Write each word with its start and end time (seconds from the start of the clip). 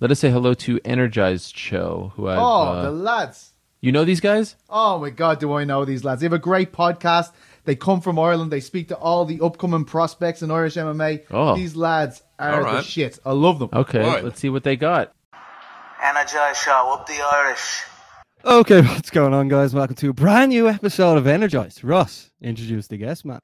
Let 0.00 0.10
us 0.10 0.20
say 0.20 0.30
hello 0.30 0.54
to 0.54 0.78
Energized 0.84 1.56
Show, 1.56 2.12
who 2.14 2.28
I've, 2.28 2.38
Oh, 2.38 2.62
uh, 2.62 2.82
the 2.84 2.90
lads. 2.90 3.52
you 3.80 3.90
know 3.90 4.04
these 4.04 4.20
guys? 4.20 4.54
Oh 4.70 4.98
my 5.00 5.10
God, 5.10 5.40
do 5.40 5.52
I 5.54 5.64
know 5.64 5.84
these 5.84 6.04
lads? 6.04 6.20
They 6.20 6.26
have 6.26 6.32
a 6.32 6.38
great 6.38 6.72
podcast. 6.72 7.32
They 7.64 7.74
come 7.74 8.00
from 8.00 8.18
Ireland. 8.18 8.52
They 8.52 8.60
speak 8.60 8.88
to 8.88 8.96
all 8.96 9.24
the 9.24 9.40
upcoming 9.40 9.84
prospects 9.84 10.40
in 10.42 10.50
Irish 10.50 10.74
MMA. 10.76 11.24
Oh. 11.30 11.56
These 11.56 11.74
lads 11.76 12.22
are 12.38 12.64
All 12.66 12.74
the 12.76 12.82
shit. 12.82 13.18
I 13.26 13.32
love 13.32 13.58
them. 13.58 13.70
Okay, 13.72 14.00
Right. 14.00 14.24
let's 14.24 14.38
see 14.40 14.48
what 14.48 14.62
they 14.62 14.76
got. 14.76 15.12
Energize 16.02 16.56
Show, 16.58 16.92
up 16.94 17.06
the 17.06 17.18
Irish. 17.32 17.82
Okay, 18.44 18.80
what's 18.86 19.10
going 19.10 19.34
on, 19.34 19.48
guys? 19.48 19.74
Welcome 19.74 19.96
to 19.96 20.10
a 20.10 20.12
brand 20.14 20.50
new 20.50 20.68
episode 20.68 21.18
of 21.18 21.26
Energized. 21.26 21.82
Ross, 21.82 22.30
introduce 22.40 22.86
the 22.86 22.96
guest, 22.98 23.24
man. 23.24 23.40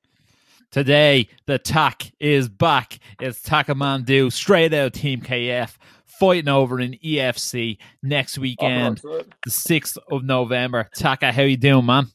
Today, 0.70 1.28
the 1.46 1.58
TAC 1.58 2.12
is 2.18 2.48
back. 2.48 2.98
It's 3.20 3.40
Takamandu, 3.42 4.32
straight 4.32 4.72
out 4.72 4.92
Team 4.94 5.20
KF, 5.20 5.76
fighting 6.18 6.48
over 6.48 6.80
in 6.80 6.92
EFC 7.04 7.78
next 8.02 8.38
weekend, 8.38 8.98
the 8.98 9.24
6th 9.50 9.98
of 10.10 10.24
November. 10.24 10.88
Taka, 10.96 11.32
how 11.32 11.42
you 11.42 11.56
doing, 11.56 11.86
man? 11.86 12.08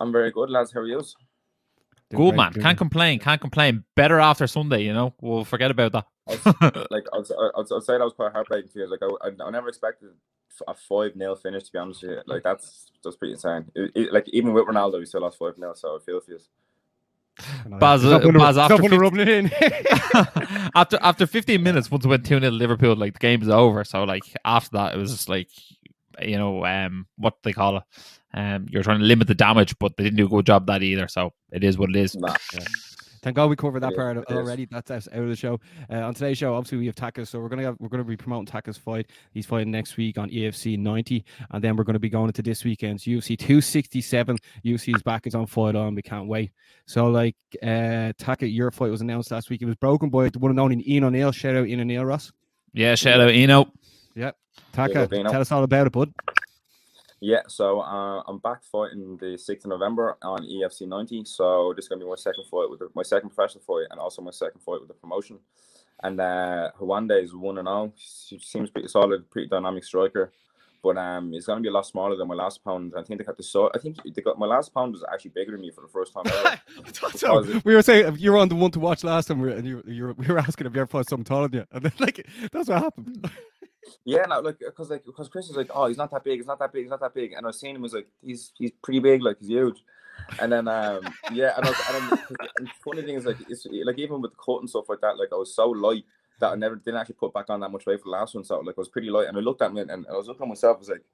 I'm 0.00 0.12
very 0.12 0.30
good, 0.30 0.50
lads. 0.50 0.72
How 0.72 0.80
are 0.80 0.86
you? 0.86 1.02
Doing 2.10 2.30
Good, 2.30 2.36
man. 2.36 2.52
doing 2.52 2.62
Can't 2.64 2.78
complain. 2.78 3.18
Can't 3.18 3.40
complain. 3.40 3.84
Better 3.96 4.20
after 4.20 4.46
Sunday, 4.46 4.82
you 4.82 4.92
know. 4.92 5.14
We'll 5.20 5.44
forget 5.44 5.70
about 5.70 5.92
that. 5.92 6.06
like 6.90 7.04
I'll, 7.12 7.24
I'd, 7.56 7.72
I'd 7.74 7.82
say 7.82 7.98
that 7.98 8.04
was 8.04 8.12
quite 8.14 8.32
heartbreaking 8.32 8.70
for 8.70 8.78
you. 8.80 8.90
Like 8.90 9.00
I, 9.02 9.28
I, 9.28 9.46
I 9.46 9.50
never 9.50 9.68
expected 9.68 10.10
a 10.68 10.74
five 10.74 11.12
0 11.16 11.36
finish. 11.36 11.64
To 11.64 11.72
be 11.72 11.78
honest 11.78 12.02
with 12.02 12.12
you, 12.12 12.20
like 12.26 12.42
that's 12.42 12.90
that's 13.02 13.16
pretty 13.16 13.32
insane. 13.32 13.66
It, 13.74 13.90
it- 13.94 14.12
like 14.12 14.28
even 14.28 14.52
with 14.52 14.66
Ronaldo, 14.66 14.98
we 14.98 15.06
still 15.06 15.22
lost 15.22 15.38
five 15.38 15.56
0 15.56 15.74
So 15.74 15.96
I 15.96 16.04
feel 16.04 16.20
for 16.20 16.32
you. 16.32 16.38
Great. 17.68 17.80
Baz- 17.80 18.02
Stop 18.02 18.24
when- 18.24 18.34
Baz, 18.38 18.54
stop 18.56 18.70
after 18.70 18.82
50 18.82 18.98
rubbing 18.98 19.20
it 19.20 19.28
in. 19.28 19.50
after 20.74 20.98
after 21.00 21.26
15 21.26 21.62
minutes, 21.62 21.90
once 21.90 22.04
we 22.04 22.10
went 22.10 22.24
2 22.26 22.38
0 22.40 22.50
Liverpool, 22.52 22.96
like 22.96 23.14
the 23.14 23.18
game 23.18 23.42
is 23.42 23.48
over. 23.48 23.84
So, 23.84 24.04
like, 24.04 24.22
after 24.44 24.70
that, 24.76 24.94
it 24.94 24.98
was 24.98 25.10
just 25.12 25.28
like, 25.28 25.48
you 26.22 26.36
know, 26.38 26.64
um, 26.64 27.06
what 27.16 27.34
they 27.42 27.52
call 27.52 27.78
it. 27.78 27.82
Um, 28.36 28.66
you're 28.68 28.82
trying 28.82 28.98
to 28.98 29.04
limit 29.04 29.28
the 29.28 29.34
damage, 29.34 29.78
but 29.78 29.96
they 29.96 30.04
didn't 30.04 30.16
do 30.16 30.26
a 30.26 30.28
good 30.28 30.46
job 30.46 30.66
that 30.66 30.82
either. 30.82 31.06
So, 31.08 31.32
it 31.52 31.62
is 31.64 31.78
what 31.78 31.90
it 31.90 31.96
is. 31.96 32.16
Nah, 32.16 32.34
Thank 33.24 33.36
God 33.36 33.48
we 33.48 33.56
covered 33.56 33.80
that 33.80 33.92
It 33.92 33.92
is, 33.92 33.96
part 33.96 34.26
already. 34.30 34.66
That's 34.66 34.86
that's 34.86 35.08
out 35.08 35.22
of 35.22 35.28
the 35.30 35.34
show. 35.34 35.58
Uh, 35.90 36.00
on 36.00 36.12
today's 36.12 36.36
show, 36.36 36.54
obviously 36.54 36.76
we 36.76 36.86
have 36.86 36.94
Taka, 36.94 37.24
so 37.24 37.40
we're 37.40 37.48
gonna 37.48 37.62
have, 37.62 37.76
we're 37.80 37.88
gonna 37.88 38.04
be 38.04 38.18
promoting 38.18 38.44
Taka's 38.44 38.76
fight. 38.76 39.08
He's 39.32 39.46
fighting 39.46 39.70
next 39.70 39.96
week 39.96 40.18
on 40.18 40.28
EFC 40.28 40.78
90, 40.78 41.24
and 41.50 41.64
then 41.64 41.74
we're 41.74 41.84
gonna 41.84 41.98
be 41.98 42.10
going 42.10 42.26
into 42.26 42.42
this 42.42 42.64
weekend's 42.64 43.04
UFC 43.04 43.38
267. 43.38 44.36
UFC's 44.66 45.02
back 45.02 45.26
is 45.26 45.34
on 45.34 45.46
fight 45.46 45.74
on. 45.74 45.94
We 45.94 46.02
can't 46.02 46.28
wait. 46.28 46.50
So 46.84 47.06
like 47.06 47.36
uh, 47.62 48.12
Taka, 48.18 48.46
your 48.46 48.70
fight 48.70 48.90
was 48.90 49.00
announced 49.00 49.30
last 49.30 49.48
week. 49.48 49.62
It 49.62 49.66
was 49.66 49.76
broken 49.76 50.10
by 50.10 50.28
the 50.28 50.38
one 50.38 50.50
and 50.50 50.60
only 50.60 50.84
Ian 50.86 51.04
O'Neill. 51.04 51.32
Shout 51.32 51.56
out 51.56 51.66
Ian 51.66 51.80
O'Neill, 51.80 52.04
Ross. 52.04 52.30
Yeah, 52.74 52.94
shout 52.94 53.22
out, 53.22 53.30
Eno. 53.30 53.72
Yeah, 54.14 54.32
Taka, 54.74 55.08
tell 55.08 55.40
us 55.40 55.50
all 55.50 55.64
about 55.64 55.86
it, 55.86 55.94
bud. 55.94 56.12
Yeah. 57.24 57.40
So 57.48 57.80
uh, 57.80 58.22
I'm 58.28 58.38
back 58.38 58.62
fighting 58.64 59.16
the 59.16 59.38
sixth 59.38 59.64
of 59.64 59.70
November 59.70 60.18
on 60.22 60.40
EFC 60.42 60.86
90. 60.86 61.24
So 61.24 61.72
this 61.74 61.86
is 61.86 61.88
gonna 61.88 62.04
be 62.04 62.08
my 62.08 62.16
second 62.16 62.44
fight 62.50 62.68
with 62.68 62.80
the, 62.80 62.90
my 62.94 63.02
second 63.02 63.30
professional 63.30 63.64
fight, 63.64 63.86
and 63.90 63.98
also 63.98 64.20
my 64.20 64.30
second 64.30 64.60
fight 64.60 64.80
with 64.80 64.88
the 64.88 64.94
promotion. 64.94 65.38
And 66.02 66.20
uh, 66.20 66.70
is 67.10 67.34
one 67.34 67.56
and 67.58 67.66
all. 67.66 67.94
She 67.96 68.38
seems 68.40 68.68
pretty 68.68 68.88
solid, 68.88 69.30
pretty 69.30 69.48
dynamic 69.48 69.84
striker. 69.84 70.32
But 70.82 70.98
um, 70.98 71.32
it's 71.32 71.46
gonna 71.46 71.62
be 71.62 71.68
a 71.68 71.72
lot 71.72 71.86
smaller 71.86 72.14
than 72.14 72.28
my 72.28 72.34
last 72.34 72.62
pound. 72.62 72.92
I 72.94 73.02
think 73.02 73.18
they 73.18 73.24
got 73.24 73.38
the 73.38 73.42
so. 73.42 73.70
I 73.74 73.78
think 73.78 73.96
they 74.04 74.20
got 74.20 74.38
my 74.38 74.44
last 74.44 74.74
pound 74.74 74.92
was 74.92 75.02
actually 75.10 75.30
bigger 75.30 75.52
than 75.52 75.62
me 75.62 75.70
for 75.70 75.80
the 75.80 75.88
first 75.88 76.12
time 76.12 76.24
ever. 76.26 76.60
So 77.16 77.42
we 77.64 77.74
were 77.74 77.80
saying 77.80 78.16
you 78.18 78.32
were 78.32 78.36
on 78.36 78.50
the 78.50 78.54
one 78.54 78.70
to 78.72 78.80
watch 78.80 79.02
last 79.02 79.28
time, 79.28 79.42
and 79.48 79.66
you, 79.66 79.82
you 79.86 80.04
were, 80.04 80.12
we 80.12 80.26
were 80.26 80.38
asking 80.38 80.66
if 80.66 80.74
you 80.74 80.82
ever 80.82 80.86
fought 80.86 81.08
something 81.08 81.24
taller 81.24 81.48
than 81.48 81.60
you, 81.60 81.66
and 81.72 81.84
then 81.84 81.92
like 82.00 82.26
that's 82.52 82.68
what 82.68 82.82
happened. 82.82 83.30
Yeah, 84.04 84.24
no, 84.28 84.40
like 84.40 84.58
because 84.58 84.90
like 84.90 85.04
because 85.04 85.28
Chris 85.28 85.48
was 85.48 85.56
like, 85.56 85.70
oh, 85.74 85.86
he's 85.86 85.96
not 85.96 86.10
that 86.10 86.24
big, 86.24 86.38
he's 86.38 86.46
not 86.46 86.58
that 86.58 86.72
big, 86.72 86.82
he's 86.82 86.90
not 86.90 87.00
that 87.00 87.14
big, 87.14 87.32
and 87.32 87.44
I 87.44 87.48
was 87.48 87.60
seeing 87.60 87.74
him 87.74 87.82
was 87.82 87.94
like, 87.94 88.06
he's 88.22 88.52
he's 88.58 88.70
pretty 88.82 89.00
big, 89.00 89.22
like 89.22 89.38
he's 89.38 89.48
huge, 89.48 89.82
and 90.40 90.52
then 90.52 90.68
um 90.68 91.00
yeah, 91.32 91.54
and, 91.56 91.66
I 91.66 91.68
was, 91.68 91.78
and, 91.90 92.10
then, 92.10 92.48
and 92.58 92.68
funny 92.84 93.02
thing 93.02 93.16
is 93.16 93.26
like 93.26 93.36
it's 93.48 93.66
like 93.66 93.98
even 93.98 94.20
with 94.20 94.32
the 94.32 94.36
cut 94.36 94.60
and 94.60 94.70
stuff 94.70 94.88
like 94.88 95.00
that, 95.00 95.18
like 95.18 95.28
I 95.32 95.36
was 95.36 95.54
so 95.54 95.68
light 95.68 96.04
that 96.40 96.52
I 96.52 96.54
never 96.56 96.76
didn't 96.76 97.00
actually 97.00 97.16
put 97.16 97.32
back 97.32 97.50
on 97.50 97.60
that 97.60 97.70
much 97.70 97.86
weight 97.86 98.00
for 98.00 98.06
the 98.06 98.10
last 98.10 98.34
one, 98.34 98.44
so 98.44 98.60
like 98.60 98.76
I 98.78 98.80
was 98.80 98.88
pretty 98.88 99.10
light, 99.10 99.28
and 99.28 99.36
I 99.36 99.40
looked 99.40 99.62
at 99.62 99.72
me 99.72 99.82
and, 99.82 99.90
and 99.90 100.06
I 100.08 100.12
was 100.12 100.28
looking 100.28 100.42
at 100.44 100.48
myself, 100.48 100.76
I 100.76 100.80
was 100.80 100.88
like. 100.88 101.04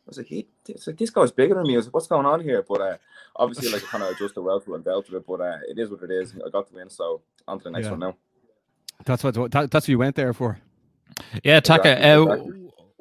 I 0.00 0.08
was 0.10 0.16
like, 0.16 0.26
he, 0.28 0.48
it's 0.66 0.86
like 0.86 0.96
this 0.96 1.10
guy's 1.10 1.30
bigger 1.30 1.54
than 1.54 1.64
me. 1.64 1.74
I 1.74 1.76
was 1.76 1.86
like, 1.86 1.94
what's 1.94 2.06
going 2.06 2.24
on 2.24 2.40
here? 2.40 2.64
But 2.66 2.80
uh, 2.80 2.96
obviously, 3.36 3.70
like, 3.70 3.84
I 3.84 3.86
kind 3.86 4.02
of 4.02 4.10
adjusted 4.10 4.40
well 4.40 4.58
to 4.58 4.74
it 4.74 4.76
and 4.76 4.84
with 4.84 5.12
it. 5.12 5.26
But 5.26 5.40
uh, 5.42 5.58
it 5.68 5.78
is 5.78 5.90
what 5.90 6.02
it 6.02 6.10
is. 6.10 6.34
I 6.44 6.48
got 6.48 6.68
the 6.68 6.74
win, 6.74 6.88
so 6.88 7.20
on 7.46 7.58
to 7.58 7.64
the 7.64 7.70
next 7.70 7.84
Yeah. 7.84 7.90
one 7.90 8.00
now. 8.00 8.16
That's 9.04 9.22
what 9.22 9.34
that, 9.34 9.70
that's 9.70 9.84
what 9.84 9.88
you 9.88 9.98
went 9.98 10.16
there 10.16 10.32
for. 10.32 10.58
Yeah, 11.44 11.60
Taka. 11.60 12.00
Uh. 12.02 12.44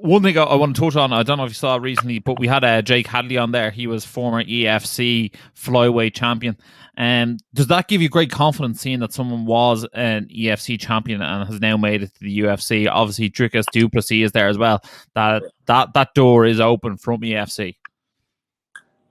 One 0.02 0.24
thing 0.24 0.38
I, 0.38 0.56
want 0.56 0.78
to 0.78 0.82
touch 0.82 0.96
on, 0.96 1.12
I 1.12 1.24
don't 1.24 1.38
know 1.38 1.44
if 1.44 1.50
you 1.50 1.56
saw 1.56 1.76
recently, 1.76 2.20
but 2.20 2.40
we 2.40 2.48
had 2.48 2.64
uh, 2.64 2.82
Jake 2.82 3.06
Hadley 3.06 3.38
on 3.38 3.52
there. 3.52 3.70
He 3.70 3.86
was 3.86 4.06
former 4.06 4.42
EFC 4.42 5.34
flyweight 5.58 6.14
champion. 6.14 6.56
Um, 6.96 7.38
does 7.54 7.68
that 7.68 7.90
give 7.90 8.02
you 8.02 8.08
great 8.08 8.32
confidence 8.32 8.80
seeing 8.80 9.00
that 9.00 9.12
someone 9.12 9.46
was 9.46 9.86
an 9.94 10.28
EFC 10.28 10.80
champion 10.80 11.22
and 11.22 11.48
has 11.48 11.60
now 11.60 11.76
made 11.76 12.04
it 12.04 12.14
to 12.14 12.20
the 12.22 12.40
UFC? 12.40 12.90
Obviously, 12.90 13.30
Dricus 13.30 13.66
du 13.74 13.90
Plessis 13.90 14.26
is 14.26 14.32
there 14.32 14.48
as 14.48 14.58
well. 14.58 14.82
That 15.16 15.44
that 15.66 15.94
that 15.94 16.14
door 16.14 16.46
is 16.46 16.62
open 16.62 16.96
from 16.96 17.22
EFC. 17.22 17.76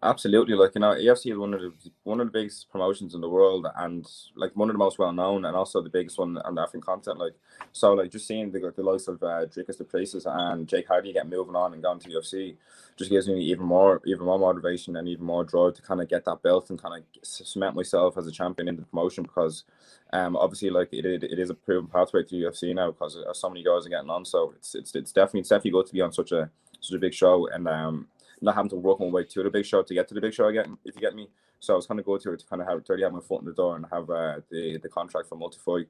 Absolutely, 0.00 0.54
like 0.54 0.76
you 0.76 0.80
know, 0.80 0.94
EFC 0.94 1.32
is 1.32 1.38
one 1.38 1.54
of 1.54 1.60
the 1.60 1.72
one 2.04 2.20
of 2.20 2.28
the 2.28 2.30
biggest 2.30 2.70
promotions 2.70 3.16
in 3.16 3.20
the 3.20 3.28
world, 3.28 3.66
and 3.78 4.06
like 4.36 4.54
one 4.54 4.70
of 4.70 4.74
the 4.74 4.78
most 4.78 4.96
well 4.96 5.12
known, 5.12 5.44
and 5.44 5.56
also 5.56 5.82
the 5.82 5.88
biggest 5.88 6.18
one 6.18 6.38
on 6.38 6.54
the 6.54 6.62
African 6.62 6.82
continent. 6.82 7.18
Like, 7.18 7.32
so 7.72 7.94
like 7.94 8.12
just 8.12 8.28
seeing 8.28 8.52
the 8.52 8.72
the 8.76 8.82
likes 8.84 9.08
of 9.08 9.20
uh, 9.24 9.46
Dricus 9.46 9.82
Places 9.90 10.24
and 10.30 10.68
Jake 10.68 10.86
Hadley 10.88 11.12
get 11.12 11.28
moving 11.28 11.56
on 11.56 11.72
and 11.72 11.82
going 11.82 11.98
to 11.98 12.10
UFC 12.10 12.54
just 12.96 13.10
gives 13.10 13.26
me 13.26 13.40
even 13.40 13.64
more 13.66 14.00
even 14.06 14.24
more 14.24 14.38
motivation 14.38 14.94
and 14.94 15.08
even 15.08 15.24
more 15.24 15.42
drive 15.42 15.74
to 15.74 15.82
kind 15.82 16.00
of 16.00 16.08
get 16.08 16.24
that 16.26 16.42
belt 16.42 16.70
and 16.70 16.80
kind 16.80 17.02
of 17.02 17.26
cement 17.26 17.74
myself 17.74 18.16
as 18.16 18.28
a 18.28 18.32
champion 18.32 18.68
in 18.68 18.76
the 18.76 18.82
promotion 18.82 19.24
because 19.24 19.64
um 20.12 20.36
obviously 20.36 20.70
like 20.70 20.92
it, 20.92 21.04
it, 21.04 21.24
it 21.24 21.40
is 21.40 21.50
a 21.50 21.54
proven 21.54 21.88
pathway 21.88 22.22
to 22.22 22.36
UFC 22.36 22.72
now 22.72 22.92
because 22.92 23.16
uh, 23.16 23.34
so 23.34 23.48
many 23.50 23.64
guys 23.64 23.84
are 23.84 23.90
getting 23.90 24.10
on 24.10 24.24
so 24.24 24.52
it's 24.56 24.76
it's, 24.76 24.94
it's 24.94 25.10
definitely 25.12 25.40
it's 25.40 25.48
definitely 25.48 25.72
good 25.72 25.86
to 25.86 25.92
be 25.92 26.00
on 26.00 26.12
such 26.12 26.30
a 26.30 26.50
such 26.80 26.94
a 26.96 27.00
big 27.00 27.14
show 27.14 27.48
and 27.48 27.66
um 27.66 28.06
not 28.40 28.54
having 28.54 28.70
to 28.70 28.76
work 28.76 29.00
my 29.00 29.06
way 29.06 29.24
to 29.24 29.42
the 29.42 29.50
big 29.50 29.64
show 29.66 29.82
to 29.82 29.94
get 29.94 30.08
to 30.08 30.14
the 30.14 30.20
big 30.20 30.34
show 30.34 30.46
again, 30.48 30.76
if 30.84 30.94
you 30.94 31.00
get 31.00 31.14
me. 31.14 31.28
So 31.60 31.72
I 31.72 31.76
was 31.76 31.86
kind 31.86 31.98
of 31.98 32.06
go 32.06 32.18
to 32.18 32.32
it 32.32 32.40
to 32.40 32.46
kind 32.46 32.62
of 32.62 32.68
have 32.68 32.82
already 32.88 33.02
have 33.02 33.12
my 33.12 33.20
foot 33.20 33.40
in 33.40 33.46
the 33.46 33.52
door 33.52 33.76
and 33.76 33.84
have 33.92 34.08
uh, 34.10 34.40
the 34.50 34.78
the 34.82 34.88
contract 34.88 35.28
for 35.28 35.36
multi-fight, 35.36 35.88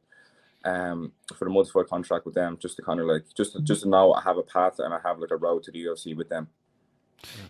um, 0.65 1.13
for 1.37 1.45
the 1.45 1.51
multi-fight 1.51 1.89
contract 1.89 2.25
with 2.25 2.35
them, 2.35 2.57
just 2.61 2.77
to 2.77 2.83
kind 2.83 3.01
of 3.01 3.07
like 3.07 3.25
just 3.37 3.53
to, 3.53 3.61
just 3.61 3.83
to 3.83 3.89
know 3.89 4.13
I 4.15 4.23
have 4.23 4.39
a 4.39 4.43
path 4.43 4.79
and 4.79 4.95
I 4.95 4.99
have 5.05 5.19
like 5.19 5.31
a 5.31 5.37
road 5.37 5.63
to 5.65 5.71
the 5.71 5.85
UFC 5.85 6.17
with 6.17 6.29
them. 6.29 6.49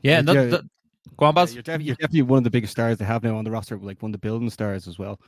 Yeah, 0.02 0.18
and 0.18 0.28
that, 0.28 0.34
Yeah. 0.34 0.44
that, 0.46 0.64
go 1.16 1.26
on, 1.26 1.34
Baz. 1.34 1.54
You're, 1.54 1.62
def- 1.62 1.82
you're 1.82 1.94
definitely 1.94 2.22
one 2.22 2.38
of 2.38 2.44
the 2.44 2.50
biggest 2.50 2.72
stars 2.72 2.98
they 2.98 3.04
have 3.04 3.22
now 3.22 3.36
on 3.36 3.44
the 3.44 3.50
roster, 3.50 3.76
like 3.76 4.02
one 4.02 4.10
of 4.10 4.12
the 4.14 4.18
building 4.26 4.50
stars 4.50 4.88
as 4.88 4.98
well. 4.98 5.20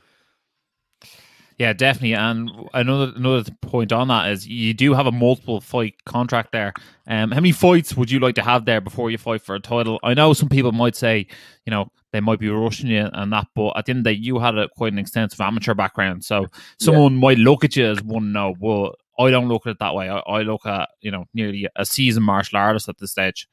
Yeah, 1.61 1.73
definitely. 1.73 2.13
And 2.13 2.49
another 2.73 3.13
another 3.15 3.51
point 3.61 3.91
on 3.91 4.07
that 4.07 4.31
is 4.31 4.47
you 4.47 4.73
do 4.73 4.95
have 4.95 5.05
a 5.05 5.11
multiple 5.11 5.61
fight 5.61 5.93
contract 6.05 6.53
there. 6.53 6.73
Um, 7.05 7.29
how 7.29 7.35
many 7.39 7.51
fights 7.51 7.95
would 7.95 8.09
you 8.09 8.19
like 8.19 8.33
to 8.35 8.41
have 8.41 8.65
there 8.65 8.81
before 8.81 9.11
you 9.11 9.19
fight 9.19 9.43
for 9.43 9.53
a 9.53 9.59
title? 9.59 9.99
I 10.01 10.15
know 10.15 10.33
some 10.33 10.49
people 10.49 10.71
might 10.71 10.95
say, 10.95 11.27
you 11.67 11.69
know, 11.69 11.91
they 12.13 12.19
might 12.19 12.39
be 12.39 12.49
rushing 12.49 12.89
you 12.89 13.07
and 13.13 13.31
that, 13.31 13.45
but 13.53 13.77
at 13.77 13.85
the 13.85 13.91
end 13.91 13.99
of 13.99 14.03
the 14.05 14.15
day, 14.15 14.19
you 14.19 14.39
had 14.39 14.57
a, 14.57 14.69
quite 14.69 14.91
an 14.91 14.97
extensive 14.97 15.39
amateur 15.39 15.75
background, 15.75 16.25
so 16.25 16.47
someone 16.79 17.15
might 17.17 17.37
look 17.37 17.63
at 17.63 17.75
you 17.75 17.85
as 17.85 18.01
one. 18.01 18.31
No, 18.31 18.55
well, 18.59 18.95
I 19.19 19.29
don't 19.29 19.47
look 19.47 19.67
at 19.67 19.73
it 19.73 19.79
that 19.81 19.93
way. 19.93 20.09
I, 20.09 20.17
I 20.17 20.41
look 20.41 20.65
at 20.65 20.89
you 21.01 21.11
know 21.11 21.25
nearly 21.35 21.67
a 21.75 21.85
seasoned 21.85 22.25
martial 22.25 22.57
artist 22.57 22.89
at 22.89 22.97
this 22.97 23.11
stage. 23.11 23.47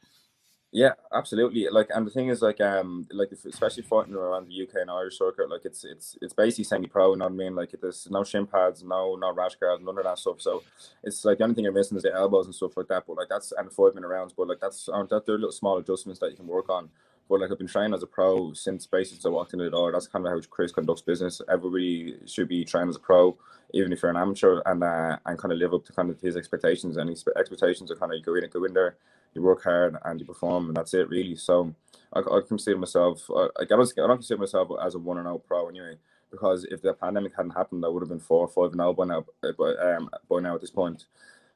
Yeah, 0.71 0.93
absolutely. 1.15 1.67
Like, 1.71 1.89
and 1.95 2.07
the 2.07 2.11
thing 2.11 2.29
is, 2.29 2.43
like, 2.43 2.61
um, 2.61 3.07
like 3.11 3.33
if, 3.33 3.47
especially 3.47 3.85
fighting 3.85 4.15
around 4.15 4.49
the 4.49 4.63
UK 4.63 4.83
and 4.83 4.91
Irish 4.91 5.17
circuit, 5.19 5.49
like 5.49 5.63
it's 5.65 5.83
it's 5.83 6.15
it's 6.21 6.35
basically 6.35 6.65
semi-pro. 6.65 7.13
You 7.13 7.17
know 7.19 7.25
what 7.25 7.33
I 7.33 7.37
mean? 7.37 7.55
Like, 7.57 7.75
there's 7.81 8.07
no 8.11 8.23
shin 8.23 8.47
pads, 8.47 8.83
no 8.85 9.15
no 9.17 9.33
rash 9.33 9.55
guards, 9.57 9.83
none 9.83 9.97
of 9.97 10.05
that 10.05 10.19
stuff. 10.19 10.43
So 10.43 10.63
it's 11.03 11.25
like 11.25 11.39
the 11.39 11.45
only 11.45 11.55
thing 11.55 11.65
you're 11.65 11.73
missing 11.73 11.97
is 11.97 12.03
the 12.03 12.15
elbows 12.15 12.45
and 12.47 12.55
stuff 12.55 12.77
like 12.77 12.89
that. 12.89 13.05
But 13.07 13.17
like 13.17 13.29
that's 13.31 13.53
and 13.57 13.67
the 13.69 13.71
five 13.75 13.95
minute 13.95 14.09
rounds. 14.09 14.35
But 14.37 14.49
like 14.49 14.61
that's 14.61 14.91
aren't 14.91 15.09
that 15.09 15.25
they're 15.25 15.37
little 15.39 15.53
small 15.53 15.79
adjustments 15.79 16.21
that 16.21 16.31
you 16.31 16.37
can 16.37 16.47
work 16.47 16.69
on. 16.69 16.91
But 17.29 17.41
like 17.41 17.51
I've 17.51 17.59
been 17.59 17.67
training 17.67 17.95
as 17.95 18.03
a 18.03 18.07
pro 18.07 18.53
since 18.53 18.87
basically 18.87 19.29
I 19.29 19.33
walked 19.33 19.53
in 19.53 19.59
the 19.59 19.71
door. 19.71 19.93
That's 19.93 20.07
kind 20.07 20.27
of 20.27 20.33
how 20.33 20.41
Chris 20.49 20.73
conducts 20.73 21.03
business. 21.03 21.41
Everybody 21.49 22.17
should 22.27 22.49
be 22.49 22.65
trained 22.65 22.89
as 22.89 22.97
a 22.97 23.01
pro, 23.01 23.37
even 23.75 23.93
if 23.93 24.03
you're 24.03 24.11
an 24.11 24.17
amateur, 24.17 24.63
and 24.67 24.83
uh, 24.83 25.19
and 25.27 25.39
kind 25.39 25.53
of 25.53 25.59
live 25.59 25.75
up 25.75 25.85
to 25.87 25.93
kind 25.93 26.11
of 26.11 26.21
his 26.21 26.37
expectations. 26.37 26.97
And 26.97 27.11
his 27.11 27.25
expectations 27.37 27.91
are 27.91 27.97
kind 27.97 28.13
of 28.13 28.19
you 28.19 28.25
go 28.25 28.35
in 28.35 28.49
go 28.51 28.65
in 28.65 28.73
there, 28.73 28.97
you 29.35 29.43
work 29.43 29.63
hard 29.65 29.97
and 30.05 30.21
you 30.21 30.27
perform, 30.27 30.69
and 30.69 30.77
that's 30.77 30.95
it 30.95 31.09
really. 31.09 31.37
So 31.37 31.75
I, 32.13 32.21
I 32.21 32.41
consider 32.47 32.79
myself, 32.79 33.31
I, 33.35 33.49
I 33.61 33.65
don't 33.65 33.95
consider 33.95 34.39
myself 34.39 34.69
as 34.83 34.95
a 34.95 34.99
one 34.99 35.19
and 35.19 35.29
out 35.29 35.47
pro 35.47 35.69
anyway. 35.69 35.97
Because 36.31 36.65
if 36.65 36.83
the 36.83 36.93
pandemic 36.93 37.33
hadn't 37.35 37.53
happened, 37.53 37.85
I 37.85 37.89
would 37.89 38.03
have 38.03 38.11
been 38.11 38.21
four 38.21 38.41
or 38.41 38.49
five 38.49 38.73
and 38.73 38.83
out 38.83 38.97
by 38.97 39.07
now. 39.07 39.25
By, 39.41 39.71
um, 39.77 40.11
by 40.29 40.41
now 40.41 40.55
at 40.57 40.61
this 40.61 40.71
point. 40.71 41.07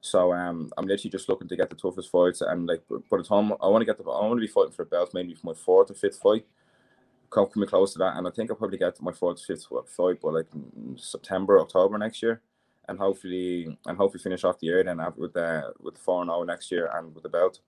So 0.05 0.33
um, 0.33 0.73
I'm 0.77 0.87
literally 0.87 1.11
just 1.11 1.29
looking 1.29 1.47
to 1.47 1.57
get 1.57 1.71
the 1.71 1.77
toughest 1.77 2.11
fights, 2.11 2.41
and 2.41 2.67
like 2.67 2.83
by 3.09 3.19
the 3.19 3.23
time 3.23 3.53
I 3.63 3.69
want 3.69 3.83
to 3.83 3.87
get 3.87 3.97
the, 3.97 4.03
I 4.11 4.27
want 4.27 4.37
to 4.37 4.47
be 4.47 4.53
fighting 4.53 4.73
for 4.73 4.83
a 4.83 4.87
belt 4.87 5.15
maybe 5.15 5.33
for 5.33 5.47
my 5.47 5.55
fourth 5.55 5.93
or 5.93 5.95
fifth 5.95 6.19
fight, 6.19 6.45
come 7.31 7.47
coming 7.47 7.69
close 7.69 7.93
to 7.93 8.01
that, 8.01 8.17
and 8.17 8.27
I 8.27 8.31
think 8.33 8.51
I'll 8.51 8.57
probably 8.57 8.79
get 8.79 8.97
to 8.97 9.05
my 9.05 9.13
fourth, 9.13 9.41
fifth 9.41 9.67
fight 9.87 10.21
by 10.21 10.31
like 10.31 10.49
September, 10.97 11.61
October 11.61 11.99
next 11.99 12.21
year, 12.21 12.43
and 12.89 12.99
hopefully 12.99 13.79
and 13.87 13.97
hopefully 13.97 14.21
finish 14.23 14.43
off 14.43 14.59
the 14.59 14.67
year 14.67 14.83
then 14.83 14.99
have- 14.99 15.17
with 15.17 15.35
the 15.35 15.73
with 15.81 15.95
the 15.95 16.01
four 16.01 16.21
and 16.21 16.31
zero 16.31 16.43
next 16.43 16.73
year 16.73 16.91
and 16.95 17.15
with 17.15 17.23
the 17.23 17.29
belt. 17.29 17.61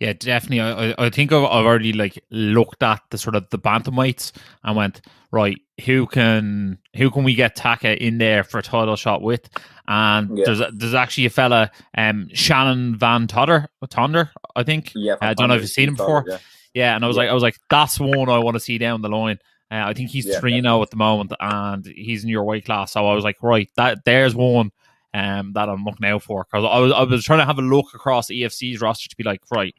Yeah, 0.00 0.12
definitely. 0.12 0.60
I, 0.60 0.94
I- 0.98 1.10
think 1.10 1.32
I've, 1.32 1.44
I've 1.44 1.64
already 1.64 1.92
like 1.92 2.22
looked 2.30 2.82
at 2.82 3.00
the 3.10 3.18
sort 3.18 3.36
of 3.36 3.48
the 3.50 3.58
bantamweights 3.58 4.32
and 4.64 4.76
went 4.76 5.00
right. 5.30 5.56
Who 5.84 6.06
can 6.06 6.78
who 6.96 7.10
can 7.10 7.24
we 7.24 7.34
get 7.34 7.56
Taka 7.56 8.02
in 8.04 8.18
there 8.18 8.44
for 8.44 8.58
a 8.58 8.62
title 8.62 8.96
shot 8.96 9.22
with? 9.22 9.48
And 9.88 10.36
Yeah. 10.38 10.44
there's 10.46 10.62
there's 10.72 10.94
actually 10.94 11.26
a 11.26 11.30
fella, 11.30 11.70
um, 11.96 12.28
Shannon 12.32 12.96
Van 12.96 13.26
Todder, 13.26 13.68
Tonder, 13.90 14.30
I 14.56 14.62
think. 14.62 14.92
Yeah, 14.94 15.16
I 15.20 15.34
don't 15.34 15.48
know 15.48 15.54
if 15.54 15.62
you've 15.62 15.70
seen 15.70 15.88
him 15.88 15.94
before. 15.96 16.24
Yeah. 16.26 16.38
Yeah, 16.74 16.96
and 16.96 17.04
I 17.04 17.08
was 17.08 17.16
Yeah. 17.16 17.22
like, 17.24 17.30
I 17.30 17.34
was 17.34 17.42
like, 17.42 17.56
that's 17.70 18.00
one 18.00 18.28
I 18.28 18.38
want 18.38 18.54
to 18.54 18.60
see 18.60 18.78
down 18.78 19.00
the 19.02 19.08
line. 19.08 19.38
Uh, 19.70 19.84
I 19.86 19.92
think 19.94 20.10
he's 20.10 20.36
three 20.38 20.60
now 20.60 20.82
at 20.82 20.90
the 20.90 20.96
moment, 20.96 21.32
and 21.40 21.84
he's 21.86 22.22
in 22.22 22.28
your 22.30 22.44
weight 22.44 22.64
class. 22.64 22.92
So 22.92 23.06
I 23.06 23.14
was 23.14 23.24
like, 23.24 23.36
right, 23.42 23.68
that 23.76 24.04
there's 24.04 24.34
one 24.34 24.70
um, 25.14 25.52
that 25.54 25.68
I'm 25.70 25.84
looking 25.84 26.06
out 26.06 26.22
for 26.22 26.44
because 26.44 26.68
I 26.70 26.78
was 26.78 26.92
I 26.92 27.02
was 27.04 27.24
trying 27.24 27.38
to 27.38 27.46
have 27.46 27.58
a 27.58 27.62
look 27.62 27.94
across 27.94 28.28
EFC's 28.28 28.80
roster 28.82 29.08
to 29.08 29.16
be 29.16 29.22
like, 29.24 29.40
right, 29.50 29.74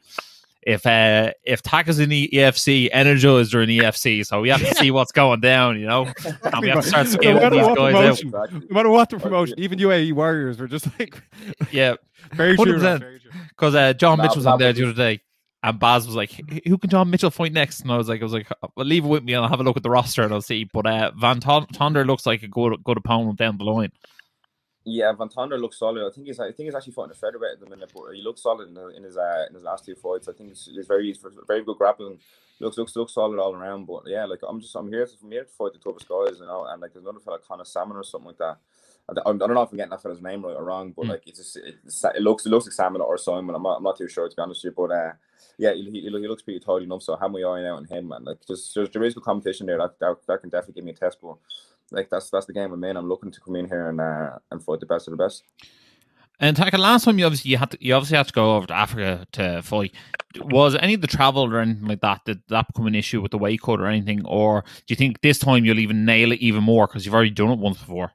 if 0.62 0.84
uh, 0.86 1.30
if 1.44 1.62
Taka's 1.62 1.98
in 2.00 2.08
the 2.08 2.28
EFC, 2.32 2.88
Energize 2.92 3.54
are 3.54 3.62
in 3.62 3.68
the 3.68 3.78
EFC, 3.78 4.26
so 4.26 4.40
we 4.40 4.48
have 4.48 4.60
to 4.60 4.74
see 4.74 4.90
what's 4.90 5.12
going 5.12 5.40
down, 5.40 5.78
you 5.78 5.86
know, 5.86 6.06
and 6.42 6.60
we 6.60 6.68
have 6.70 6.82
to 6.82 6.88
start 6.88 7.06
No 7.06 7.12
scaling 7.12 7.42
matter 7.42 7.56
these 7.56 7.66
what 7.66 7.76
guys 7.76 7.94
out. 7.94 8.00
promotion, 8.00 8.28
Exactly. 8.28 8.60
no 8.70 8.74
matter 8.74 8.90
what 8.90 9.10
the 9.10 9.18
promotion, 9.18 9.54
even 9.60 9.78
UAE 9.78 10.12
Warriors 10.14 10.58
were 10.58 10.66
just 10.66 10.88
like 10.98 11.22
Yeah, 11.70 11.94
very 12.32 12.56
true. 12.56 12.78
100%. 12.78 12.82
Ross, 12.82 12.98
very 13.00 13.20
true. 13.20 13.30
because 13.50 13.74
uh, 13.76 13.92
John 13.92 14.18
Nah, 14.18 14.24
Mitchell 14.24 14.36
was 14.38 14.44
nah, 14.46 14.52
on 14.54 14.58
there 14.58 14.72
but 14.72 14.76
the 14.76 14.84
other 14.84 14.92
day, 14.94 15.20
and 15.62 15.78
Baz 15.78 16.06
was 16.06 16.14
like, 16.16 16.30
"Who 16.66 16.78
can 16.78 16.90
John 16.90 17.10
Mitchell 17.10 17.30
fight 17.30 17.52
next?" 17.52 17.80
And 17.80 17.90
I 17.92 17.96
was 17.96 18.08
like, 18.08 18.20
"I 18.20 18.24
was 18.24 18.32
like, 18.32 18.46
well, 18.76 18.86
leave 18.86 19.04
it 19.04 19.08
with 19.08 19.22
me, 19.24 19.34
and 19.34 19.42
I'll 19.44 19.50
have 19.50 19.60
a 19.60 19.64
look 19.64 19.76
at 19.76 19.82
the 19.82 19.90
roster 19.90 20.22
and 20.22 20.32
I'll 20.32 20.40
see." 20.42 20.64
But 20.64 20.86
uh, 20.86 21.12
Van 21.16 21.40
Tonder 21.40 22.04
looks 22.06 22.24
like 22.26 22.42
a 22.42 22.48
good 22.48 22.82
good 22.84 22.96
opponent 22.96 23.38
down 23.38 23.58
the 23.58 23.64
line. 23.64 23.90
Yeah, 24.86 25.12
Van 25.14 25.30
Tonder 25.30 25.58
looks 25.60 25.78
solid. 25.78 26.06
I 26.06 26.10
think 26.12 26.26
he's 26.28 26.40
I 26.40 26.48
think 26.52 26.66
he's 26.68 26.76
actually 26.76 26.94
fighting 26.94 27.12
a 27.12 27.16
featherweight 27.16 27.54
at 27.54 27.60
the 27.60 27.70
minute, 27.70 27.92
but 27.94 28.12
he 28.14 28.22
looks 28.22 28.42
solid 28.42 28.68
in, 28.68 28.74
the, 28.74 28.88
in 28.88 29.04
his 29.04 29.16
uh, 29.16 29.46
in 29.48 29.54
his 29.54 29.64
last 29.64 29.86
two 29.86 29.94
fights. 29.96 30.28
I 30.28 30.34
think 30.34 30.50
he's, 30.50 30.70
he's 30.74 30.88
very 30.88 31.14
very 31.46 31.64
good 31.64 31.78
grappling. 31.78 32.18
Looks 32.60 32.78
looks 32.78 32.96
looks 32.96 33.14
solid 33.14 33.38
all 33.40 33.54
around. 33.54 33.86
But 33.86 34.04
yeah, 34.08 34.26
like 34.26 34.40
I'm 34.48 34.60
just 34.60 34.76
I'm 34.76 34.90
here 34.90 35.06
to, 35.06 35.12
I'm 35.24 35.32
here 35.32 35.44
to 35.44 35.50
fight 35.50 35.74
the 35.74 35.80
toughest 35.80 36.08
guys, 36.08 36.40
you 36.40 36.46
know. 36.48 36.66
And 36.66 36.82
like 36.82 36.94
there's 36.94 37.04
another 37.06 37.20
fella, 37.20 37.38
Connor 37.48 37.64
Salmon 37.66 37.96
or 37.98 38.04
something 38.04 38.28
like 38.28 38.38
that. 38.40 38.58
I 39.08 39.14
don't 39.14 39.42
I 39.42 39.46
don't 39.46 39.54
know 39.54 39.62
if 39.62 39.70
I'm 39.72 39.78
getting 39.78 39.92
that 39.92 40.02
fella's 40.02 40.22
name 40.22 40.44
right 40.44 40.56
or 40.56 40.64
wrong, 40.66 40.94
but 40.96 41.06
Hmm. 41.06 41.10
like 41.10 41.28
it's 41.28 41.38
just 41.38 41.58
it, 41.58 41.76
it 42.16 42.22
looks 42.24 42.48
it 42.48 42.50
looks 42.50 42.66
like 42.66 42.74
Salmon 42.74 43.02
or 43.02 43.18
Simon. 43.20 43.54
I'm 43.56 43.62
not, 43.62 43.78
I'm 43.78 43.84
not 43.84 43.98
too 43.98 44.08
sure 44.08 44.28
to 44.28 44.36
be 44.36 44.42
honest 44.42 44.64
with 44.64 44.72
you, 44.72 44.84
but 44.88 44.92
uh, 44.94 45.12
yeah, 45.60 45.74
he, 45.74 45.84
he, 45.92 46.00
he 46.02 46.10
looks 46.10 46.42
pretty 46.42 46.60
tidy 46.60 46.86
enough. 46.86 47.04
So 47.04 47.14
I 47.16 47.20
have 47.20 47.30
my 47.32 47.40
eye 47.42 47.66
out 47.68 47.78
on 47.78 47.86
him, 47.86 48.12
and 48.12 48.26
like 48.26 48.38
just 48.48 48.74
there's, 48.74 48.90
there 48.90 49.04
is 49.04 49.14
good 49.14 49.24
competition 49.24 49.66
there. 49.68 49.78
That, 49.78 50.00
that 50.00 50.16
that 50.26 50.40
can 50.42 50.50
definitely 50.50 50.74
give 50.74 50.84
me 50.86 50.92
a 50.92 50.96
test, 50.96 51.18
but 51.22 51.36
like 51.90 52.10
that's 52.10 52.30
that's 52.30 52.46
the 52.46 52.52
game 52.52 52.72
I'm 52.72 52.84
in. 52.84 52.96
I'm 52.96 53.08
looking 53.08 53.30
to 53.30 53.40
come 53.40 53.56
in 53.56 53.68
here 53.68 53.88
and 53.88 54.00
uh, 54.00 54.38
and 54.50 54.62
fight 54.62 54.80
the 54.80 54.86
best 54.86 55.08
of 55.08 55.12
the 55.12 55.22
best. 55.22 55.42
And 56.38 56.54
Taka, 56.54 56.76
last 56.76 57.04
time 57.04 57.18
you 57.18 57.24
obviously 57.24 57.50
you 57.50 57.56
had 57.56 57.70
to, 57.70 57.78
you 57.80 57.94
obviously 57.94 58.18
had 58.18 58.28
to 58.28 58.32
go 58.32 58.56
over 58.56 58.66
to 58.66 58.74
Africa 58.74 59.26
to 59.32 59.62
fight. 59.62 59.94
Was 60.38 60.74
any 60.76 60.92
of 60.92 61.00
the 61.00 61.06
travel 61.06 61.44
or 61.44 61.60
anything 61.60 61.86
like 61.86 62.02
that 62.02 62.26
did 62.26 62.42
that 62.48 62.66
become 62.66 62.86
an 62.86 62.94
issue 62.94 63.22
with 63.22 63.30
the 63.30 63.38
weight 63.38 63.62
cut 63.62 63.80
or 63.80 63.86
anything, 63.86 64.24
or 64.26 64.62
do 64.62 64.92
you 64.92 64.96
think 64.96 65.22
this 65.22 65.38
time 65.38 65.64
you'll 65.64 65.78
even 65.78 66.04
nail 66.04 66.32
it 66.32 66.40
even 66.40 66.62
more 66.62 66.86
because 66.86 67.06
you've 67.06 67.14
already 67.14 67.30
done 67.30 67.50
it 67.50 67.58
once 67.58 67.78
before? 67.78 68.12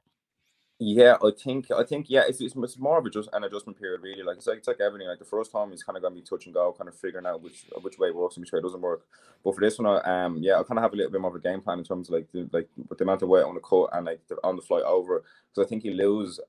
Yeah, 0.82 1.16
I 1.22 1.30
think 1.30 1.70
I 1.70 1.84
think 1.84 2.08
yeah, 2.10 2.24
it's, 2.28 2.42
it's, 2.42 2.56
it's 2.56 2.78
more 2.78 2.98
of 2.98 3.06
a 3.06 3.10
just 3.10 3.28
an 3.32 3.44
adjustment 3.44 3.78
period 3.80 4.02
really. 4.02 4.24
Like 4.24 4.38
it's 4.38 4.48
like 4.48 4.58
it's 4.58 4.68
like 4.68 4.80
everything. 4.80 5.08
Like 5.08 5.20
the 5.20 5.24
first 5.26 5.52
time 5.52 5.72
it's 5.72 5.84
kind 5.84 5.96
of 5.96 6.02
gonna 6.02 6.16
be 6.16 6.22
touch 6.22 6.46
and 6.46 6.54
go, 6.54 6.72
kind 6.72 6.88
of 6.88 6.96
figuring 6.96 7.26
out 7.26 7.42
which 7.42 7.66
which 7.82 7.98
way 7.98 8.10
works 8.10 8.36
and 8.36 8.42
which 8.42 8.52
way 8.52 8.60
doesn't 8.60 8.82
work. 8.82 9.02
But 9.44 9.54
for 9.54 9.62
this 9.62 9.78
one, 9.78 9.86
I, 10.04 10.24
um, 10.26 10.38
yeah, 10.42 10.60
I 10.60 10.64
kind 10.64 10.78
of 10.78 10.82
have 10.84 10.94
a 10.94 10.96
little 10.96 11.12
bit 11.12 11.22
more 11.22 11.30
of 11.30 11.36
a 11.36 11.40
game 11.40 11.62
plan 11.62 11.78
in 11.78 11.84
terms 11.86 12.10
of 12.10 12.14
like 12.14 12.32
the, 12.32 12.50
like 12.52 12.68
with 12.90 12.98
the 12.98 13.04
amount 13.04 13.22
of 13.22 13.30
weight 13.30 13.44
on 13.44 13.54
the 13.54 13.60
cut 13.62 13.90
and 13.94 14.06
like 14.06 14.20
the, 14.28 14.36
on 14.44 14.56
the 14.56 14.62
flight 14.62 14.84
over 14.84 15.24
because 15.54 15.66
I 15.66 15.70
think 15.70 15.84
you 15.84 15.94
lose 15.94 16.40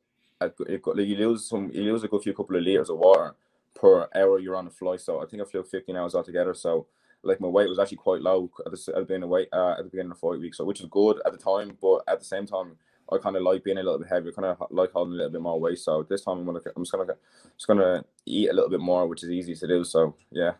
a, 0.42 0.50
good- 0.50 0.70
you 1.00 1.16
lose 1.18 1.48
some 1.48 1.72
you 1.74 1.84
lose 1.84 2.04
a 2.04 2.10
good 2.10 2.24
few 2.24 2.34
couple 2.34 2.56
of 2.58 2.64
liters 2.64 2.90
of 2.90 2.98
water 2.98 3.36
per 3.76 4.10
hour 4.16 4.40
you're 4.40 4.56
on 4.58 4.66
the 4.66 4.72
flight. 4.72 5.02
So 5.02 5.22
I 5.24 5.28
think 5.28 5.44
I 5.44 5.46
flew 5.46 5.64
15 5.64 5.96
hours 5.96 6.16
altogether. 6.16 6.54
So 6.56 6.88
like 7.24 7.40
my 7.42 7.48
weight 7.48 7.70
was 7.70 7.80
actually 7.80 7.98
quite 7.98 8.22
low 8.22 8.50
at 8.66 8.72
the, 8.72 8.78
at 8.90 8.96
the 8.96 9.02
beginning 9.02 9.24
of 9.24 9.30
weight 9.30 9.50
uh, 9.54 9.72
at 9.74 9.78
the 9.80 9.84
beginning 9.92 10.12
of 10.12 10.18
the 10.20 10.28
fight 10.28 10.40
week, 10.40 10.56
so 10.56 10.66
which 10.66 10.82
is 10.82 10.88
good 10.90 11.22
at 11.26 11.32
the 11.32 11.38
time. 11.38 11.78
But 11.82 12.04
at 12.08 12.20
the 12.20 12.26
same 12.26 12.46
time, 12.48 12.78
I 13.14 13.20
kind 13.20 13.36
of 13.36 13.44
like 13.44 13.64
being 13.64 13.78
a 13.78 13.84
little 13.84 14.00
bit 14.00 14.10
heavier, 14.10 14.32
kind 14.32 14.46
of 14.46 14.68
like 14.72 14.92
holding 14.92 15.14
a 15.14 15.18
little 15.18 15.32
bit 15.32 15.42
more 15.42 15.60
weight. 15.60 15.80
So 15.80 16.04
this 16.04 16.24
time 16.24 16.40
I'm 16.40 16.46
gonna 16.46 16.60
I'm 16.76 16.84
just 16.84 16.92
gonna 16.92 17.14
just 17.56 17.68
gonna 17.68 18.04
eat 18.26 18.50
a 18.50 18.54
little 18.54 18.70
bit 18.70 18.80
more, 18.80 19.08
which 19.08 19.24
is 19.24 19.30
easy 19.30 19.56
to 19.56 19.68
do. 19.68 19.84
So 19.84 20.16
yeah. 20.32 20.54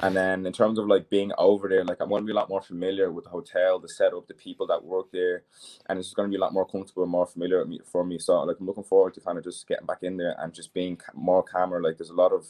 And 0.00 0.16
then 0.16 0.46
in 0.46 0.52
terms 0.52 0.78
of 0.78 0.86
like 0.86 1.10
being 1.10 1.32
over 1.38 1.68
there, 1.68 1.84
like 1.84 2.00
I'm 2.00 2.08
gonna 2.08 2.24
be 2.24 2.32
a 2.32 2.34
lot 2.34 2.48
more 2.48 2.62
familiar 2.62 3.10
with 3.10 3.24
the 3.24 3.30
hotel, 3.30 3.80
the 3.80 3.88
setup, 3.88 4.28
the 4.28 4.34
people 4.34 4.66
that 4.68 4.84
work 4.84 5.10
there, 5.12 5.42
and 5.86 5.98
it's 5.98 6.08
just 6.08 6.16
gonna 6.16 6.28
be 6.28 6.36
a 6.36 6.40
lot 6.40 6.52
more 6.52 6.66
comfortable 6.66 7.02
and 7.02 7.10
more 7.12 7.26
familiar 7.26 7.64
for 7.84 8.04
me. 8.04 8.18
So 8.18 8.40
like 8.44 8.56
I'm 8.60 8.66
looking 8.66 8.84
forward 8.84 9.14
to 9.14 9.20
kind 9.20 9.38
of 9.38 9.44
just 9.44 9.66
getting 9.66 9.86
back 9.86 10.02
in 10.02 10.16
there 10.16 10.36
and 10.38 10.54
just 10.54 10.72
being 10.72 11.00
more 11.14 11.42
calmer. 11.42 11.82
Like 11.82 11.98
there's 11.98 12.10
a 12.10 12.14
lot 12.14 12.32
of 12.32 12.46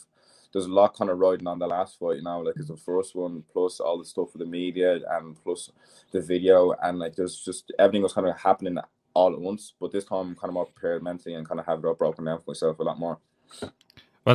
there's 0.53 0.65
a 0.65 0.73
lot 0.73 0.95
kind 0.95 1.09
of 1.09 1.19
riding 1.19 1.47
on 1.47 1.59
the 1.59 1.67
last 1.67 1.99
fight 1.99 2.17
you 2.17 2.23
know, 2.23 2.39
like 2.41 2.55
it's 2.57 2.69
the 2.69 2.77
first 2.77 3.15
one 3.15 3.43
plus 3.51 3.79
all 3.79 3.97
the 3.97 4.05
stuff 4.05 4.29
with 4.33 4.39
the 4.39 4.45
media 4.45 4.99
and 5.11 5.41
plus 5.43 5.71
the 6.11 6.21
video 6.21 6.73
and 6.83 6.99
like 6.99 7.15
there's 7.15 7.39
just 7.39 7.71
everything 7.77 8.01
was 8.01 8.13
kind 8.13 8.27
of 8.27 8.37
happening 8.39 8.77
all 9.13 9.33
at 9.33 9.39
once. 9.39 9.73
But 9.79 9.91
this 9.91 10.05
time 10.05 10.29
I'm 10.29 10.35
kind 10.35 10.49
of 10.49 10.53
more 10.53 10.65
prepared 10.65 11.03
mentally 11.03 11.35
and 11.35 11.47
kind 11.47 11.59
of 11.59 11.65
have 11.65 11.79
it 11.79 11.85
all 11.85 11.93
broken 11.95 12.25
down 12.25 12.39
for 12.39 12.51
myself 12.51 12.79
a 12.79 12.83
lot 12.83 12.99
more. 12.99 13.17
Well, 13.61 13.71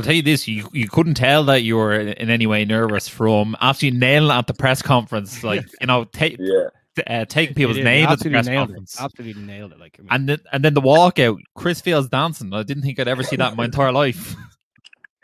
I'll 0.01 0.03
tell 0.03 0.15
you 0.15 0.23
this: 0.23 0.49
you 0.49 0.69
you 0.73 0.89
couldn't 0.89 1.15
tell 1.15 1.45
that 1.45 1.63
you 1.63 1.77
were 1.77 1.95
in 1.95 2.31
any 2.31 2.47
way 2.47 2.65
nervous 2.65 3.07
from 3.09 3.57
after 3.61 3.87
you 3.87 3.93
nailing 3.93 4.31
it 4.35 4.39
at 4.39 4.47
the 4.47 4.55
press 4.55 4.83
conference, 4.83 5.45
like 5.45 5.65
you 5.81 5.87
know, 5.87 6.05
take 6.05 6.37
Yeah. 6.39 6.69
uh, 7.07 7.25
taking 7.27 7.55
people's 7.55 7.77
It 7.77 7.81
is. 7.81 7.85
names 7.85 8.11
at 8.13 8.19
the 8.21 8.31
press 8.31 8.49
conference. 8.49 8.95
It. 8.99 9.03
Absolutely 9.05 9.43
nailed 9.43 9.73
it. 9.73 9.79
Like 9.79 9.97
I 9.99 10.03
mean, 10.03 10.09
And 10.11 10.29
then, 10.29 10.39
and 10.53 10.65
then 10.65 10.75
the 10.75 10.81
walkout, 10.81 11.39
Chris 11.55 11.81
Fields 11.81 12.09
dancing. 12.09 12.53
I 12.55 12.63
didn't 12.63 12.83
think 12.83 12.99
I'd 12.99 13.09
ever 13.09 13.23
see 13.23 13.37
that 13.37 13.53
in 13.53 13.57
my 13.57 13.67
entire 13.67 13.93
life. 13.93 14.35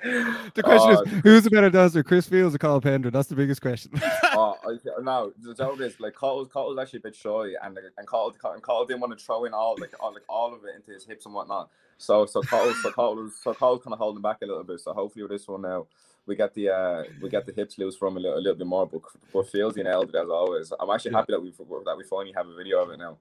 the 0.55 0.63
question 0.63 0.97
Uh, 0.97 1.03
is, 1.03 1.13
who's 1.23 1.45
the 1.45 1.51
better 1.51 1.69
dancer, 1.69 2.03
Chris 2.03 2.27
Fields 2.27 2.55
or 2.55 2.59
Carl 2.59 2.81
Pender? 2.81 3.11
That's 3.11 3.29
the 3.29 3.35
biggest 3.35 3.61
question. 3.61 3.93
oh, 4.33 4.57
I, 4.65 5.03
no, 5.03 5.33
the 5.39 5.55
joke 5.55 5.81
is 5.81 6.01
like 6.01 6.15
Carl, 6.15 6.47
Carl 6.47 6.71
was 6.71 6.79
actually 6.79 6.99
a 6.99 7.03
bit 7.03 7.17
shy, 7.17 7.53
and 7.63 7.79
and 7.99 8.07
Carl, 8.07 8.35
and 8.45 8.63
Carl 8.63 8.87
didn't 8.87 9.01
want 9.01 9.19
to 9.19 9.25
throw 9.25 9.45
in 9.45 9.53
all 9.53 9.77
like 9.79 9.93
all, 10.01 10.13
like 10.13 10.23
all 10.29 10.55
of 10.55 10.65
it 10.65 10.75
into 10.77 10.93
his 10.93 11.05
hips 11.05 11.27
and 11.27 11.35
whatnot. 11.35 11.71
So 11.99 12.25
so 12.25 12.41
Carl, 12.43 12.73
so 12.83 12.91
Carl 12.93 13.17
was 13.17 13.35
so 13.37 13.53
Carl 13.53 13.79
kind 13.79 13.93
of 13.93 13.99
holding 13.99 14.23
back 14.23 14.39
a 14.43 14.47
little 14.47 14.65
bit. 14.65 14.81
So 14.81 14.93
hopefully 14.95 15.25
with 15.25 15.33
this 15.33 15.47
one 15.47 15.63
now, 15.63 15.87
we 16.27 16.35
get 16.35 16.55
the 16.55 16.71
uh 16.71 17.05
we 17.21 17.29
get 17.29 17.45
the 17.45 17.53
hips 17.53 17.77
loose 17.79 17.97
from 17.97 18.17
a 18.17 18.21
little, 18.21 18.39
a 18.39 18.41
little 18.41 18.57
bit 18.57 18.67
more. 18.67 18.87
But 18.87 19.03
but 19.33 19.51
Fields 19.51 19.77
nailed 19.77 20.09
it 20.09 20.15
as 20.15 20.29
always. 20.31 20.73
I'm 20.81 20.91
actually 20.91 21.13
happy 21.13 21.33
that 21.33 21.43
we 21.43 21.51
that 21.51 21.95
we 21.99 22.05
finally 22.05 22.33
have 22.35 22.49
a 22.49 22.55
video 22.55 22.83
of 22.83 22.91
it 22.91 22.99
now. 22.99 23.19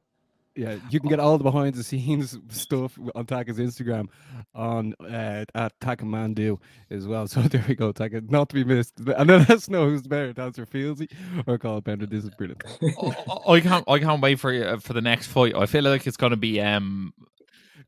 Yeah, 0.55 0.75
you 0.89 0.99
can 0.99 1.09
get 1.09 1.19
all 1.19 1.37
the 1.37 1.43
behind 1.43 1.75
the 1.75 1.83
scenes 1.83 2.37
stuff 2.49 2.97
on 3.15 3.25
Taka's 3.25 3.57
Instagram 3.57 4.07
on 4.53 4.93
uh, 5.01 5.45
at 5.55 5.79
Taka 5.79 6.03
Mandu 6.05 6.59
as 6.89 7.07
well. 7.07 7.27
So 7.27 7.41
there 7.41 7.63
we 7.67 7.75
go, 7.75 7.91
Taka, 7.91 8.21
not 8.27 8.49
to 8.49 8.55
be 8.55 8.63
missed. 8.63 8.93
And 9.17 9.29
then 9.29 9.39
let 9.39 9.49
us 9.51 9.69
know 9.69 9.85
who's 9.89 10.01
the 10.03 10.09
better 10.09 10.33
dancer, 10.33 10.65
Fieldsy 10.65 11.09
or 11.47 11.57
Carl 11.57 11.81
Pender. 11.81 12.05
This 12.05 12.23
is 12.23 12.29
brilliant. 12.31 12.63
I 12.81 13.53
I 13.53 13.59
can't 13.61 13.85
I 13.87 13.99
can't 13.99 14.21
wait 14.21 14.39
for 14.39 14.51
uh, 14.53 14.77
for 14.79 14.93
the 14.93 15.01
next 15.01 15.27
fight. 15.27 15.55
I 15.55 15.65
feel 15.65 15.83
like 15.83 16.05
it's 16.07 16.17
going 16.17 16.31
to 16.31 16.37
be 16.37 16.59
um 16.61 17.13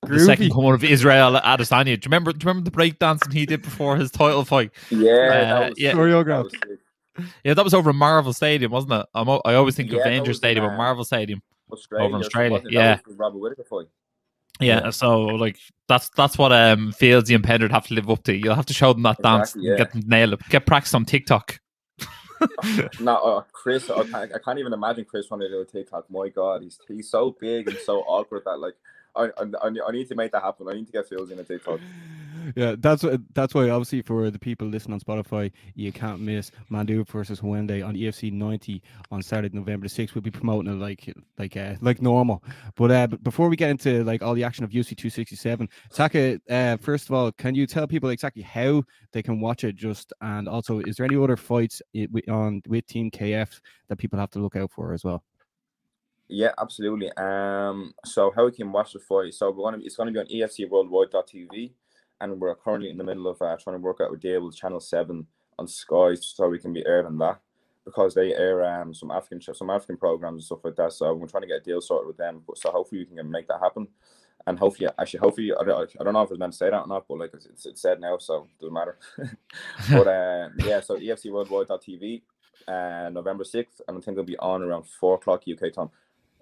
the 0.04 0.20
second 0.20 0.48
Groovy. 0.48 0.54
coming 0.54 0.74
of 0.74 0.84
Israel 0.84 1.40
Adesanya. 1.44 1.86
Do 1.86 1.92
you 1.92 2.00
remember? 2.06 2.32
Do 2.34 2.44
you 2.44 2.48
remember 2.50 2.70
the 2.70 2.76
breakdancing 2.76 3.34
he 3.34 3.46
did 3.46 3.62
before 3.62 3.98
his 3.98 4.10
title 4.12 4.46
fight? 4.46 4.72
Yeah, 4.90 5.12
Uh, 5.12 5.60
that 5.60 5.70
was, 5.70 5.80
yeah. 5.80 5.92
that 5.92 5.98
Choreographed. 5.98 6.56
Yeah, 7.44 7.54
that 7.54 7.64
was 7.64 7.74
over 7.74 7.90
in 7.90 7.98
Marvel 7.98 8.34
Stadium, 8.34 8.72
wasn't 8.72 8.94
it? 8.94 9.06
I'm, 9.14 9.30
I 9.30 9.54
always 9.56 9.76
think 9.76 9.92
Yeah, 9.92 9.98
of 9.98 10.04
that 10.06 10.10
Rangers 10.10 10.38
Stadium, 10.38 10.66
but 10.66 10.74
uh, 10.74 10.78
Marvel 10.78 11.04
Stadium. 11.04 11.42
Australia, 11.74 12.08
Over 12.08 12.18
Australia, 12.18 12.62
yeah. 12.70 12.96
That 12.96 13.06
was 13.08 13.16
the 13.16 13.20
Robert 13.20 13.38
Whittaker 13.40 13.64
fight. 13.64 13.88
Yeah, 14.60 14.90
so 14.92 15.22
like 15.22 15.58
that's 15.88 16.10
that's 16.10 16.38
what 16.38 16.52
um 16.52 16.92
Fieldsy 16.94 17.34
and 17.34 17.44
Pender 17.44 17.68
have 17.70 17.88
to 17.88 17.94
live 17.96 18.10
up 18.10 18.24
to. 18.24 18.36
You'll 18.36 18.54
have 18.56 18.68
to 18.68 18.74
show 18.74 18.94
them 18.94 19.02
that 19.04 19.22
dance 19.22 19.50
Exactly, 19.56 19.70
and 19.70 19.78
yeah. 19.80 19.84
get 19.84 19.92
them 19.94 20.02
to 20.04 20.08
nail 20.10 20.34
it. 20.34 20.40
Get 20.50 20.66
practice 20.66 20.94
on 20.94 21.06
TikTok. 21.06 21.60
No, 23.00 23.16
uh, 23.18 23.44
Chris, 23.52 23.88
I 23.92 24.04
can't, 24.04 24.34
I 24.34 24.40
can't 24.40 24.58
even 24.58 24.74
imagine 24.74 25.06
Chris 25.06 25.30
wanting 25.30 25.48
to 25.50 25.54
do 25.56 25.62
a 25.62 25.66
TikTok. 25.66 26.10
My 26.10 26.28
God, 26.30 26.64
he's 26.64 26.80
he's 26.88 27.10
so 27.10 27.36
big 27.40 27.68
and 27.68 27.78
so 27.86 28.00
awkward 28.02 28.44
that 28.46 28.58
like 28.60 28.74
I, 29.16 29.26
I, 29.26 29.44
I- 29.64 29.88
I 29.88 29.92
need 29.92 30.08
to 30.08 30.16
make 30.16 30.32
that 30.32 30.42
happen. 30.42 30.68
I 30.68 30.74
need 30.74 30.88
to 30.88 30.92
get 30.92 31.08
Fields 31.08 31.30
in 31.32 31.38
a 31.40 31.44
TikTok. 31.44 31.80
Yeah, 32.56 32.76
that's. 32.78 33.06
That's 33.34 33.54
why 33.54 33.70
obviously 33.70 34.02
for 34.02 34.30
the 34.30 34.40
people 34.40 34.68
listening 34.68 34.94
on 34.94 35.00
Spotify, 35.00 35.52
you 35.76 35.92
can't 35.92 36.20
miss 36.20 36.52
Mandu 36.70 37.08
versus 37.08 37.42
Wende 37.42 37.86
on 37.86 37.96
EFC 37.96 38.32
90 38.32 38.82
on 39.12 39.22
Saturday, 39.22 39.56
November 39.56 39.86
the 39.86 39.90
sixth. 39.90 40.16
We'll 40.16 40.22
be 40.22 40.32
promoting 40.32 40.72
it 40.72 40.76
like 40.76 41.14
like 41.38 41.58
uh, 41.58 41.76
like 41.82 42.02
normal. 42.02 42.44
But 42.76 42.92
uh, 42.92 43.08
before 43.08 43.50
we 43.50 43.56
get 43.56 43.70
into 43.70 44.04
like 44.04 44.22
all 44.22 44.34
the 44.34 44.44
action 44.44 44.64
of 44.64 44.72
UFC 44.72 44.90
267, 44.98 45.70
Taka, 45.94 46.40
uh, 46.50 46.78
first 46.78 47.10
of 47.10 47.14
all, 47.14 47.32
can 47.32 47.56
you 47.56 47.68
tell 47.68 47.88
people 47.88 48.10
exactly 48.10 48.42
how 48.44 48.84
they 49.12 49.22
can 49.22 49.40
watch 49.40 49.64
it? 49.64 49.76
Just 49.76 50.14
and 50.22 50.48
also, 50.48 50.80
is 50.80 50.98
there 50.98 51.06
any 51.06 51.16
other 51.16 51.38
fights 51.38 51.82
on 52.30 52.62
with 52.68 52.86
Team 52.88 53.12
KF 53.12 53.60
that 53.88 53.98
people 53.98 54.20
have 54.20 54.32
to 54.32 54.40
look 54.40 54.56
out 54.56 54.72
for 54.72 54.94
as 54.94 55.04
well? 55.04 55.24
Yeah, 56.32 56.52
absolutely. 56.58 57.12
Um, 57.18 57.94
so 58.06 58.32
how 58.34 58.46
we 58.46 58.52
can 58.54 58.72
watch 58.72 58.94
the 58.94 59.00
fight? 59.00 59.34
So 59.34 59.52
we're 59.52 59.70
gonna 59.70 59.84
it's 59.84 59.98
gonna 59.98 60.12
be 60.12 60.20
on 60.20 60.28
EFCWorldwide.tv, 60.28 61.72
and 62.22 62.40
we're 62.40 62.56
currently 62.56 62.90
in 62.90 62.98
the 62.98 63.04
middle 63.04 63.28
of 63.28 63.42
uh, 63.42 63.58
trying 63.58 63.76
to 63.76 63.82
work 63.82 64.00
out 64.02 64.14
a 64.14 64.18
deal 64.18 64.46
with 64.46 64.56
Channel 64.56 64.80
Seven 64.80 65.28
on 65.60 65.68
Sky, 65.68 66.16
so 66.16 66.48
we 66.48 66.60
can 66.60 66.74
be 66.74 66.86
aired 66.86 67.06
on 67.06 67.18
that 67.18 67.40
because 67.84 68.14
they 68.14 68.34
air 68.36 68.64
um 68.64 68.94
some 68.94 69.12
African 69.12 69.42
some 69.54 69.70
African 69.70 69.98
programs 69.98 70.36
and 70.36 70.44
stuff 70.44 70.64
like 70.64 70.76
that. 70.76 70.94
So 70.94 71.14
we're 71.14 71.28
trying 71.28 71.42
to 71.42 71.48
get 71.48 71.58
a 71.58 71.64
deal 71.64 71.82
sorted 71.82 72.08
with 72.08 72.18
them. 72.18 72.44
But 72.48 72.58
so 72.58 72.72
hopefully 72.72 73.06
we 73.10 73.16
can 73.16 73.30
make 73.30 73.48
that 73.48 73.60
happen. 73.60 73.88
and 74.48 74.58
hopefully, 74.58 74.90
actually, 75.00 75.20
hopefully, 75.20 75.52
I 75.60 75.64
don't, 75.64 75.92
I 76.00 76.04
don't 76.04 76.14
know 76.14 76.22
if 76.24 76.32
it's 76.32 76.40
meant 76.40 76.54
to 76.54 76.58
say 76.58 76.70
that 76.70 76.82
or 76.82 76.88
not, 76.88 77.08
but 77.08 77.20
like 77.20 77.32
it's, 77.34 77.46
it's, 77.46 77.66
it's 77.66 77.82
said 77.82 78.00
now, 78.00 78.18
so 78.18 78.44
it 78.44 78.60
doesn't 78.60 78.74
matter. 78.74 78.98
but 79.92 80.08
uh, 80.08 80.50
yeah, 80.58 80.80
so 80.80 80.98
EFC 80.98 81.32
Worldwide.tv, 81.32 82.22
uh, 82.68 83.10
November 83.10 83.44
6th, 83.44 83.82
and 83.88 83.98
I 83.98 84.02
think 84.02 84.16
it'll 84.16 84.24
be 84.24 84.38
on 84.38 84.64
around 84.64 84.88
4 84.88 85.16
o'clock 85.16 85.44
UK 85.52 85.74
time. 85.74 85.90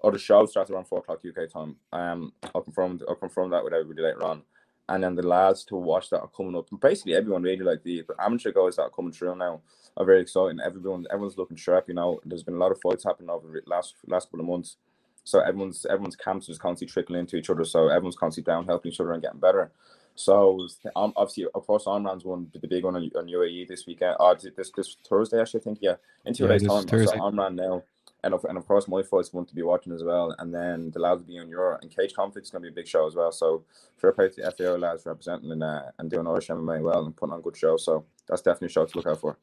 Or 0.02 0.12
the 0.12 0.18
show 0.18 0.46
starts 0.46 0.72
around 0.72 0.86
4 0.86 1.00
o'clock 1.00 1.20
UK 1.28 1.52
time. 1.52 1.76
Um, 1.92 2.32
I'll 2.56 2.62
confirm, 2.62 3.02
I'll 3.08 3.16
confirm 3.16 3.50
that 3.50 3.64
with 3.64 3.74
everybody 3.74 4.02
later 4.02 4.24
on. 4.24 4.44
And 4.90 5.04
then 5.04 5.16
the 5.16 5.28
lads 5.28 5.64
to 5.66 5.76
watch 5.76 6.10
that 6.10 6.22
are 6.22 6.30
coming 6.36 6.56
up. 6.56 6.68
And 6.72 6.80
basically, 6.80 7.16
everyone 7.16 7.44
really 7.44 7.64
like 7.64 7.84
the, 7.84 8.04
the 8.08 8.16
amateur 8.24 8.52
guys 8.52 8.76
that 8.78 8.84
are 8.84 8.90
coming 8.90 9.14
through 9.14 9.36
now 9.38 9.62
are 9.98 10.06
very 10.06 10.22
exciting. 10.22 10.60
Everyone, 10.60 11.06
everyone's 11.12 11.38
looking 11.38 11.58
sharp. 11.58 11.88
You 11.88 11.96
know, 11.96 12.20
there's 12.26 12.44
been 12.44 12.56
a 12.56 12.60
lot 12.60 12.72
of 12.72 12.82
fights 12.82 13.06
happening 13.06 13.30
over 13.30 13.48
the 13.48 13.62
last 13.70 13.96
last 14.08 14.28
couple 14.28 14.42
of 14.42 14.48
months. 14.48 14.78
So 15.24 15.40
everyone's 15.42 15.86
everyone's 15.86 16.16
camps 16.16 16.50
is 16.50 16.58
constantly 16.58 16.92
trickling 16.92 17.20
into 17.22 17.38
each 17.38 17.50
other. 17.50 17.66
So 17.66 17.90
everyone's 17.90 18.16
constantly 18.16 18.52
down 18.52 18.66
helping 18.66 18.92
each 18.92 19.00
other 19.00 19.14
and 19.14 19.22
getting 19.22 19.40
better. 19.40 19.72
So 20.16 20.68
um, 20.96 21.14
obviously, 21.16 21.46
of 21.56 21.66
course, 21.66 21.86
Omran's 21.86 22.26
one 22.26 22.48
the 22.54 22.68
big 22.68 22.84
one 22.84 22.96
on, 22.96 23.10
on 23.16 23.28
UAE 23.28 23.68
this 23.68 23.86
weekend. 23.88 24.18
Uh, 24.20 24.36
this 24.56 24.72
this 24.72 24.98
Thursday, 25.08 25.40
actually, 25.40 25.62
I 25.62 25.64
think. 25.64 25.80
Yeah, 25.82 25.96
in 26.26 26.34
two 26.34 26.46
Yeah, 26.46 26.50
days 26.58 26.64
time. 26.64 26.86
Thursday. 26.88 27.18
So 27.18 27.22
Omran 27.22 27.56
now, 27.56 27.84
and 28.24 28.34
of, 28.34 28.44
and 28.46 28.58
of 28.58 28.68
course, 28.68 28.88
my 28.88 29.02
fight's 29.02 29.32
one 29.34 29.46
to 29.46 29.56
be 29.56 29.64
watching 29.64 29.94
as 29.94 30.04
well. 30.04 30.36
And 30.40 30.54
then 30.54 30.92
the 30.92 31.00
lads 31.00 31.22
will 31.22 31.28
be 31.28 31.40
on 31.40 31.50
Euro 31.50 31.78
and 31.82 31.90
Cage 31.96 32.14
Conflict's 32.14 32.50
going 32.52 32.64
to 32.64 32.70
be 32.70 32.74
a 32.74 32.76
big 32.76 32.88
show 32.88 33.08
as 33.08 33.16
well. 33.16 33.32
So 33.32 33.64
fair 33.98 34.12
play 34.12 34.30
to 34.30 34.36
the 34.42 34.52
FAO 34.52 34.76
lads 34.76 35.06
representing 35.06 35.52
and 35.52 35.64
uh, 35.64 35.84
and 36.00 36.10
doing 36.10 36.28
Irish 36.28 36.48
MMA 36.48 36.82
well 36.82 37.06
and 37.06 37.16
putting 37.16 37.34
on 37.34 37.42
good 37.42 37.56
shows. 37.58 37.86
So 37.86 38.06
that's 38.28 38.42
definitely 38.42 38.68
a 38.68 38.72
show 38.72 38.86
to 38.86 38.98
look 38.98 39.08
out 39.08 39.20
for. 39.22 39.38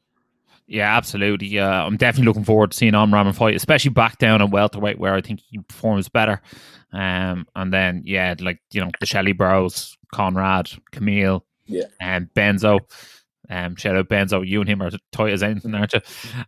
Yeah, 0.69 0.95
absolutely. 0.97 1.47
Yeah, 1.47 1.85
I'm 1.85 1.95
definitely 1.95 2.27
looking 2.27 2.43
forward 2.43 2.71
to 2.71 2.77
seeing 2.77 2.91
Omran 2.93 3.33
fight, 3.33 3.55
especially 3.55 3.91
back 3.91 4.17
down 4.17 4.41
at 4.41 4.49
welterweight 4.49 4.99
where 4.99 5.13
I 5.15 5.21
think 5.21 5.39
he 5.49 5.59
performs 5.59 6.09
better. 6.09 6.41
Um, 6.91 7.47
and 7.55 7.71
then 7.73 8.01
yeah, 8.05 8.35
like 8.39 8.59
you 8.71 8.81
know 8.81 8.91
the 8.99 9.05
Shelley 9.05 9.31
Bros, 9.31 9.97
Conrad, 10.13 10.69
Camille, 10.91 11.45
Yeah. 11.67 11.85
and 12.01 12.27
Benzo. 12.33 12.79
Um, 13.49 13.77
shout 13.77 13.95
out 13.95 14.09
Benzo. 14.09 14.45
You 14.45 14.59
and 14.59 14.69
him 14.69 14.81
are 14.81 14.91
tight 15.13 15.31
as 15.31 15.41
anything, 15.41 15.73
aren't 15.73 15.93
you? 15.93 16.01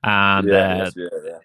And 0.04 0.48
yeah, 0.50 0.54
uh, 0.54 0.78
yes, 0.84 0.94
yeah, 0.98 1.08
yeah. 1.26 1.38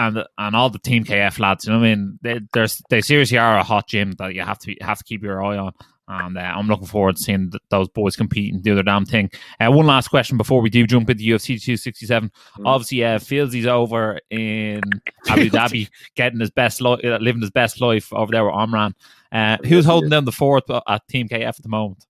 And 0.00 0.24
and 0.38 0.56
all 0.56 0.70
the 0.70 0.78
Team 0.78 1.04
KF 1.04 1.38
lads. 1.38 1.66
You 1.66 1.72
know 1.72 1.78
what 1.78 1.86
I 1.86 1.94
mean? 1.94 2.18
They 2.22 2.40
there's 2.52 2.82
they 2.88 3.00
seriously 3.00 3.38
are 3.38 3.58
a 3.58 3.62
hot 3.62 3.88
gym 3.88 4.12
that 4.18 4.34
you 4.34 4.42
have 4.42 4.58
to 4.60 4.74
have 4.80 4.98
to 4.98 5.04
keep 5.04 5.22
your 5.22 5.44
eye 5.44 5.58
on. 5.58 5.72
And 6.08 6.36
uh, 6.36 6.40
I'm 6.40 6.66
looking 6.66 6.88
forward 6.88 7.16
to 7.16 7.22
seeing 7.22 7.52
th- 7.52 7.62
those 7.70 7.88
boys 7.88 8.16
compete 8.16 8.52
and 8.52 8.64
do 8.64 8.74
their 8.74 8.82
damn 8.82 9.04
thing. 9.04 9.30
Uh, 9.60 9.70
one 9.70 9.86
last 9.86 10.08
question 10.08 10.36
before 10.36 10.60
we 10.60 10.68
do 10.68 10.84
jump 10.84 11.08
into 11.08 11.22
UFC 11.22 11.62
267. 11.62 12.32
Mm. 12.58 12.62
Obviously, 12.66 13.04
uh, 13.04 13.20
Fields 13.20 13.54
is 13.54 13.66
over 13.66 14.18
in 14.28 14.80
Abu 15.28 15.50
Dhabi, 15.50 15.88
getting 16.16 16.40
his 16.40 16.50
best 16.50 16.80
life, 16.80 16.98
uh, 17.04 17.18
living 17.18 17.42
his 17.42 17.52
best 17.52 17.80
life 17.80 18.12
over 18.12 18.32
there 18.32 18.44
with 18.44 18.54
Omran. 18.54 18.94
Uh, 19.30 19.58
who's 19.64 19.84
holding 19.84 20.10
down 20.10 20.24
the 20.24 20.32
fourth 20.32 20.64
at 20.68 21.06
Team 21.06 21.28
KF 21.28 21.46
at 21.46 21.62
the 21.62 21.68
moment? 21.68 22.04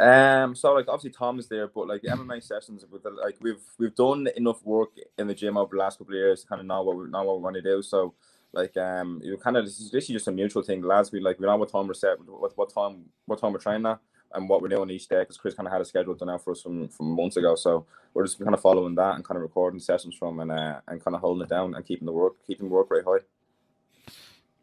Um, 0.00 0.54
so 0.56 0.72
like 0.74 0.88
obviously 0.88 1.10
Tom 1.10 1.38
is 1.38 1.46
there, 1.46 1.68
but 1.68 1.86
like 1.86 2.02
the 2.02 2.08
MMA 2.08 2.42
sessions 2.42 2.84
with 2.90 3.04
the, 3.04 3.10
like 3.10 3.36
we've 3.40 3.62
we've 3.78 3.94
done 3.94 4.26
enough 4.36 4.64
work 4.64 4.90
in 5.16 5.28
the 5.28 5.34
gym 5.34 5.56
over 5.56 5.76
the 5.76 5.80
last 5.80 5.98
couple 5.98 6.14
of 6.14 6.18
years 6.18 6.44
kind 6.44 6.60
of 6.60 6.66
know 6.66 6.82
what 6.82 6.96
we 6.96 7.08
know 7.08 7.22
what 7.22 7.36
we 7.36 7.42
want 7.42 7.54
to 7.56 7.62
do. 7.62 7.80
So 7.80 8.14
like 8.52 8.76
um, 8.76 9.20
you 9.22 9.36
kind 9.36 9.56
of 9.56 9.64
this 9.64 9.78
is 9.78 9.90
this 9.92 10.04
is 10.04 10.10
just 10.10 10.28
a 10.28 10.32
mutual 10.32 10.62
thing. 10.62 10.82
Lads, 10.82 11.12
we 11.12 11.20
like 11.20 11.38
we 11.38 11.46
know 11.46 11.56
what 11.56 11.70
time 11.70 11.86
we're 11.86 11.94
set, 11.94 12.18
what 12.26 12.56
what 12.58 12.74
time 12.74 13.04
what 13.26 13.38
time 13.40 13.52
we're 13.52 13.60
training 13.60 13.86
at, 13.86 14.00
and 14.34 14.48
what 14.48 14.60
we're 14.60 14.68
doing 14.68 14.90
each 14.90 15.06
day. 15.06 15.20
Because 15.20 15.36
Chris 15.36 15.54
kind 15.54 15.68
of 15.68 15.72
had 15.72 15.80
a 15.80 15.84
schedule 15.84 16.14
done 16.14 16.30
out 16.30 16.42
for 16.42 16.50
us 16.50 16.62
from 16.62 16.88
from 16.88 17.14
months 17.14 17.36
ago. 17.36 17.54
So 17.54 17.86
we're 18.12 18.24
just 18.24 18.40
kind 18.40 18.54
of 18.54 18.60
following 18.60 18.96
that 18.96 19.14
and 19.14 19.24
kind 19.24 19.36
of 19.36 19.42
recording 19.42 19.78
sessions 19.78 20.16
from 20.16 20.40
and 20.40 20.50
uh, 20.50 20.80
and 20.88 21.02
kind 21.04 21.14
of 21.14 21.20
holding 21.20 21.44
it 21.44 21.48
down 21.48 21.76
and 21.76 21.86
keeping 21.86 22.06
the 22.06 22.12
work 22.12 22.44
keeping 22.44 22.68
the 22.68 22.74
work 22.74 22.90
rate 22.90 23.04
high. 23.06 23.24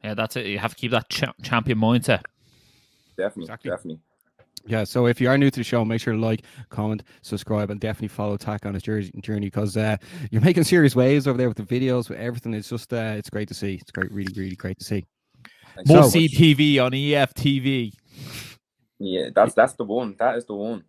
Yeah, 0.03 0.15
that's 0.15 0.35
it. 0.35 0.47
You 0.47 0.59
have 0.59 0.71
to 0.71 0.77
keep 0.77 0.91
that 0.91 1.07
cha- 1.07 1.33
champion 1.41 1.79
mindset. 1.79 2.23
Definitely, 3.15 3.43
Exactly. 3.45 3.71
definitely. 3.71 3.99
Yeah, 4.67 4.83
so 4.83 5.07
if 5.07 5.21
you 5.21 5.29
are 5.29 5.37
new 5.37 5.49
to 5.49 5.59
the 5.59 5.63
show, 5.63 5.85
make 5.85 6.01
sure 6.01 6.13
to 6.13 6.19
like, 6.19 6.43
comment, 6.69 7.03
subscribe, 7.21 7.69
and 7.69 7.79
definitely 7.79 8.09
follow 8.09 8.35
Tack 8.35 8.65
on 8.65 8.73
his 8.73 8.83
journey 8.83 9.11
journey 9.21 9.47
because 9.47 9.77
uh, 9.77 9.95
you're 10.29 10.41
making 10.41 10.63
serious 10.65 10.95
waves 10.95 11.25
over 11.25 11.37
there 11.37 11.47
with 11.47 11.57
the 11.57 11.63
videos, 11.63 12.09
with 12.09 12.19
everything. 12.19 12.53
It's 12.53 12.69
just 12.69 12.91
uh, 12.93 13.15
it's 13.17 13.29
great 13.29 13.47
to 13.47 13.53
see. 13.53 13.75
It's 13.75 13.91
great, 13.91 14.11
really, 14.11 14.33
really 14.35 14.55
great 14.55 14.77
to 14.79 14.85
see. 14.85 15.05
Thanks 15.75 15.89
More 15.89 16.03
so. 16.03 16.19
CTV 16.19 16.83
on 16.83 16.91
EFTV. 16.91 17.93
Yeah, 18.99 19.29
that's 19.33 19.53
that's 19.53 19.73
the 19.73 19.85
one. 19.85 20.15
That 20.19 20.35
is 20.35 20.45
the 20.45 20.55
one. 20.55 20.83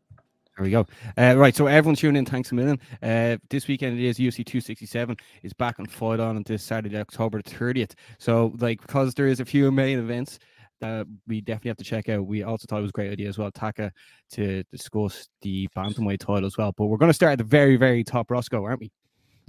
There 0.56 0.64
we 0.64 0.70
go. 0.72 0.86
Uh, 1.16 1.36
right, 1.36 1.54
so 1.54 1.68
everyone 1.68 1.94
tune 1.94 2.16
in. 2.16 2.24
Thanks 2.24 2.50
a 2.50 2.54
million. 2.56 2.80
Uh, 3.00 3.36
this 3.48 3.68
weekend 3.68 3.96
it 3.96 4.04
is 4.04 4.18
UFC 4.18 4.44
267 4.44 5.16
is 5.44 5.52
back 5.52 5.78
on 5.78 5.86
Fight 5.86 6.18
On 6.18 6.34
on 6.34 6.42
this 6.42 6.64
Saturday, 6.64 6.98
October 6.98 7.40
30th. 7.40 7.92
So, 8.18 8.52
like, 8.58 8.80
because 8.80 9.14
there 9.14 9.28
is 9.28 9.38
a 9.38 9.44
few 9.44 9.70
main 9.70 10.00
events 10.00 10.40
that 10.80 11.06
we 11.26 11.40
definitely 11.40 11.68
have 11.70 11.76
to 11.78 11.84
check 11.84 12.08
out. 12.08 12.26
We 12.26 12.42
also 12.42 12.66
thought 12.68 12.78
it 12.78 12.82
was 12.82 12.90
a 12.90 12.92
great 12.92 13.12
idea 13.12 13.28
as 13.28 13.38
well, 13.38 13.50
Taka, 13.50 13.92
to 14.32 14.62
discuss 14.72 15.28
the 15.42 15.68
bantamweight 15.76 16.18
title 16.20 16.46
as 16.46 16.56
well. 16.56 16.72
But 16.76 16.86
we're 16.86 16.96
going 16.98 17.10
to 17.10 17.14
start 17.14 17.32
at 17.32 17.38
the 17.38 17.44
very, 17.44 17.76
very 17.76 18.04
top, 18.04 18.30
Roscoe, 18.30 18.64
aren't 18.64 18.80
we? 18.80 18.90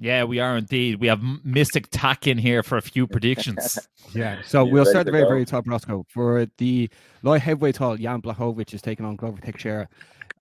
Yeah, 0.01 0.23
we 0.23 0.39
are 0.39 0.57
indeed. 0.57 1.01
We 1.01 1.07
have 1.07 1.21
Mystic 1.43 1.87
Tack 1.91 2.25
in 2.25 2.37
here 2.37 2.63
for 2.63 2.77
a 2.77 2.81
few 2.81 3.05
predictions. 3.07 3.77
Yeah. 4.15 4.41
So 4.43 4.65
You 4.65 4.71
we'll 4.73 4.85
start 4.85 5.01
at 5.01 5.05
the 5.05 5.11
very, 5.11 5.23
go? 5.25 5.29
very 5.29 5.45
top, 5.45 5.67
Roscoe. 5.67 6.03
For 6.09 6.47
the 6.57 6.89
light 7.21 7.41
heavyweight 7.43 7.75
title, 7.75 7.95
Jan 7.97 8.21
Blachowicz 8.23 8.73
is 8.73 8.81
taking 8.81 9.05
on 9.05 9.15
Glover 9.17 9.39
Teixeira. 9.39 9.87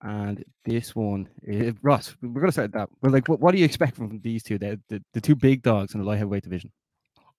And 0.01 0.43
this 0.65 0.95
one, 0.95 1.29
eh, 1.47 1.73
Ross, 1.83 2.15
we're 2.21 2.29
going 2.29 2.45
to 2.47 2.51
start 2.51 2.65
at 2.65 2.71
that. 2.73 2.89
But 3.01 3.11
like, 3.11 3.27
what, 3.27 3.41
what 3.41 3.51
do 3.51 3.59
you 3.59 3.65
expect 3.65 3.95
from 3.97 4.21
these 4.23 4.41
two? 4.41 4.57
The, 4.57 4.79
the, 4.87 5.03
the 5.13 5.21
two 5.21 5.35
big 5.35 5.61
dogs 5.61 5.93
in 5.93 5.99
the 5.99 6.05
light 6.07 6.17
heavyweight 6.17 6.41
division. 6.43 6.71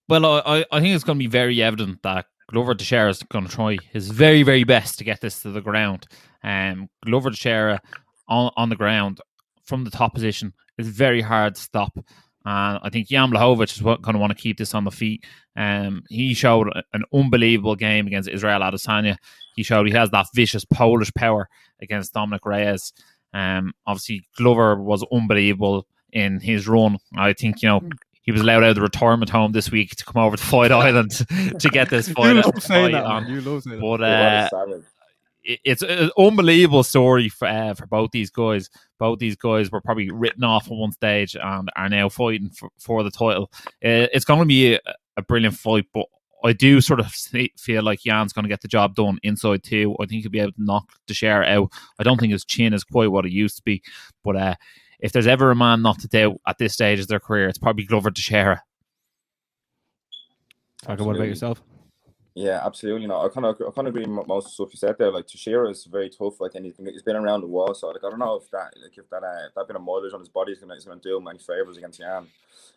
Well, 0.08 0.24
I, 0.24 0.38
I- 0.60 0.64
I 0.70 0.80
think 0.80 0.94
it's 0.94 1.02
going 1.04 1.18
to 1.18 1.22
be 1.24 1.26
very 1.26 1.60
evident 1.62 2.02
that 2.02 2.26
Glover 2.50 2.74
Teixeira 2.74 3.10
is 3.10 3.22
going 3.22 3.46
to 3.46 3.50
try 3.50 3.76
his 3.92 4.08
very, 4.10 4.42
very 4.42 4.64
best 4.64 4.98
to 4.98 5.04
get 5.04 5.20
this 5.20 5.42
to 5.42 5.50
the 5.50 5.60
ground. 5.60 6.06
Um, 6.42 6.88
Glover 7.04 7.30
Teixeira 7.30 7.80
on, 8.28 8.50
on 8.56 8.68
the 8.68 8.76
ground 8.76 9.20
from 9.64 9.84
the 9.84 9.90
top 9.90 10.14
position 10.14 10.52
is 10.76 10.88
very 10.88 11.20
hard 11.20 11.54
to 11.54 11.60
stop. 11.60 11.96
And 12.44 12.80
I 12.82 12.88
think 12.90 13.08
Jan 13.08 13.30
Blachowicz 13.30 13.76
is 13.76 13.82
going 13.82 14.00
to 14.00 14.18
want 14.18 14.30
to 14.30 14.42
keep 14.42 14.58
this 14.58 14.74
on 14.74 14.84
the 14.84 14.90
feet. 14.90 15.24
Um, 15.56 16.02
he 16.08 16.34
showed 16.34 16.68
an 16.92 17.04
unbelievable 17.12 17.76
game 17.76 18.06
against 18.06 18.28
Israel 18.28 18.62
Adesanya. 18.62 19.16
He 19.54 19.62
showed 19.62 19.86
he 19.86 19.92
has 19.92 20.10
that 20.10 20.26
vicious 20.34 20.64
Polish 20.64 21.12
power 21.14 21.48
against 21.80 22.14
Dominic 22.14 22.44
Reyes. 22.46 22.92
Um, 23.32 23.72
obviously, 23.86 24.26
Glover 24.36 24.74
was 24.82 25.04
unbelievable 25.12 25.86
in 26.12 26.40
his 26.40 26.66
run. 26.66 26.98
I 27.16 27.32
think, 27.32 27.62
you 27.62 27.68
know, 27.68 27.80
he 28.30 28.32
was 28.32 28.42
allowed 28.42 28.62
out 28.64 28.70
of 28.70 28.74
the 28.76 28.80
retirement 28.82 29.30
home 29.30 29.52
this 29.52 29.70
week 29.70 29.96
to 29.96 30.04
come 30.04 30.22
over 30.22 30.36
to 30.36 30.42
Fight 30.42 30.72
Island 30.72 31.10
to 31.10 31.68
get 31.70 31.90
this 31.90 32.08
fight, 32.12 32.36
fight 32.62 32.92
on. 33.04 33.28
You 33.28 33.40
love 33.40 33.62
saying 33.62 33.76
that. 33.76 33.80
But 33.80 34.00
What 34.00 34.02
uh, 34.02 34.48
it- 35.42 35.60
it's 35.64 35.82
an 35.82 36.10
unbelievable 36.18 36.82
story 36.82 37.28
for 37.30 37.48
uh, 37.48 37.74
for 37.74 37.86
both 37.86 38.10
these 38.12 38.30
guys. 38.30 38.68
Both 38.98 39.18
these 39.20 39.36
guys 39.36 39.70
were 39.70 39.80
probably 39.80 40.10
written 40.10 40.44
off 40.44 40.66
at 40.66 40.72
one 40.76 40.92
stage 40.92 41.34
and 41.34 41.70
are 41.74 41.88
now 41.88 42.08
fighting 42.10 42.50
for, 42.50 42.68
for 42.78 43.02
the 43.02 43.10
title. 43.10 43.50
Uh, 43.82 44.06
it's 44.12 44.26
going 44.26 44.40
to 44.40 44.44
be 44.46 44.74
a, 44.74 44.80
a 45.16 45.22
brilliant 45.22 45.54
fight, 45.56 45.86
but 45.94 46.04
I 46.44 46.52
do 46.52 46.80
sort 46.82 47.00
of 47.00 47.10
feel 47.58 47.82
like 47.82 48.00
Jan's 48.00 48.32
going 48.34 48.42
to 48.44 48.48
get 48.50 48.60
the 48.60 48.68
job 48.68 48.94
done 48.94 49.18
inside 49.22 49.62
too. 49.64 49.96
I 50.00 50.04
think 50.06 50.22
he'll 50.22 50.30
be 50.30 50.40
able 50.40 50.52
to 50.52 50.62
knock 50.64 50.90
the 51.08 51.14
share 51.14 51.42
out. 51.44 51.70
I 51.98 52.02
don't 52.02 52.18
think 52.20 52.32
his 52.32 52.44
chin 52.44 52.72
is 52.74 52.84
quite 52.84 53.10
what 53.10 53.26
it 53.26 53.32
used 53.32 53.56
to 53.56 53.62
be, 53.62 53.82
but 54.22 54.36
uh, 54.36 54.54
if 55.00 55.12
there's 55.12 55.26
ever 55.26 55.50
a 55.50 55.56
man 55.56 55.82
not 55.82 55.98
to 56.00 56.08
doubt 56.08 56.40
at 56.46 56.58
this 56.58 56.72
stage 56.72 57.00
of 57.00 57.08
their 57.08 57.20
career, 57.20 57.48
it's 57.48 57.58
probably 57.58 57.84
Glover 57.84 58.10
Teixeira. 58.10 58.62
Taka, 60.82 61.04
what 61.04 61.16
about 61.16 61.28
yourself? 61.28 61.62
Yeah, 62.34 62.64
absolutely. 62.64 63.06
No, 63.06 63.20
I 63.20 63.28
kind 63.28 63.44
of, 63.44 63.56
I 63.56 63.70
kind 63.74 63.88
of 63.88 63.94
agree 63.94 64.06
with 64.06 64.26
most 64.26 64.44
of 64.44 64.50
the 64.50 64.54
stuff 64.54 64.68
you 64.72 64.78
said 64.78 64.96
there. 64.98 65.10
Like 65.10 65.26
Teixeira 65.26 65.68
is 65.68 65.84
very 65.84 66.08
tough. 66.08 66.40
Like, 66.40 66.54
and 66.54 66.64
he's 66.64 66.74
been, 66.74 66.86
he's 66.86 67.02
been 67.02 67.16
around 67.16 67.40
the 67.40 67.48
wall. 67.48 67.74
So, 67.74 67.88
like, 67.88 68.04
I 68.04 68.08
don't 68.08 68.20
know 68.20 68.36
if 68.36 68.50
that, 68.52 68.72
like, 68.80 68.96
if 68.96 69.10
that, 69.10 69.22
uh, 69.22 69.48
that 69.56 69.66
bit 69.66 69.76
of 69.76 69.82
mileage 69.82 70.14
on 70.14 70.20
his 70.20 70.28
body 70.28 70.52
is 70.52 70.58
gonna, 70.58 70.74
is 70.74 70.84
gonna 70.84 71.00
do 71.00 71.16
him 71.16 71.28
any 71.28 71.38
favors 71.38 71.76
against 71.76 71.98
Jan. 71.98 72.28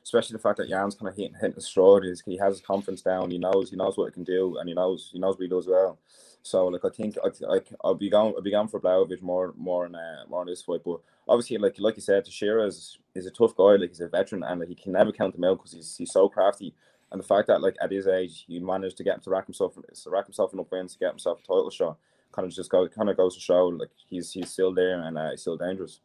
Especially 0.03 0.33
the 0.33 0.41
fact 0.41 0.57
that 0.57 0.69
Jan's 0.69 0.95
kind 0.95 1.07
of 1.07 1.15
hitting, 1.15 1.35
hitting 1.35 1.55
the 1.55 1.61
straw. 1.61 2.01
He's, 2.01 2.21
he 2.25 2.37
has 2.37 2.55
his 2.55 2.65
confidence 2.65 3.03
down. 3.03 3.31
He 3.31 3.37
knows, 3.37 3.69
he 3.69 3.77
knows 3.77 3.95
what 3.95 4.05
he 4.07 4.11
can 4.11 4.23
do, 4.23 4.57
and 4.57 4.67
he 4.67 4.75
knows, 4.75 5.11
he 5.13 5.19
knows 5.19 5.35
what 5.35 5.43
he 5.43 5.47
does 5.47 5.67
well. 5.67 5.97
So, 6.43 6.67
like, 6.67 6.85
I 6.85 6.89
think, 6.89 7.17
I, 7.23 7.29
like, 7.47 7.67
I'll 7.83 7.95
be 7.95 8.09
going, 8.09 8.33
I'll 8.35 8.41
be 8.41 8.51
going 8.51 8.67
for 8.67 8.79
Blachowicz 8.79 9.21
more, 9.21 9.53
more 9.57 9.85
in, 9.85 9.95
uh, 9.95 10.25
more 10.29 10.41
in 10.41 10.49
this 10.49 10.61
fight. 10.61 10.81
But 10.85 10.99
obviously, 11.27 11.57
like, 11.57 11.79
like 11.79 11.95
you 11.95 12.01
said, 12.01 12.25
Teixeira 12.25 12.67
is, 12.67 12.97
is 13.15 13.25
a 13.25 13.31
tough 13.31 13.55
guy. 13.55 13.77
Like, 13.77 13.89
he's 13.89 14.01
a 14.01 14.09
veteran, 14.09 14.43
and 14.43 14.59
like, 14.59 14.69
he 14.69 14.75
can 14.75 14.91
never 14.91 15.11
count 15.11 15.35
him 15.35 15.45
out 15.45 15.57
because 15.57 15.71
he's, 15.71 15.95
he's 15.97 16.11
so 16.11 16.29
crafty. 16.29 16.75
And 17.13 17.21
the 17.21 17.27
fact 17.27 17.47
that 17.47 17.61
like 17.61 17.75
at 17.79 17.91
his 17.91 18.07
age, 18.07 18.43
he 18.47 18.59
managed 18.59 18.97
to 18.97 19.03
get 19.03 19.13
him 19.13 19.21
to 19.21 19.29
rack 19.29 19.45
himself, 19.45 19.75
to 19.75 20.09
rack 20.09 20.25
himself 20.25 20.51
enough 20.51 20.71
wins 20.71 20.93
to 20.93 20.99
get 20.99 21.11
himself 21.11 21.39
a 21.39 21.41
title 21.43 21.69
shot, 21.69 21.97
kind 22.31 22.47
of 22.47 22.53
just 22.53 22.71
go, 22.71 22.87
kind 22.87 23.07
of 23.07 23.15
goes 23.15 23.35
to 23.35 23.39
show 23.39 23.67
like 23.67 23.91
he's 24.09 24.31
he's 24.31 24.49
still 24.49 24.73
there 24.73 24.99
and 24.99 25.15
uh, 25.15 25.29
he's 25.29 25.41
still 25.41 25.55
dangerous. 25.55 25.99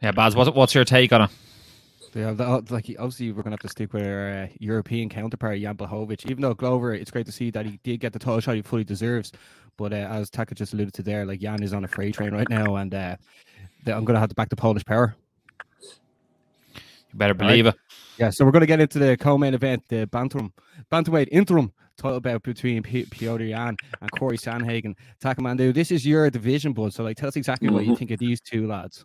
Yeah, 0.00 0.12
Baz, 0.12 0.34
what's, 0.34 0.50
what's 0.50 0.74
your 0.74 0.86
take 0.86 1.12
on 1.12 1.22
it? 1.22 1.30
Yeah, 2.14 2.32
that, 2.32 2.70
like 2.70 2.86
obviously 2.98 3.32
we're 3.32 3.42
gonna 3.42 3.54
have 3.54 3.60
to 3.60 3.68
stick 3.68 3.92
with 3.92 4.02
our 4.06 4.44
uh, 4.44 4.48
European 4.58 5.08
counterpart 5.08 5.60
Jan 5.60 5.76
Blachowicz. 5.76 6.30
Even 6.30 6.42
though 6.42 6.54
Glover, 6.54 6.94
it's 6.94 7.10
great 7.10 7.26
to 7.26 7.32
see 7.32 7.50
that 7.50 7.66
he 7.66 7.78
did 7.84 8.00
get 8.00 8.12
the 8.12 8.18
title 8.18 8.40
shot 8.40 8.54
he 8.56 8.62
fully 8.62 8.84
deserves. 8.84 9.32
But 9.76 9.92
uh, 9.92 9.96
as 10.10 10.30
Taka 10.30 10.54
just 10.54 10.72
alluded 10.72 10.94
to 10.94 11.02
there, 11.02 11.24
like 11.26 11.40
Jan 11.40 11.62
is 11.62 11.72
on 11.72 11.84
a 11.84 11.88
freight 11.88 12.14
train 12.14 12.32
right 12.32 12.48
now, 12.48 12.76
and 12.76 12.92
uh, 12.94 13.16
the- 13.84 13.94
I'm 13.94 14.04
gonna 14.04 14.18
have 14.20 14.30
to 14.30 14.34
back 14.34 14.48
the 14.48 14.56
Polish 14.56 14.84
power. 14.84 15.14
You 17.12 17.14
better 17.14 17.34
believe 17.34 17.66
it. 17.66 17.74
Yeah, 18.18 18.30
so 18.30 18.44
we're 18.44 18.50
gonna 18.52 18.66
get 18.66 18.80
into 18.80 18.98
the 18.98 19.16
co-main 19.16 19.54
event, 19.54 19.84
the 19.88 20.06
bantam 20.06 20.52
bantamweight 20.90 21.28
interim 21.30 21.72
title 21.96 22.20
bout 22.20 22.42
between 22.42 22.82
P- 22.82 23.04
Petr 23.06 23.48
Yan 23.48 23.76
and 24.00 24.10
Corey 24.12 24.36
Sandhagen. 24.38 24.94
Takamandu, 25.20 25.72
this 25.74 25.90
is 25.90 26.06
your 26.06 26.28
division, 26.30 26.72
bud. 26.72 26.92
So, 26.92 27.04
like, 27.04 27.16
tell 27.16 27.28
us 27.28 27.36
exactly 27.36 27.68
what 27.70 27.84
you 27.86 27.92
Mhm. 27.92 27.98
think 27.98 28.10
of 28.12 28.18
these 28.18 28.40
two 28.40 28.66
lads. 28.66 29.04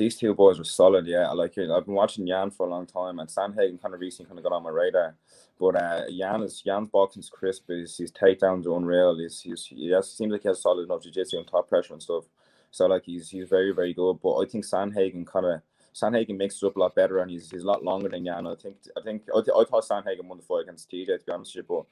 These 0.00 0.16
two 0.16 0.34
boys 0.34 0.56
were 0.56 0.64
solid, 0.64 1.06
yeah. 1.06 1.28
I 1.28 1.34
like 1.34 1.58
it. 1.58 1.70
I've 1.70 1.84
been 1.84 1.94
watching 1.94 2.26
Yan 2.26 2.50
for 2.50 2.66
a 2.66 2.70
long 2.70 2.86
time, 2.86 3.18
and 3.18 3.28
Sandhagen 3.28 3.82
kind 3.82 3.92
of 3.92 4.00
recently 4.00 4.30
kind 4.30 4.38
of 4.38 4.44
got 4.44 4.54
on 4.54 4.62
my 4.62 4.70
radar. 4.70 5.14
But 5.58 5.76
uh, 5.76 6.04
Yan 6.08 6.42
is 6.42 6.62
Yan's 6.64 6.88
boxing's 6.88 7.28
crisp. 7.28 7.68
His, 7.68 7.98
his 7.98 8.10
takedowns 8.10 8.64
are 8.64 8.78
unreal. 8.78 9.18
He's, 9.18 9.42
he's 9.42 9.66
he 9.66 9.90
has, 9.90 10.10
seems 10.10 10.32
like 10.32 10.40
he 10.40 10.48
has 10.48 10.62
solid 10.62 10.84
enough 10.84 11.02
jiu-jitsu 11.02 11.36
and 11.36 11.46
top 11.46 11.68
pressure 11.68 11.92
and 11.92 12.02
stuff. 12.02 12.24
So 12.70 12.86
like 12.86 13.04
he's 13.04 13.28
he's 13.28 13.46
very 13.46 13.72
very 13.72 13.92
good. 13.92 14.20
But 14.22 14.38
I 14.38 14.46
think 14.46 14.64
Sandhagen 14.64 15.26
kind 15.26 15.44
of 15.44 15.60
Sandhagen 15.94 16.38
mixes 16.38 16.62
up 16.62 16.76
a 16.76 16.80
lot 16.80 16.94
better, 16.94 17.18
and 17.18 17.30
he's 17.30 17.50
he's 17.50 17.64
a 17.64 17.66
lot 17.66 17.84
longer 17.84 18.08
than 18.08 18.24
Yan. 18.24 18.46
I 18.46 18.54
think 18.54 18.76
I 18.96 19.02
think 19.02 19.24
I, 19.36 19.42
th- 19.42 19.54
I 19.54 19.64
thought 19.64 19.86
Sandhagen 19.86 20.24
won 20.24 20.38
the 20.38 20.44
fight 20.44 20.62
against 20.62 20.90
TJ 20.90 21.18
to 21.18 21.26
be 21.26 21.32
honest 21.32 21.54
with 21.54 21.66
you, 21.68 21.76
but 21.76 21.84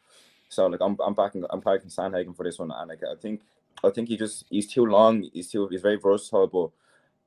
so 0.49 0.67
like 0.67 0.81
I'm 0.81 0.97
I'm 1.05 1.13
backing 1.13 1.45
I'm 1.51 1.61
backing 1.61 1.91
Sandhagen 1.91 2.35
for 2.35 2.45
this 2.45 2.59
one, 2.59 2.71
and 2.71 2.89
like 2.89 3.03
I 3.03 3.21
think 3.21 3.43
I 3.85 3.91
think 3.91 4.09
he 4.09 4.17
just 4.17 4.47
he's 4.49 4.67
too 4.67 4.87
long. 4.87 5.29
He's 5.35 5.51
too 5.51 5.69
he's 5.69 5.83
very 5.83 5.97
versatile, 5.97 6.47
but 6.47 6.71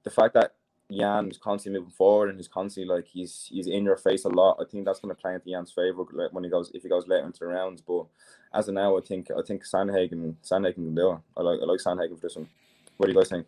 the 0.02 0.10
fact 0.10 0.34
that 0.34 0.56
Yan 0.92 1.24
mm-hmm. 1.24 1.32
is 1.32 1.38
constantly 1.38 1.80
moving 1.80 1.94
forward 1.94 2.30
and 2.30 2.38
he's 2.38 2.48
constantly 2.50 2.94
like 2.94 3.08
he's 3.08 3.48
he's 3.50 3.68
in 3.68 3.86
your 3.86 3.96
face 3.96 4.26
a 4.26 4.30
lot. 4.30 4.58
I 4.60 4.66
think 4.70 4.86
that's 4.86 5.00
going 5.00 5.16
to 5.16 5.20
play 5.20 5.34
into 5.34 5.50
Yan's 5.50 5.72
favor 5.72 6.04
like, 6.12 6.34
when 6.34 6.44
he 6.44 6.50
goes 6.50 6.70
if 6.74 6.84
he 6.84 6.90
goes 6.90 7.08
later 7.08 7.26
into 7.26 7.40
the 7.40 7.48
rounds. 7.48 7.82
But 7.82 8.06
as 8.54 8.68
of 8.68 8.76
now, 8.76 8.98
I 8.98 9.02
think 9.02 9.30
I 9.32 9.42
think 9.42 9.64
Sandhagen 9.64 10.36
Sandhagen 10.44 10.76
can 10.76 10.96
do 10.96 11.12
it. 11.14 11.20
I 11.38 11.42
like 11.42 11.60
I 11.62 11.66
like 11.66 11.80
Sandhagen 11.80 12.16
for 12.16 12.28
this 12.28 12.36
one. 12.36 12.50
What 12.98 13.08
do 13.08 13.14
you 13.14 13.18
guys 13.18 13.30
think? 13.30 13.48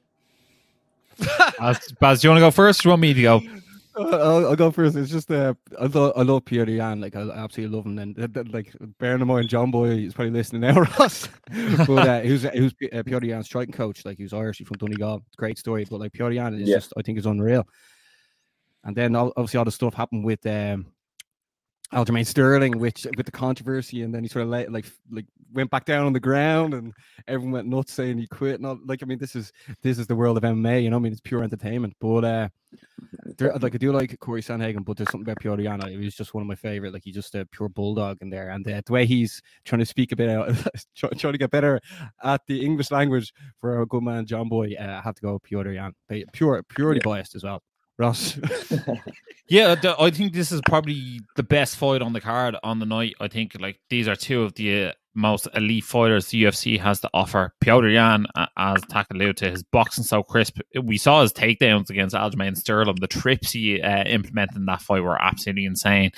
Baz, 1.59 1.93
Baz, 1.99 2.21
do 2.21 2.27
you 2.27 2.31
want 2.31 2.37
to 2.37 2.45
go 2.47 2.51
first? 2.51 2.79
Or 2.79 2.83
do 2.83 2.87
you 2.87 2.91
want 2.91 3.01
me 3.01 3.13
to 3.13 3.21
go? 3.21 3.41
I'll, 3.95 4.47
I'll 4.47 4.55
go 4.55 4.71
first. 4.71 4.95
It's 4.95 5.11
just 5.11 5.29
uh, 5.31 5.53
I 5.79 5.85
love 5.85 6.13
I 6.15 6.21
love 6.23 6.45
Petr 6.45 6.67
Yan. 6.75 6.99
Like 7.01 7.15
I 7.15 7.21
absolutely 7.29 7.75
love 7.75 7.85
him. 7.85 7.99
And 7.99 8.53
like 8.53 8.73
bearing 8.99 9.21
in 9.21 9.27
mind, 9.27 9.49
John 9.49 9.71
Boy 9.71 9.89
is 9.89 10.13
probably 10.13 10.31
listening 10.31 10.61
now, 10.61 10.79
Ross. 10.99 11.27
but 11.87 12.07
uh, 12.07 12.21
he 12.21 12.31
was 12.31 12.43
he 12.43 12.61
was 12.61 12.73
uh, 12.91 13.03
Petr 13.03 13.23
Yan's 13.25 13.45
striking 13.45 13.73
coach. 13.73 14.03
Like 14.05 14.17
he 14.17 14.23
was 14.23 14.33
Irish, 14.33 14.57
he's 14.57 14.67
from 14.67 14.77
Donegal. 14.77 15.23
Great 15.37 15.57
story. 15.59 15.85
But 15.89 15.99
like 15.99 16.11
Petr 16.11 16.33
Yan 16.33 16.55
is 16.55 16.67
Yeah. 16.69 16.77
just 16.77 16.93
I 16.97 17.01
think 17.01 17.17
is 17.17 17.25
unreal. 17.25 17.67
And 18.83 18.95
then 18.95 19.15
obviously 19.15 19.57
all 19.59 19.65
the 19.65 19.71
stuff 19.71 19.93
happened 19.93 20.25
with 20.25 20.45
um, 20.45 20.87
Aljamain 21.93 22.25
Sterling, 22.25 22.79
which 22.79 23.05
with 23.15 23.25
the 23.25 23.31
controversy, 23.31 24.01
and 24.01 24.13
then 24.13 24.23
he 24.23 24.29
sort 24.29 24.43
of 24.43 24.49
let, 24.49 24.71
like 24.71 24.85
like 25.11 25.25
went 25.53 25.69
back 25.69 25.85
down 25.85 26.05
on 26.05 26.13
the 26.13 26.19
ground, 26.19 26.73
and 26.73 26.93
everyone 27.27 27.53
went 27.53 27.67
nuts 27.67 27.93
saying 27.93 28.17
he 28.17 28.27
quit. 28.27 28.55
And 28.55 28.65
all, 28.65 28.79
like 28.85 29.03
I 29.03 29.05
mean, 29.05 29.19
this 29.19 29.35
is 29.35 29.51
this 29.81 29.99
is 29.99 30.07
the 30.07 30.15
world 30.15 30.37
of 30.37 30.43
MMA. 30.43 30.83
You 30.83 30.89
know, 30.89 30.97
I 30.97 30.99
mean, 30.99 31.11
it's 31.11 31.21
pure 31.21 31.43
entertainment. 31.43 31.95
But 31.99 32.25
uh, 32.25 32.49
there, 33.37 33.53
like 33.57 33.75
I 33.75 33.77
do 33.77 33.91
like 33.91 34.19
Corey 34.19 34.41
Sandhagen, 34.41 34.83
but 34.83 34.97
there's 34.97 35.11
something 35.11 35.29
about 35.29 35.43
Petr 35.43 35.63
Yan. 35.63 35.87
He 35.87 35.97
was 35.97 36.15
just 36.15 36.33
one 36.33 36.41
of 36.41 36.47
my 36.47 36.55
favorite. 36.55 36.93
Like 36.93 37.03
he's 37.03 37.15
just 37.15 37.35
a 37.35 37.45
pure 37.45 37.69
bulldog 37.69 38.17
in 38.21 38.29
there, 38.29 38.49
and 38.49 38.67
uh, 38.67 38.81
the 38.85 38.93
way 38.93 39.05
he's 39.05 39.41
trying 39.63 39.79
to 39.79 39.85
speak 39.85 40.11
a 40.11 40.15
bit 40.15 40.29
out, 40.29 40.49
try- 40.95 41.09
trying 41.11 41.33
to 41.33 41.39
get 41.39 41.51
better 41.51 41.79
at 42.23 42.41
the 42.47 42.65
English 42.65 42.91
language 42.91 43.33
for 43.59 43.81
a 43.81 43.85
good 43.85 44.03
man, 44.03 44.25
John 44.25 44.49
Boy. 44.49 44.75
Uh, 44.79 44.83
I 44.83 45.01
have 45.01 45.15
to 45.15 45.21
go. 45.21 45.39
But 45.39 46.33
Pure, 46.33 46.63
purely 46.63 46.99
biased 46.99 47.35
as 47.35 47.43
well. 47.43 47.61
Ross, 47.97 48.37
Yeah, 49.47 49.75
the, 49.75 49.95
I 49.99 50.09
think 50.09 50.33
this 50.33 50.51
is 50.51 50.61
probably 50.65 51.19
the 51.35 51.43
best 51.43 51.75
fight 51.75 52.01
on 52.01 52.13
the 52.13 52.21
card 52.21 52.55
on 52.63 52.79
the 52.79 52.85
night. 52.85 53.13
I 53.19 53.27
think 53.27 53.55
like 53.59 53.79
these 53.89 54.07
are 54.07 54.15
two 54.15 54.43
of 54.43 54.55
the 54.55 54.85
uh, 54.85 54.91
most 55.15 55.47
elite 55.53 55.83
fighters 55.83 56.27
the 56.27 56.43
UFC 56.43 56.79
has 56.79 57.01
to 57.01 57.09
offer. 57.13 57.53
Petr 57.63 57.93
Yan, 57.93 58.25
uh, 58.35 58.47
as 58.57 58.81
Tak 58.89 59.07
alluded 59.11 59.37
to, 59.37 59.51
his 59.51 59.63
boxing 59.63 60.03
so 60.03 60.23
crisp. 60.23 60.59
We 60.81 60.97
saw 60.97 61.21
his 61.21 61.33
takedowns 61.33 61.89
against 61.89 62.15
Aljamain 62.15 62.57
Sterling. 62.57 62.95
The 62.99 63.07
trips 63.07 63.51
he 63.51 63.81
uh, 63.81 64.05
implemented 64.05 64.55
in 64.55 64.65
that 64.65 64.81
fight 64.81 65.03
were 65.03 65.21
absolutely 65.21 65.65
insane. 65.65 66.11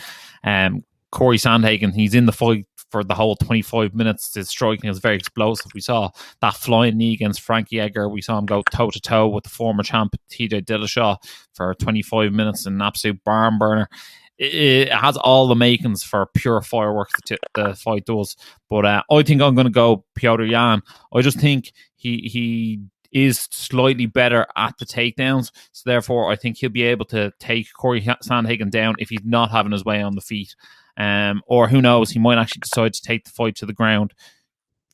Um, 0.44 0.84
Corey 1.12 1.38
Sandhagen, 1.38 1.94
he's 1.94 2.14
in 2.14 2.26
the 2.28 2.32
fight 2.32 2.68
for 2.90 3.04
the 3.04 3.14
whole 3.14 3.36
25 3.36 3.94
minutes. 3.94 4.34
His 4.34 4.50
striking 4.50 4.90
is 4.90 5.00
very 5.00 5.16
explosive. 5.16 5.74
We 5.74 5.82
saw 5.82 6.10
that 6.42 6.56
flying 6.56 6.98
knee 6.98 7.14
against 7.14 7.42
Frankie 7.42 7.80
Edgar. 7.80 8.10
We 8.10 8.22
saw 8.22 8.38
him 8.38 8.46
go 8.46 8.64
toe 8.72 8.92
to 8.92 9.00
toe 9.00 9.28
with 9.28 9.44
the 9.44 9.50
former 9.50 9.84
champ 9.84 10.16
TJ 10.30 10.66
Dillashaw 10.66 11.18
for 11.54 11.74
25 11.76 12.32
minutes, 12.32 12.66
an 12.66 12.82
absolute 12.82 13.24
barn 13.24 13.58
burner. 13.58 13.90
It, 14.38 14.54
it 14.54 14.94
has 14.94 15.18
all 15.18 15.48
the 15.48 15.56
makings 15.56 16.04
for 16.04 16.28
pure 16.36 16.62
fireworks. 16.62 17.14
The, 17.28 17.38
the 17.54 17.76
fight 17.76 18.06
does, 18.06 18.36
but 18.70 18.86
uh, 18.86 19.04
I 19.12 19.24
think 19.24 19.42
I'm 19.42 19.56
going 19.56 19.66
to 19.66 19.72
go 19.72 20.06
Petr 20.18 20.50
Yan. 20.50 20.82
I 21.14 21.22
just 21.22 21.40
think 21.40 21.72
he 21.96 22.30
he 22.32 22.82
is 23.12 23.48
slightly 23.52 24.06
better 24.08 24.46
at 24.58 24.78
the 24.78 24.86
takedowns, 24.86 25.52
so 25.72 25.84
therefore 25.86 26.32
I 26.32 26.36
think 26.36 26.58
he'll 26.58 26.70
be 26.70 26.84
able 26.84 27.06
to 27.06 27.32
take 27.40 27.68
Corey 27.74 28.02
Sandhagen 28.02 28.70
down 28.70 28.96
if 29.00 29.10
he's 29.10 29.24
not 29.24 29.52
having 29.52 29.72
his 29.72 29.86
way 29.86 30.02
on 30.02 30.16
the 30.16 30.22
feet. 30.22 30.56
Um, 30.98 31.42
or 31.48 31.68
who 31.68 31.82
knows, 31.82 32.10
he 32.12 32.20
might 32.20 32.38
actually 32.38 32.62
decide 32.62 32.94
to 32.94 33.02
take 33.02 33.26
the 33.26 33.32
fight 33.32 33.56
to 33.58 33.66
the 33.66 33.74
ground 33.74 34.14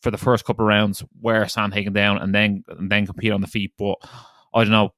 for 0.01 0.09
the 0.09 0.17
first 0.17 0.45
couple 0.45 0.65
of 0.65 0.69
rounds, 0.69 1.03
wear 1.21 1.43
Sandhagen 1.45 1.93
down, 1.93 2.17
and 2.17 2.33
then 2.33 2.63
and 2.67 2.91
then 2.91 3.05
compete 3.05 3.31
on 3.31 3.41
the 3.41 3.47
feet. 3.47 3.73
But 3.77 3.95
I 4.53 4.63
don't 4.63 4.71
know. 4.71 4.93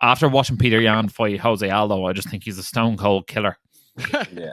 After 0.00 0.28
watching 0.28 0.58
Peter 0.58 0.80
Yan 0.80 1.08
fight 1.08 1.40
Jose 1.40 1.68
Aldo, 1.68 2.04
I 2.04 2.12
just 2.12 2.28
think 2.28 2.44
he's 2.44 2.58
a 2.58 2.62
stone 2.62 2.96
cold 2.96 3.26
killer. 3.26 3.56
Yeah. 4.32 4.52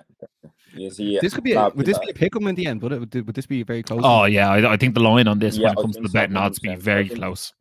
Is 0.74 0.96
this 0.98 1.34
could 1.34 1.44
be 1.44 1.52
a, 1.52 1.56
nah, 1.56 1.70
would 1.76 1.86
this 1.86 1.98
nah, 1.98 2.06
be 2.06 2.12
a 2.12 2.14
pick 2.14 2.34
'em 2.34 2.48
in 2.48 2.56
the 2.56 2.66
end? 2.66 2.82
Would 2.82 2.94
it 2.94 3.00
would, 3.02 3.14
would 3.28 3.36
this 3.36 3.46
be 3.46 3.62
very 3.64 3.84
close? 3.84 4.00
Oh 4.04 4.24
yeah, 4.24 4.50
I, 4.50 4.74
I 4.74 4.78
think 4.78 4.94
the 4.94 5.02
line 5.02 5.28
on 5.28 5.38
this 5.40 5.58
Yeah, 5.58 5.68
when 5.70 5.74
it 5.74 5.82
comes 5.82 5.96
to 5.98 6.02
the 6.04 6.08
so, 6.08 6.14
betting 6.14 6.38
odds 6.38 6.60
be 6.60 6.74
very 6.76 7.04
I 7.04 7.08
think- 7.10 7.20
close. 7.20 7.52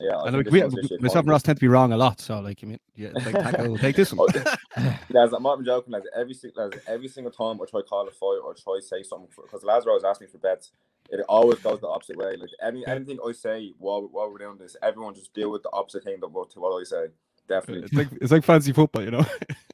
Yeah, 0.00 0.16
I 0.16 0.28
and 0.28 0.34
think 0.34 0.46
like 0.46 0.52
we, 0.52 0.60
this 0.60 0.62
one's 0.62 0.74
literally 0.74 1.02
myself 1.02 1.22
and. 1.22 1.28
Ross 1.28 1.42
tend 1.42 1.58
to 1.58 1.60
be 1.60 1.68
wrong 1.68 1.92
a 1.92 1.96
lot, 1.96 2.20
so 2.20 2.40
like 2.40 2.60
I 2.62 2.66
mean, 2.66 2.80
yeah, 2.96 3.10
like 3.12 3.38
Taco 3.38 3.68
will 3.68 3.78
take 3.78 3.96
this 3.96 4.12
one. 4.12 4.28
Oh, 4.76 4.96
lads, 5.10 5.32
I'm 5.34 5.42
not 5.42 5.54
even 5.54 5.66
joking. 5.66 5.92
Like 5.92 6.04
every 6.16 6.32
si- 6.32 6.52
lads, 6.56 6.78
every 6.86 7.08
single 7.08 7.30
time 7.30 7.60
I 7.60 7.66
try 7.70 7.80
to 7.80 7.86
call 7.86 8.08
a 8.08 8.10
fight 8.10 8.40
or 8.42 8.54
try 8.54 8.78
to 8.78 8.82
say 8.82 9.02
something, 9.02 9.28
because 9.36 9.62
lads 9.62 9.86
are 9.86 9.90
always 9.90 10.04
asking 10.04 10.28
me 10.28 10.30
for 10.32 10.38
bets, 10.38 10.72
it 11.10 11.20
always 11.28 11.58
goes 11.58 11.80
the 11.80 11.88
opposite 11.88 12.16
way. 12.16 12.36
Like 12.36 12.48
any 12.62 12.86
anything 12.86 13.18
I 13.26 13.32
say 13.32 13.72
while 13.78 14.08
while 14.10 14.30
we're 14.30 14.38
doing 14.38 14.56
this, 14.56 14.76
everyone 14.82 15.14
just 15.14 15.34
deal 15.34 15.50
with 15.50 15.62
the 15.62 15.70
opposite 15.72 16.04
thing 16.04 16.16
that 16.20 16.28
what 16.28 16.50
to 16.50 16.60
what 16.60 16.80
I 16.80 16.84
say. 16.84 17.06
Definitely, 17.48 17.84
It's 17.84 17.92
like 17.92 18.08
it's 18.22 18.32
like 18.32 18.44
fancy 18.44 18.72
football, 18.72 19.02
you 19.02 19.10
know. 19.10 19.26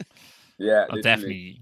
yeah, 0.58 0.86
oh, 0.90 0.94
literally. 0.94 1.02
definitely. 1.02 1.60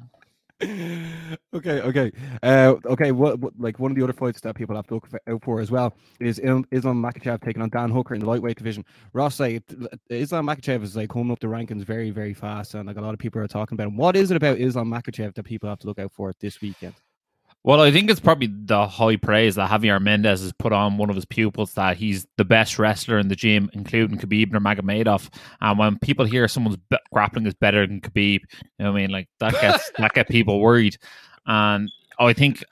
okay, 0.63 1.81
okay, 1.83 2.11
uh, 2.43 2.75
okay. 2.87 3.13
What, 3.13 3.39
what 3.41 3.53
like 3.59 3.79
one 3.79 3.91
of 3.91 3.97
the 3.97 4.03
other 4.03 4.15
fights 4.15 4.41
that 4.41 4.55
people 4.55 4.75
have 4.75 4.87
to 4.87 4.95
look 4.95 5.07
for, 5.07 5.21
out 5.29 5.45
for 5.45 5.61
as 5.61 5.71
well 5.71 5.95
is 6.19 6.39
Islam 6.39 7.03
Makhachev 7.03 7.43
taking 7.43 7.61
on 7.61 7.69
Dan 7.69 7.91
Hooker 7.91 8.15
in 8.15 8.21
the 8.21 8.27
lightweight 8.27 8.57
division. 8.57 8.83
Ross, 9.13 9.39
like 9.39 9.63
Islam 10.09 10.47
Makhachev 10.47 10.83
is 10.83 10.97
like 10.97 11.11
coming 11.11 11.31
up 11.31 11.41
the 11.41 11.47
rankings 11.47 11.85
very, 11.85 12.11
very 12.11 12.33
fast, 12.33 12.75
and 12.75 12.87
like 12.87 12.97
a 12.97 13.03
lot 13.03 13.13
of 13.13 13.19
people 13.19 13.43
are 13.43 13.47
talking 13.47 13.77
about 13.77 13.89
him. 13.89 13.99
What 13.99 14.17
is 14.17 14.31
it 14.31 14.37
about 14.39 14.59
Islam 14.59 14.91
Makhachev 14.91 15.35
that 15.35 15.43
people 15.43 15.69
have 15.69 15.79
to 15.81 15.87
look 15.87 15.99
out 15.99 16.13
for 16.13 16.33
this 16.41 16.63
weekend? 16.63 16.95
Well, 17.67 17.81
I 17.81 17.91
think 17.91 18.09
it's 18.09 18.21
probably 18.21 18.47
the 18.47 18.87
high 18.87 19.17
praise 19.17 19.57
that 19.57 19.69
Javier 19.69 20.01
Mendez 20.01 20.41
has 20.41 20.53
put 20.53 20.73
on 20.73 20.99
one 20.99 21.11
of 21.11 21.17
his 21.17 21.25
pupils 21.25 21.75
that 21.75 21.97
he's 21.97 22.25
the 22.37 22.45
best 22.45 22.79
wrestler 22.79 23.19
in 23.19 23.27
the 23.27 23.35
gym, 23.35 23.69
including 23.73 24.19
Khabib 24.19 24.53
Nurmagomedov. 24.53 25.29
And 25.61 25.77
when 25.77 25.99
people 25.99 26.25
hear 26.25 26.47
someone's 26.47 26.77
be- 26.77 26.97
grappling 27.13 27.45
is 27.45 27.55
better 27.55 27.85
than 27.85 28.01
Khabib, 28.01 28.39
you 28.53 28.69
know 28.79 28.93
what 28.93 28.99
I 28.99 29.01
mean? 29.01 29.11
Like 29.11 29.29
that 29.41 29.55
gets 29.55 29.91
that 29.99 30.13
get 30.13 30.29
people 30.29 30.61
worried. 30.61 30.97
And 31.47 31.91
I 32.21 32.33
think 32.35 32.63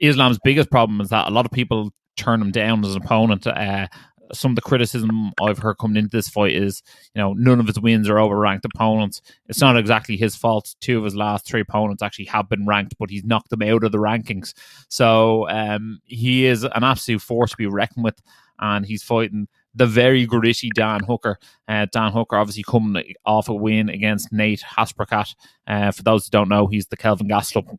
Islam's 0.00 0.38
biggest 0.44 0.70
problem 0.70 1.00
is 1.00 1.08
that 1.08 1.26
a 1.26 1.32
lot 1.32 1.44
of 1.44 1.50
people 1.50 1.92
turn 2.16 2.40
him 2.40 2.52
down 2.52 2.84
as 2.84 2.94
an 2.94 3.02
opponent. 3.02 3.48
Uh, 3.48 3.88
some 4.32 4.52
of 4.52 4.56
the 4.56 4.62
criticism 4.62 5.32
I've 5.40 5.58
heard 5.58 5.78
coming 5.78 5.96
into 5.96 6.16
this 6.16 6.28
fight 6.28 6.54
is, 6.54 6.82
you 7.14 7.20
know, 7.20 7.32
none 7.32 7.60
of 7.60 7.66
his 7.66 7.80
wins 7.80 8.08
are 8.08 8.18
over 8.18 8.36
ranked 8.36 8.64
opponents. 8.64 9.22
It's 9.48 9.60
not 9.60 9.76
exactly 9.76 10.16
his 10.16 10.36
fault. 10.36 10.74
Two 10.80 10.98
of 10.98 11.04
his 11.04 11.14
last 11.14 11.46
three 11.46 11.60
opponents 11.60 12.02
actually 12.02 12.26
have 12.26 12.48
been 12.48 12.66
ranked, 12.66 12.96
but 12.98 13.10
he's 13.10 13.24
knocked 13.24 13.50
them 13.50 13.62
out 13.62 13.84
of 13.84 13.92
the 13.92 13.98
rankings. 13.98 14.54
So 14.88 15.48
um, 15.48 16.00
he 16.04 16.46
is 16.46 16.64
an 16.64 16.84
absolute 16.84 17.22
force 17.22 17.52
to 17.52 17.56
be 17.56 17.66
reckoned 17.66 18.04
with, 18.04 18.20
and 18.58 18.84
he's 18.84 19.02
fighting 19.02 19.48
the 19.74 19.86
very 19.86 20.24
gritty 20.24 20.70
Dan 20.74 21.04
Hooker. 21.04 21.38
Uh, 21.68 21.86
Dan 21.92 22.12
Hooker 22.12 22.36
obviously 22.36 22.64
coming 22.64 23.14
off 23.24 23.48
a 23.48 23.54
win 23.54 23.88
against 23.88 24.32
Nasrat 24.32 24.62
Haqparast. 24.62 25.34
Uh, 25.66 25.90
for 25.90 26.02
those 26.02 26.26
who 26.26 26.30
don't 26.30 26.48
know, 26.48 26.66
he's 26.66 26.86
the 26.86 26.96
Kelvin 26.96 27.28
Gastelum, 27.28 27.78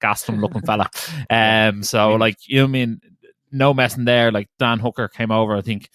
Gastelum 0.00 0.40
looking 0.40 0.62
fella. 0.62 0.88
Um, 1.30 1.82
so 1.82 2.14
like 2.14 2.36
you 2.46 2.58
know 2.58 2.64
I 2.64 2.68
mean, 2.68 3.00
no 3.52 3.74
messing 3.74 4.04
there. 4.04 4.30
Like 4.30 4.48
Dan 4.58 4.78
Hooker 4.78 5.08
came 5.08 5.30
over, 5.30 5.56
I 5.56 5.62
think 5.62 5.90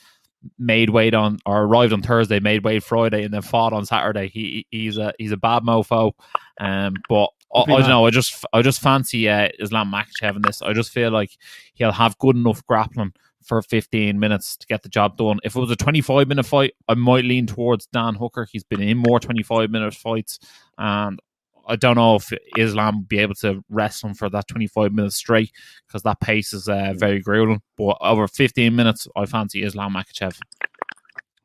made 0.57 0.89
weight 0.89 1.13
on 1.13 1.39
or 1.45 1.63
arrived 1.63 1.93
on 1.93 2.01
Thursday, 2.01 2.39
made 2.39 2.63
weight 2.63 2.83
Friday, 2.83 3.23
and 3.23 3.33
then 3.33 3.41
fought 3.41 3.73
on 3.73 3.85
Saturday. 3.85 4.27
He 4.27 4.67
he's 4.71 4.97
a 4.97 5.13
he's 5.17 5.31
a 5.31 5.37
bad 5.37 5.63
mofo. 5.63 6.11
Um, 6.59 6.95
but 7.09 7.29
I, 7.53 7.61
I 7.61 7.65
don't 7.79 7.89
know. 7.89 8.05
I 8.05 8.09
just 8.09 8.45
I 8.53 8.61
just 8.61 8.81
fancy 8.81 9.29
uh, 9.29 9.49
Islam 9.59 9.91
Makhachev 9.91 10.35
in 10.35 10.41
this. 10.41 10.61
I 10.61 10.73
just 10.73 10.91
feel 10.91 11.11
like 11.11 11.31
he'll 11.73 11.91
have 11.91 12.17
good 12.17 12.35
enough 12.35 12.65
grappling 12.65 13.13
for 13.43 13.61
15 13.61 14.19
minutes 14.19 14.55
to 14.57 14.67
get 14.67 14.83
the 14.83 14.89
job 14.89 15.17
done. 15.17 15.39
If 15.43 15.55
it 15.55 15.59
was 15.59 15.71
a 15.71 15.75
25 15.75 16.27
minute 16.27 16.45
fight, 16.45 16.73
I 16.87 16.93
might 16.93 17.25
lean 17.25 17.45
towards 17.45 17.87
Dan 17.87 18.15
Hooker. 18.15 18.47
He's 18.49 18.63
been 18.63 18.81
in 18.81 18.97
more 18.97 19.19
25 19.19 19.69
minute 19.69 19.93
fights, 19.93 20.39
and 20.77 21.19
I 21.67 21.75
don't 21.75 21.95
know 21.95 22.15
if 22.15 22.31
Islam 22.57 22.95
will 22.95 23.03
be 23.03 23.19
able 23.19 23.35
to 23.35 23.63
wrestle 23.69 24.09
him 24.09 24.15
for 24.15 24.29
that 24.29 24.47
25 24.47 24.91
minutes 24.91 25.15
straight 25.15 25.51
because 25.87 26.03
that 26.03 26.19
pace 26.19 26.53
is 26.53 26.67
uh, 26.67 26.93
very 26.95 27.19
grueling. 27.21 27.61
But 27.77 27.97
over 28.01 28.27
15 28.27 28.75
minutes, 28.75 29.07
I 29.15 29.25
fancy 29.25 29.63
Islam 29.63 29.93
Makhachev. 29.93 30.37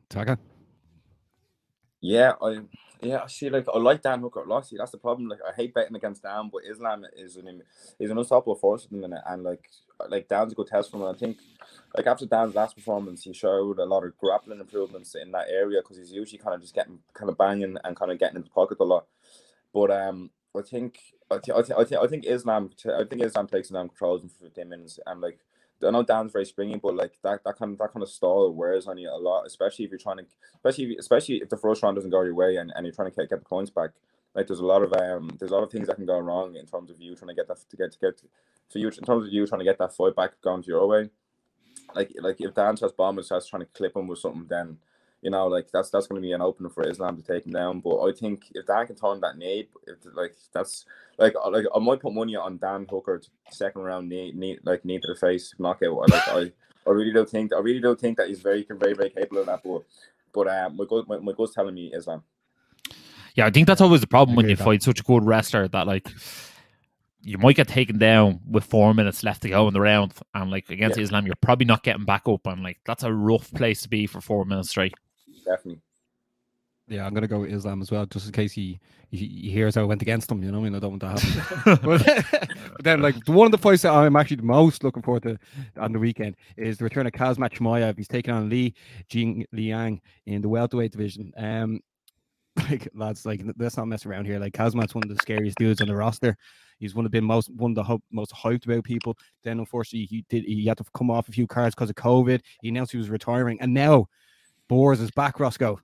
Taka. 0.08 0.38
Yeah, 2.00 2.32
I 2.40 2.60
yeah, 3.00 3.22
I 3.22 3.26
see. 3.28 3.48
Like 3.48 3.66
I 3.72 3.78
like 3.78 4.02
Dan 4.02 4.20
Hooker 4.20 4.40
a 4.40 4.48
lot. 4.48 4.66
See, 4.66 4.76
that's 4.76 4.90
the 4.90 4.98
problem. 4.98 5.28
Like 5.28 5.40
I 5.46 5.52
hate 5.54 5.74
betting 5.74 5.96
against 5.96 6.22
Dan, 6.22 6.50
but 6.52 6.62
Islam 6.68 7.04
is 7.16 7.36
an 7.36 7.62
is 7.98 8.10
an 8.10 8.18
unstoppable 8.18 8.56
force 8.56 8.84
at 8.84 8.90
the 8.90 8.96
minute, 8.96 9.22
and 9.26 9.44
like 9.44 9.68
like 10.08 10.28
Dan's 10.28 10.52
a 10.52 10.54
good 10.54 10.66
test 10.66 10.90
for 10.90 10.96
him. 10.96 11.14
I 11.14 11.18
think 11.18 11.38
like 11.96 12.06
after 12.06 12.26
Dan's 12.26 12.54
last 12.54 12.76
performance, 12.76 13.22
he 13.22 13.32
showed 13.32 13.78
a 13.78 13.84
lot 13.84 14.04
of 14.04 14.16
grappling 14.18 14.60
improvements 14.60 15.14
in 15.14 15.30
that 15.32 15.48
area 15.48 15.80
because 15.80 15.96
he's 15.96 16.12
usually 16.12 16.38
kind 16.38 16.54
of 16.54 16.60
just 16.60 16.74
getting 16.74 16.98
kind 17.14 17.30
of 17.30 17.38
banging 17.38 17.76
and 17.84 17.96
kind 17.96 18.10
of 18.10 18.18
getting 18.18 18.36
into 18.36 18.48
the 18.48 18.54
pocket 18.54 18.78
a 18.80 18.84
lot. 18.84 19.06
But 19.72 19.90
um, 19.90 20.30
I 20.56 20.62
think 20.62 20.98
I 21.30 21.38
think 21.38 21.58
I 21.58 21.62
think 21.84 22.00
I 22.00 22.06
think, 22.06 22.24
Islam 22.26 22.70
I 22.86 23.04
think 23.04 23.22
Islam 23.22 23.46
takes 23.46 23.68
down 23.68 23.88
controls 23.88 24.22
in 24.22 24.28
fifteen 24.28 24.68
minutes 24.68 24.98
and 25.06 25.20
like 25.20 25.40
I 25.86 25.90
know 25.90 26.02
Dan's 26.02 26.32
very 26.32 26.44
springy, 26.44 26.76
but 26.76 26.96
like 26.96 27.18
that, 27.22 27.44
that 27.44 27.56
kind 27.56 27.72
of 27.72 27.78
that 27.78 27.92
kind 27.92 28.02
of 28.02 28.08
stall 28.08 28.52
wears 28.52 28.86
on 28.86 28.98
you 28.98 29.10
a 29.10 29.16
lot, 29.16 29.46
especially 29.46 29.84
if 29.84 29.90
you're 29.90 29.98
trying 29.98 30.18
to, 30.18 30.24
especially 30.56 30.92
if, 30.92 30.98
especially 30.98 31.36
if 31.36 31.48
the 31.48 31.56
first 31.56 31.82
round 31.82 31.96
doesn't 31.96 32.10
go 32.10 32.22
your 32.22 32.34
way 32.34 32.56
and, 32.56 32.72
and 32.74 32.84
you're 32.84 32.94
trying 32.94 33.10
to 33.10 33.16
get, 33.16 33.30
get 33.30 33.38
the 33.38 33.44
points 33.44 33.70
back. 33.70 33.90
Like 34.34 34.46
there's 34.46 34.60
a 34.60 34.66
lot 34.66 34.82
of 34.82 34.92
um 34.92 35.30
there's 35.38 35.50
a 35.50 35.54
lot 35.54 35.62
of 35.62 35.70
things 35.70 35.86
that 35.86 35.96
can 35.96 36.06
go 36.06 36.18
wrong 36.18 36.56
in 36.56 36.66
terms 36.66 36.90
of 36.90 37.00
you 37.00 37.14
trying 37.14 37.28
to 37.28 37.34
get 37.34 37.48
that 37.48 37.58
to 37.68 37.76
get 37.76 37.92
to 37.92 37.98
get 37.98 38.22
for 38.70 38.78
you 38.78 38.88
in 38.88 39.04
terms 39.04 39.26
of 39.26 39.32
you 39.32 39.46
trying 39.46 39.60
to 39.60 39.64
get 39.64 39.78
that 39.78 39.94
fight 39.94 40.16
back 40.16 40.40
going 40.42 40.62
to 40.62 40.68
your 40.68 40.86
way. 40.86 41.10
Like 41.94 42.12
like 42.20 42.36
if 42.40 42.54
Dan 42.54 42.76
starts 42.76 42.94
bombing 42.94 43.24
starts 43.24 43.46
trying 43.46 43.62
to 43.62 43.68
clip 43.72 43.96
him 43.96 44.08
with 44.08 44.18
something, 44.18 44.46
then 44.48 44.78
you 45.22 45.30
know, 45.30 45.48
like 45.48 45.68
that's 45.72 45.90
that's 45.90 46.06
going 46.06 46.20
to 46.22 46.26
be 46.26 46.32
an 46.32 46.42
opener 46.42 46.68
for 46.68 46.88
Islam 46.88 47.16
to 47.16 47.22
take 47.22 47.44
him 47.44 47.52
down. 47.52 47.80
But 47.80 48.00
I 48.02 48.12
think 48.12 48.46
if 48.54 48.66
Dan 48.66 48.86
can 48.86 48.96
turn 48.96 49.20
that 49.20 49.36
knee, 49.36 49.68
if 49.86 49.96
like 50.14 50.36
that's 50.52 50.84
like 51.18 51.34
like 51.50 51.64
I 51.74 51.78
might 51.80 52.00
put 52.00 52.14
money 52.14 52.36
on 52.36 52.58
Dan 52.58 52.86
Hooker 52.88 53.20
second 53.50 53.82
round 53.82 54.08
knee, 54.08 54.32
knee 54.34 54.58
like 54.62 54.84
knee 54.84 55.00
to 55.00 55.08
the 55.08 55.16
face 55.16 55.54
knockout. 55.58 56.08
Like 56.08 56.28
I, 56.28 56.52
I 56.86 56.90
really 56.90 57.12
don't 57.12 57.28
think 57.28 57.52
I 57.52 57.58
really 57.58 57.80
don't 57.80 57.98
think 57.98 58.16
that 58.18 58.28
he's 58.28 58.40
very 58.40 58.64
very 58.68 58.94
very 58.94 59.10
capable 59.10 59.40
of 59.40 59.46
that. 59.46 59.62
But 59.64 59.82
but 60.32 60.46
uh, 60.46 60.70
my 60.70 60.84
gut 60.88 61.08
my, 61.08 61.18
my 61.18 61.32
gut's 61.32 61.54
telling 61.54 61.74
me 61.74 61.92
Islam. 61.92 62.22
Yeah, 63.34 63.46
I 63.46 63.50
think 63.50 63.66
that's 63.66 63.80
always 63.80 64.00
the 64.00 64.06
problem 64.06 64.36
when 64.36 64.48
you 64.48 64.56
fight 64.56 64.82
such 64.82 65.00
a 65.00 65.04
good 65.04 65.24
wrestler 65.24 65.68
that 65.68 65.86
like 65.86 66.08
you 67.22 67.38
might 67.38 67.56
get 67.56 67.68
taken 67.68 67.98
down 67.98 68.40
with 68.48 68.64
four 68.64 68.94
minutes 68.94 69.24
left 69.24 69.42
to 69.42 69.48
go 69.48 69.66
in 69.66 69.74
the 69.74 69.80
round, 69.80 70.14
and 70.34 70.52
like 70.52 70.70
against 70.70 70.96
yeah. 70.96 71.04
Islam, 71.04 71.26
you're 71.26 71.34
probably 71.40 71.66
not 71.66 71.82
getting 71.82 72.04
back 72.04 72.22
up, 72.28 72.46
and 72.46 72.62
like 72.62 72.78
that's 72.86 73.02
a 73.02 73.12
rough 73.12 73.52
place 73.52 73.82
to 73.82 73.88
be 73.88 74.06
for 74.06 74.20
four 74.20 74.44
minutes 74.44 74.70
straight 74.70 74.94
definitely. 75.48 75.80
Yeah, 76.88 77.06
I'm 77.06 77.12
gonna 77.12 77.28
go 77.28 77.40
with 77.40 77.52
Islam 77.52 77.82
as 77.82 77.90
well, 77.90 78.06
just 78.06 78.26
in 78.26 78.32
case 78.32 78.52
he 78.52 78.80
he, 79.10 79.26
he 79.26 79.50
hears 79.50 79.74
how 79.74 79.82
I 79.82 79.84
went 79.84 80.00
against 80.00 80.30
him. 80.30 80.42
You 80.42 80.50
know, 80.50 80.60
I 80.60 80.62
mean, 80.62 80.74
I 80.74 80.78
don't 80.78 80.98
want 80.98 81.02
that 81.02 81.20
happen. 81.20 81.78
but, 81.84 82.50
but, 82.76 82.84
then, 82.84 83.02
like 83.02 83.14
one 83.26 83.46
of 83.46 83.52
the 83.52 83.58
fights 83.58 83.82
that 83.82 83.92
I'm 83.92 84.16
actually 84.16 84.36
the 84.36 84.42
most 84.44 84.82
looking 84.82 85.02
forward 85.02 85.24
to 85.24 85.38
on 85.76 85.92
the 85.92 85.98
weekend 85.98 86.36
is 86.56 86.78
the 86.78 86.84
return 86.84 87.06
of 87.06 87.12
Khamzat 87.12 87.52
Chimaev. 87.52 87.96
He's 87.96 88.08
taking 88.08 88.32
on 88.32 88.48
Li 88.48 88.74
Jingliang 89.10 90.00
in 90.26 90.40
the 90.40 90.48
welterweight 90.48 90.92
division. 90.92 91.32
Um, 91.36 91.80
like 92.70 92.88
lads, 92.94 93.26
like 93.26 93.42
let's 93.58 93.76
not 93.76 93.86
mess 93.86 94.06
around 94.06 94.24
here. 94.24 94.38
Like 94.38 94.54
Khamzat's 94.54 94.94
one 94.94 95.04
of 95.04 95.10
the 95.10 95.16
scariest 95.16 95.58
dudes 95.58 95.82
on 95.82 95.88
the 95.88 95.94
roster. 95.94 96.36
He's 96.78 96.94
one 96.94 97.04
of 97.04 97.12
the 97.12 97.20
most 97.20 97.50
one 97.50 97.72
of 97.72 97.74
the 97.74 97.82
ho- 97.82 98.02
most 98.10 98.32
hyped 98.32 98.64
about 98.64 98.84
people. 98.84 99.16
Then 99.44 99.58
unfortunately 99.58 100.06
he 100.06 100.24
did 100.30 100.44
he 100.44 100.64
had 100.64 100.78
to 100.78 100.84
come 100.94 101.10
off 101.10 101.28
a 101.28 101.32
few 101.32 101.46
cards 101.46 101.74
because 101.74 101.90
of 101.90 101.96
COVID. 101.96 102.40
He 102.62 102.68
announced 102.70 102.92
he 102.92 102.98
was 102.98 103.10
retiring, 103.10 103.60
and 103.60 103.74
now 103.74 104.06
Borz 104.68 105.00
is 105.00 105.10
back, 105.10 105.40
Roscoe. 105.40 105.80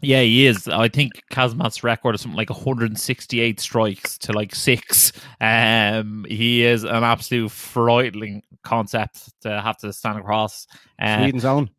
Yeah, 0.00 0.22
he 0.22 0.46
is. 0.46 0.68
I 0.68 0.88
think 0.88 1.12
Khamzat's 1.32 1.82
record 1.82 2.14
is 2.14 2.20
something 2.20 2.36
like 2.36 2.50
168 2.50 3.58
strikes 3.58 4.16
to 4.18 4.32
like 4.32 4.54
six. 4.54 5.12
Um, 5.40 6.24
he 6.28 6.64
is 6.64 6.84
an 6.84 7.02
absolute 7.02 7.50
frightening 7.50 8.42
concept 8.62 9.32
to 9.42 9.60
have 9.60 9.76
to 9.78 9.92
stand 9.92 10.18
across. 10.18 10.68
Uh, 11.00 11.18
Sweden's 11.18 11.44
own. 11.44 11.70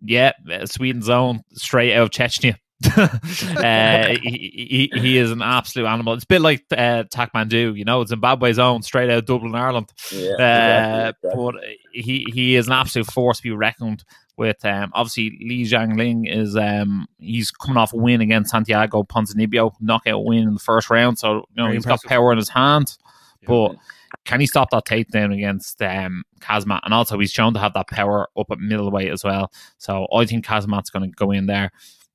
Yeah, 0.00 0.32
Sweden's 0.66 1.08
own, 1.08 1.42
straight 1.54 1.94
out 1.94 2.02
of 2.02 2.10
Chechnya. 2.10 2.56
uh, 2.96 4.16
he, 4.22 4.90
he, 4.92 5.00
he 5.00 5.18
is 5.18 5.30
an 5.30 5.42
absolute 5.42 5.86
animal. 5.86 6.14
It's 6.14 6.24
a 6.24 6.28
bit 6.28 6.40
like 6.40 6.64
uh, 6.72 7.04
Takmandu, 7.04 7.76
you 7.76 7.84
know, 7.84 8.04
Zimbabwe's 8.04 8.58
own, 8.58 8.82
straight 8.82 9.10
out 9.10 9.18
of 9.18 9.26
Dublin, 9.26 9.54
Ireland. 9.54 9.92
Yeah, 10.10 10.30
uh, 10.30 11.10
exactly, 11.10 11.28
exactly. 11.28 11.30
But 11.34 11.54
he, 11.92 12.26
he 12.32 12.56
is 12.56 12.66
an 12.66 12.72
absolute 12.72 13.10
force 13.10 13.38
to 13.38 13.42
be 13.42 13.50
reckoned 13.50 14.04
with. 14.36 14.64
Um, 14.64 14.90
obviously, 14.94 15.38
Li 15.42 15.64
Jingliang 15.64 16.30
is 16.30 16.56
um, 16.56 17.06
he's 17.18 17.50
coming 17.50 17.76
off 17.76 17.92
a 17.92 17.96
win 17.96 18.20
against 18.20 18.50
Santiago 18.50 19.02
Ponzinibbio, 19.02 19.72
knockout 19.80 20.24
win 20.24 20.48
in 20.48 20.54
the 20.54 20.60
first 20.60 20.90
round. 20.90 21.18
So 21.18 21.34
you 21.34 21.42
know 21.56 21.64
Very 21.64 21.74
he's 21.74 21.84
impressive. 21.84 22.08
got 22.08 22.14
power 22.14 22.32
in 22.32 22.38
his 22.38 22.48
hand, 22.48 22.96
yeah, 23.42 23.48
but. 23.48 23.68
Man. 23.68 23.78
Can 24.24 24.40
he 24.40 24.46
stop 24.46 24.70
that 24.70 24.86
takedown 24.86 25.34
against 25.34 25.82
um, 25.82 26.22
Khamzat? 26.40 26.80
And 26.84 26.94
also, 26.94 27.18
he's 27.18 27.32
shown 27.32 27.52
to 27.52 27.60
have 27.60 27.74
that 27.74 27.88
power 27.88 28.28
up 28.38 28.46
at 28.50 28.58
middleweight 28.58 29.10
as 29.10 29.22
well. 29.22 29.52
So 29.76 30.06
I 30.14 30.24
think 30.24 30.46
Khamzat's 30.46 30.88
going 30.88 31.10
to 31.10 31.14
go 31.14 31.30
in 31.30 31.44
there 31.44 31.70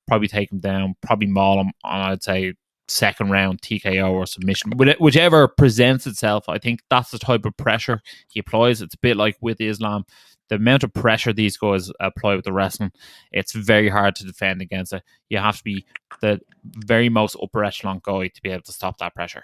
probably 0.10 0.28
take 0.28 0.52
him 0.52 0.60
down, 0.60 0.96
probably 1.02 1.28
maul 1.28 1.62
him 1.62 1.72
on, 1.84 2.02
I'd 2.02 2.24
say, 2.24 2.54
second 2.88 3.30
round 3.30 3.62
TKO 3.62 4.12
or 4.12 4.26
submission. 4.26 4.72
Whichever 5.00 5.48
presents 5.48 6.08
itself, 6.08 6.50
I 6.50 6.58
think 6.58 6.82
that's 6.90 7.12
the 7.12 7.20
type 7.20 7.46
of 7.46 7.56
pressure 7.56 8.02
he 8.30 8.40
applies. 8.40 8.82
It's 8.82 8.96
a 8.96 9.00
bit 9.00 9.18
like 9.18 9.38
with 9.42 9.62
Islam. 9.62 10.06
The 10.50 10.56
amount 10.56 10.84
of 10.84 10.92
pressure 10.94 11.32
these 11.32 11.58
guys 11.58 11.92
apply 12.00 12.36
with 12.36 12.46
the 12.46 12.52
wrestling, 12.52 12.92
it's 13.32 13.54
very 13.54 13.88
hard 13.88 14.16
to 14.16 14.26
defend 14.26 14.64
against 14.64 14.94
it. 14.94 15.04
You 15.30 15.38
have 15.38 15.58
to 15.58 15.64
be 15.64 15.86
the 16.22 16.42
very 16.64 17.08
most 17.08 17.38
upper 17.42 17.64
echelon 17.64 18.02
guy 18.04 18.30
to 18.30 18.42
be 18.42 18.50
able 18.50 18.64
to 18.64 18.74
stop 18.74 18.98
that 18.98 19.14
pressure. 19.14 19.44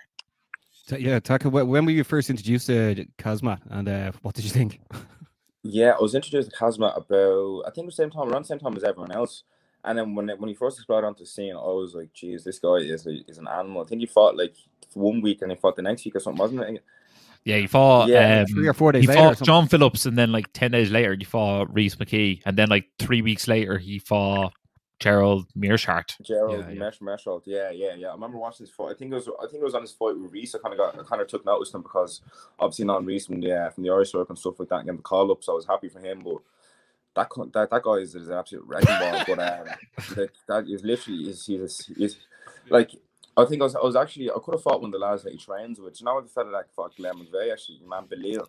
Yeah, 0.89 1.19
Taka, 1.19 1.49
when 1.49 1.85
were 1.85 1.91
you 1.91 2.03
first 2.03 2.31
introduced 2.31 2.67
to 2.67 3.05
Khamzat 3.19 3.59
and 3.69 3.87
uh, 3.87 4.11
what 4.23 4.33
did 4.33 4.45
you 4.45 4.51
think? 4.51 4.79
Yeah, 5.67 5.95
I 5.97 5.99
was 5.99 6.13
introduced 6.13 6.51
to 6.51 6.55
Khamzat 6.55 6.95
about, 6.95 7.63
I 7.65 7.71
think 7.71 7.87
the 7.87 7.91
same 7.91 8.11
time, 8.11 8.29
around 8.29 8.43
the 8.43 8.49
same 8.49 8.59
time 8.59 8.77
as 8.77 8.83
everyone 8.83 9.11
else. 9.11 9.43
And 9.85 9.97
then 9.97 10.15
when 10.15 10.29
when 10.29 10.49
he 10.49 10.55
first 10.55 10.77
exploded 10.77 11.05
onto 11.05 11.19
the 11.19 11.25
scene, 11.27 11.55
I 11.55 11.59
was 11.59 11.93
like, 11.95 12.11
"Geez, 12.13 12.43
this 12.43 12.59
guy 12.59 12.75
is 12.75 13.05
a, 13.05 13.19
is 13.27 13.37
an 13.37 13.47
animal." 13.47 13.83
I 13.83 13.85
think 13.85 14.01
he 14.01 14.07
fought 14.07 14.35
like 14.35 14.55
one 14.93 15.21
week 15.21 15.41
and 15.41 15.51
he 15.51 15.57
fought 15.57 15.75
the 15.75 15.81
next 15.81 16.05
week 16.05 16.15
or 16.15 16.19
something, 16.19 16.39
wasn't 16.39 16.61
it? 16.61 16.83
Yeah, 17.43 17.57
he 17.57 17.67
fought 17.67 18.09
yeah, 18.09 18.39
um, 18.39 18.47
three 18.47 18.67
or 18.67 18.73
four 18.73 18.91
days. 18.91 19.07
He 19.07 19.15
fought 19.15 19.39
John 19.43 19.67
Phillips, 19.67 20.07
and 20.07 20.17
then 20.17 20.31
like 20.31 20.51
ten 20.53 20.71
days 20.71 20.89
later, 20.89 21.15
he 21.15 21.23
fought 21.23 21.71
Rhys 21.71 21.95
McKee, 21.95 22.41
and 22.45 22.57
then 22.57 22.69
like 22.69 22.87
three 22.97 23.21
weeks 23.21 23.47
later, 23.47 23.77
he 23.77 23.99
fought 23.99 24.53
Gerald 24.99 25.45
Meerschaert. 25.55 26.15
Gerald 26.23 26.65
yeah, 26.67 26.71
yeah. 26.71 26.79
Mesh 27.01 27.27
yeah, 27.45 27.69
yeah, 27.69 27.93
yeah. 27.95 28.07
I 28.07 28.13
remember 28.13 28.39
watching 28.39 28.65
this 28.65 28.73
fight. 28.73 28.91
I 28.91 28.93
think 28.95 29.11
it 29.11 29.15
was 29.15 29.27
I 29.27 29.45
think 29.47 29.61
it 29.61 29.63
was 29.63 29.75
on 29.75 29.81
his 29.81 29.91
fight 29.91 30.17
with 30.17 30.31
Rhys. 30.31 30.55
I 30.55 30.59
kind 30.59 30.73
of 30.73 30.79
got 30.79 30.99
I 30.99 31.03
kind 31.03 31.21
of 31.21 31.27
took 31.27 31.45
notice 31.45 31.69
of 31.69 31.75
him 31.75 31.81
because 31.83 32.21
obviously 32.57 32.85
not 32.85 33.05
Rhys 33.05 33.27
from 33.27 33.41
the 33.41 33.51
uh, 33.51 33.69
from 33.69 33.83
the 33.83 33.91
Irish 33.91 34.11
circuit 34.11 34.29
and 34.29 34.39
stuff 34.39 34.59
like 34.59 34.69
that, 34.69 34.77
and 34.77 34.85
getting 34.85 34.97
the 34.97 35.03
call 35.03 35.31
up. 35.31 35.43
So 35.43 35.51
I 35.51 35.55
was 35.55 35.67
happy 35.67 35.89
for 35.89 35.99
him, 35.99 36.21
but 36.23 36.37
that 37.15 37.29
that, 37.53 37.69
that 37.69 37.83
guy 37.83 37.93
is, 37.93 38.15
is 38.15 38.27
an 38.29 38.35
absolute 38.35 38.65
wrecking 38.65 38.99
ball. 38.99 39.23
but 39.27 39.39
um, 39.39 39.67
that, 40.15 40.29
that 40.47 40.69
is 40.69 40.83
literally 40.83 41.29
is 41.29 41.45
he's, 41.45 41.91
he's 41.97 42.17
like 42.69 42.91
I 43.37 43.45
think 43.45 43.61
I 43.61 43.65
was 43.65 43.75
I 43.75 43.81
was 43.81 43.95
actually 43.95 44.29
I 44.29 44.35
could 44.43 44.53
have 44.53 44.63
fought 44.63 44.81
one 44.81 44.93
of 44.93 44.99
the 44.99 45.05
lads 45.05 45.23
that 45.23 45.33
he 45.33 45.37
trains 45.37 45.79
with. 45.79 45.99
You 45.99 46.05
know 46.05 46.21
the 46.21 46.29
fella 46.29 46.51
that 46.51 46.71
fought 46.75 46.95
Glenn 46.95 47.15
McVeigh 47.15 47.51
actually, 47.51 47.79
man 47.87 48.05
Belil. 48.05 48.47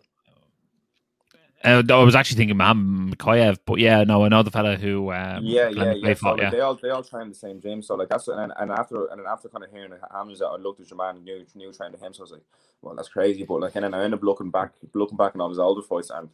Uh, 1.63 1.81
I 1.89 2.03
was 2.03 2.15
actually 2.15 2.37
thinking 2.37 2.57
Man 2.57 3.15
Mikhaev, 3.15 3.57
but 3.65 3.79
yeah, 3.79 4.03
no, 4.03 4.23
I 4.23 4.29
know 4.29 4.43
the 4.43 4.51
fella 4.51 4.75
who. 4.75 5.11
Um, 5.11 5.43
yeah, 5.43 5.69
yeah, 5.69 5.93
yeah. 5.93 6.13
So, 6.13 6.29
like, 6.29 6.41
yeah. 6.41 6.49
They 6.51 6.59
all 6.59 6.75
they 6.75 6.89
all 6.89 7.03
train 7.03 7.29
the 7.29 7.35
same 7.35 7.59
gym, 7.59 7.81
so 7.81 7.95
like 7.95 8.09
that's 8.09 8.27
and, 8.27 8.53
and 8.57 8.71
after 8.71 9.07
and 9.07 9.19
then 9.19 9.25
after 9.27 9.49
kind 9.49 9.63
of 9.63 9.71
hearing 9.71 9.91
Hamza, 10.13 10.45
I 10.45 10.57
looked 10.57 10.81
at 10.81 10.89
your 10.89 10.97
man 10.97 11.23
new 11.23 11.43
new 11.55 11.73
trained 11.73 11.95
to 11.95 11.99
him, 11.99 12.13
so 12.13 12.21
I 12.21 12.23
was 12.23 12.31
like, 12.31 12.43
well, 12.83 12.93
that's 12.95 13.09
crazy. 13.09 13.43
But 13.43 13.61
like, 13.61 13.75
and 13.75 13.85
then 13.85 13.95
I 13.95 14.03
ended 14.03 14.19
up 14.19 14.23
looking 14.23 14.51
back, 14.51 14.73
looking 14.93 15.17
back 15.17 15.33
on 15.33 15.41
all 15.41 15.49
his 15.49 15.57
older 15.57 15.81
fights, 15.81 16.11
and 16.11 16.29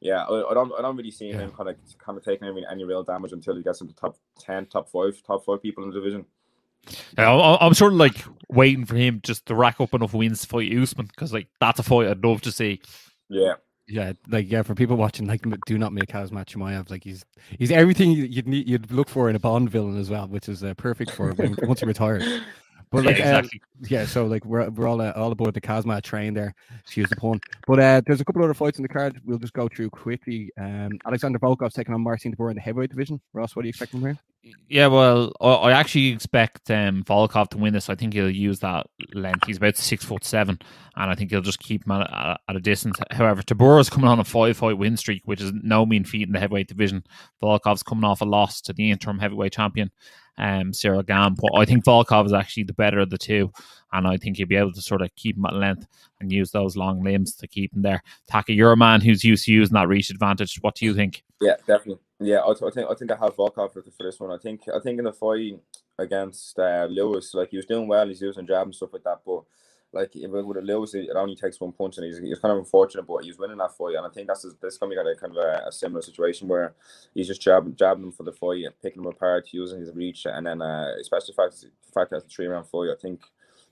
yeah, 0.00 0.24
I, 0.24 0.50
I, 0.50 0.54
don't 0.54 0.72
I 0.76 0.82
don't 0.82 0.96
really 0.96 1.12
see 1.12 1.28
yeah. 1.28 1.38
him 1.38 1.52
kind 1.52 1.68
of 1.68 1.76
kind 1.98 2.18
of 2.18 2.24
taking 2.24 2.48
any, 2.48 2.66
any 2.68 2.82
real 2.82 3.04
damage 3.04 3.32
until 3.32 3.54
he 3.54 3.62
gets 3.62 3.80
into 3.80 3.94
top 3.94 4.18
ten, 4.40 4.66
top 4.66 4.88
five, 4.90 5.22
top 5.24 5.44
five 5.44 5.62
people 5.62 5.84
in 5.84 5.90
the 5.90 5.94
division. 5.94 6.26
Yeah, 7.16 7.58
I'm 7.60 7.74
sort 7.74 7.92
of 7.92 7.98
like 7.98 8.16
waiting 8.48 8.86
for 8.86 8.96
him 8.96 9.20
just 9.22 9.46
to 9.46 9.54
rack 9.54 9.80
up 9.80 9.94
enough 9.94 10.14
wins 10.14 10.40
to 10.40 10.48
fight 10.48 10.76
Usman 10.76 11.06
because 11.06 11.32
like 11.32 11.46
that's 11.60 11.78
a 11.78 11.84
fight 11.84 12.08
I'd 12.08 12.24
love 12.24 12.42
to 12.42 12.52
see. 12.52 12.82
Yeah. 13.28 13.54
Yeah, 13.86 14.14
like 14.28 14.50
yeah, 14.50 14.62
for 14.62 14.74
people 14.74 14.96
watching, 14.96 15.26
like 15.26 15.42
do 15.66 15.76
not 15.76 15.92
make 15.92 16.06
Khamzat 16.08 16.46
Chimaev. 16.46 16.90
Like 16.90 17.04
he's 17.04 17.24
he's 17.58 17.70
everything 17.70 18.12
you'd 18.12 18.48
need 18.48 18.66
you'd 18.66 18.90
look 18.90 19.08
for 19.10 19.28
in 19.28 19.36
a 19.36 19.38
Bond 19.38 19.68
villain 19.70 19.98
as 19.98 20.08
well, 20.08 20.26
which 20.26 20.48
is 20.48 20.64
uh, 20.64 20.72
perfect 20.74 21.10
for 21.10 21.32
when, 21.32 21.56
once 21.64 21.80
he 21.80 21.86
retires. 21.94 22.24
But 22.90 23.04
like, 23.04 23.18
yeah, 23.18 23.38
exactly. 23.38 23.60
uh, 23.64 23.86
yeah, 23.88 24.06
so 24.06 24.26
like 24.26 24.44
we're 24.44 24.70
we're 24.70 24.86
all 24.86 25.00
uh, 25.00 25.12
all 25.12 25.32
aboard 25.32 25.54
the 25.54 25.60
Khamzat 25.60 26.02
train 26.02 26.34
there. 26.34 26.54
Excuse 26.80 27.08
the 27.08 27.16
pun. 27.16 27.40
But 27.66 27.80
uh, 27.80 28.02
there's 28.06 28.20
a 28.20 28.24
couple 28.24 28.42
other 28.42 28.54
fights 28.54 28.78
in 28.78 28.82
the 28.82 28.88
card. 28.88 29.20
We'll 29.24 29.38
just 29.38 29.52
go 29.52 29.68
through 29.68 29.90
quickly. 29.90 30.50
Um, 30.58 30.98
Alexander 31.06 31.38
Volkov's 31.38 31.74
taking 31.74 31.94
on 31.94 32.02
Marcin 32.02 32.34
Tybura 32.34 32.50
in 32.50 32.56
the 32.56 32.62
heavyweight 32.62 32.90
division. 32.90 33.20
Ross, 33.32 33.56
what 33.56 33.62
do 33.62 33.68
you 33.68 33.70
expect 33.70 33.92
from 33.92 34.02
here? 34.02 34.18
Yeah, 34.68 34.88
well, 34.88 35.32
I 35.40 35.72
actually 35.72 36.08
expect 36.08 36.70
um, 36.70 37.02
Volkov 37.04 37.48
to 37.50 37.58
win 37.58 37.72
this. 37.72 37.88
I 37.88 37.94
think 37.94 38.12
he'll 38.12 38.28
use 38.28 38.60
that 38.60 38.86
length. 39.14 39.46
He's 39.46 39.56
about 39.56 39.76
six 39.76 40.04
foot 40.04 40.22
seven, 40.22 40.58
and 40.96 41.10
I 41.10 41.14
think 41.14 41.30
he'll 41.30 41.40
just 41.40 41.60
keep 41.60 41.86
him 41.86 41.92
at, 41.92 42.02
a, 42.02 42.36
at 42.48 42.56
a 42.56 42.60
distance. 42.60 42.98
However, 43.10 43.42
is 43.80 43.90
coming 43.90 44.08
on 44.08 44.20
a 44.20 44.24
five 44.24 44.56
fight 44.56 44.76
win 44.76 44.96
streak, 44.98 45.22
which 45.24 45.40
is 45.40 45.52
no 45.62 45.86
mean 45.86 46.04
feat 46.04 46.26
in 46.26 46.32
the 46.32 46.40
heavyweight 46.40 46.68
division. 46.68 47.04
Volkov's 47.42 47.82
coming 47.82 48.04
off 48.04 48.20
a 48.20 48.26
loss 48.26 48.60
to 48.62 48.74
the 48.74 48.90
interim 48.90 49.18
heavyweight 49.18 49.52
champion 49.52 49.90
um, 50.38 50.72
Gane. 50.72 51.34
But 51.34 51.56
I 51.56 51.64
think 51.64 51.84
Volkov 51.84 52.26
is 52.26 52.32
actually 52.32 52.64
the 52.64 52.72
better 52.72 52.98
of 52.98 53.10
the 53.10 53.18
two, 53.18 53.52
and 53.92 54.06
I 54.06 54.16
think 54.16 54.36
he'll 54.36 54.46
be 54.46 54.56
able 54.56 54.72
to 54.72 54.82
sort 54.82 55.02
of 55.02 55.14
keep 55.16 55.36
him 55.36 55.46
at 55.46 55.54
length 55.54 55.86
and 56.20 56.32
use 56.32 56.50
those 56.50 56.76
long 56.76 57.02
limbs 57.02 57.34
to 57.36 57.46
keep 57.46 57.74
him 57.74 57.82
there. 57.82 58.02
Taka, 58.30 58.52
you're 58.52 58.72
a 58.72 58.76
man 58.76 59.00
who's 59.00 59.24
used 59.24 59.46
to 59.46 59.52
using 59.52 59.74
that 59.74 59.88
reach 59.88 60.10
advantage. 60.10 60.58
What 60.60 60.74
do 60.74 60.84
you 60.84 60.94
think? 60.94 61.22
Yeah, 61.40 61.56
definitely. 61.66 62.00
Yeah, 62.20 62.38
I, 62.38 62.50
I 62.50 62.70
think 62.70 62.90
I 62.90 62.94
think 62.94 63.10
I 63.10 63.16
have 63.16 63.36
Volkov 63.36 63.72
for, 63.72 63.82
for 63.82 64.02
this 64.02 64.20
one. 64.20 64.30
I 64.30 64.38
think 64.38 64.62
I 64.74 64.78
think 64.80 64.98
in 64.98 65.04
the 65.04 65.12
fight, 65.12 65.58
against 65.98 66.58
uh, 66.58 66.86
Lewis. 66.90 67.34
Like 67.34 67.50
he 67.50 67.56
was 67.56 67.66
doing 67.66 67.88
well, 67.88 68.06
he's 68.08 68.20
using 68.20 68.46
jab 68.46 68.66
and 68.66 68.74
stuff 68.74 68.92
like 68.92 69.04
that. 69.04 69.20
But 69.24 69.42
like 69.94 70.14
if 70.16 70.30
with 70.30 70.64
Lewis, 70.64 70.94
it 70.94 71.08
only 71.14 71.36
takes 71.36 71.60
one 71.60 71.72
punch, 71.72 71.96
and 71.96 72.06
he's, 72.06 72.18
he's 72.18 72.38
kind 72.40 72.52
of 72.52 72.58
unfortunate, 72.58 73.06
but 73.06 73.24
he's 73.24 73.38
winning 73.38 73.58
that 73.58 73.76
fight. 73.76 73.94
And 73.94 74.04
I 74.04 74.10
think 74.10 74.26
that's 74.26 74.44
this 74.60 74.76
gonna 74.76 74.90
be 74.90 74.96
a 74.96 75.14
kind 75.14 75.36
of 75.36 75.42
a, 75.42 75.68
a, 75.68 75.72
similar 75.72 76.02
situation 76.02 76.48
where 76.48 76.74
he's 77.14 77.28
just 77.28 77.40
jabbing, 77.40 77.76
jabbing 77.76 78.02
them 78.02 78.12
for 78.12 78.24
the 78.24 78.32
fight 78.32 78.64
and 78.64 78.74
picking 78.82 79.02
them 79.02 79.12
apart, 79.12 79.48
using 79.52 79.80
his 79.80 79.94
reach, 79.94 80.26
and 80.26 80.46
then 80.46 80.60
uh, 80.60 80.92
especially 81.00 81.34
the 81.36 81.42
fact, 81.42 81.60
the 81.60 81.92
fact 81.92 82.10
that 82.10 82.16
it's 82.16 82.26
a 82.26 82.28
three 82.28 82.46
round 82.46 82.66
fight, 82.66 82.90
I 82.90 83.00
think 83.00 83.20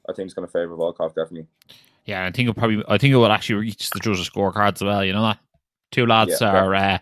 I 0.09 0.13
think 0.13 0.27
it's 0.27 0.35
going 0.35 0.47
to 0.47 0.53
favour 0.53 0.77
Volkov 0.77 1.15
definitely. 1.15 1.47
Yeah, 2.05 2.25
I 2.25 2.31
think 2.31 2.49
it 2.49 2.55
probably 2.55 2.85
I 2.89 2.99
think 2.99 3.13
it 3.13 3.17
will 3.17 3.31
actually 3.31 3.57
reach 3.57 3.91
the 3.91 4.01
judges' 4.01 4.31
scorecards 4.31 4.77
as 4.77 4.83
well. 4.83 5.05
You 5.05 5.13
know 5.13 5.23
that 5.23 5.39
two 5.91 6.07
lads 6.07 6.41
yeah, 6.41 6.51
are 6.51 6.75
uh, 6.75 6.99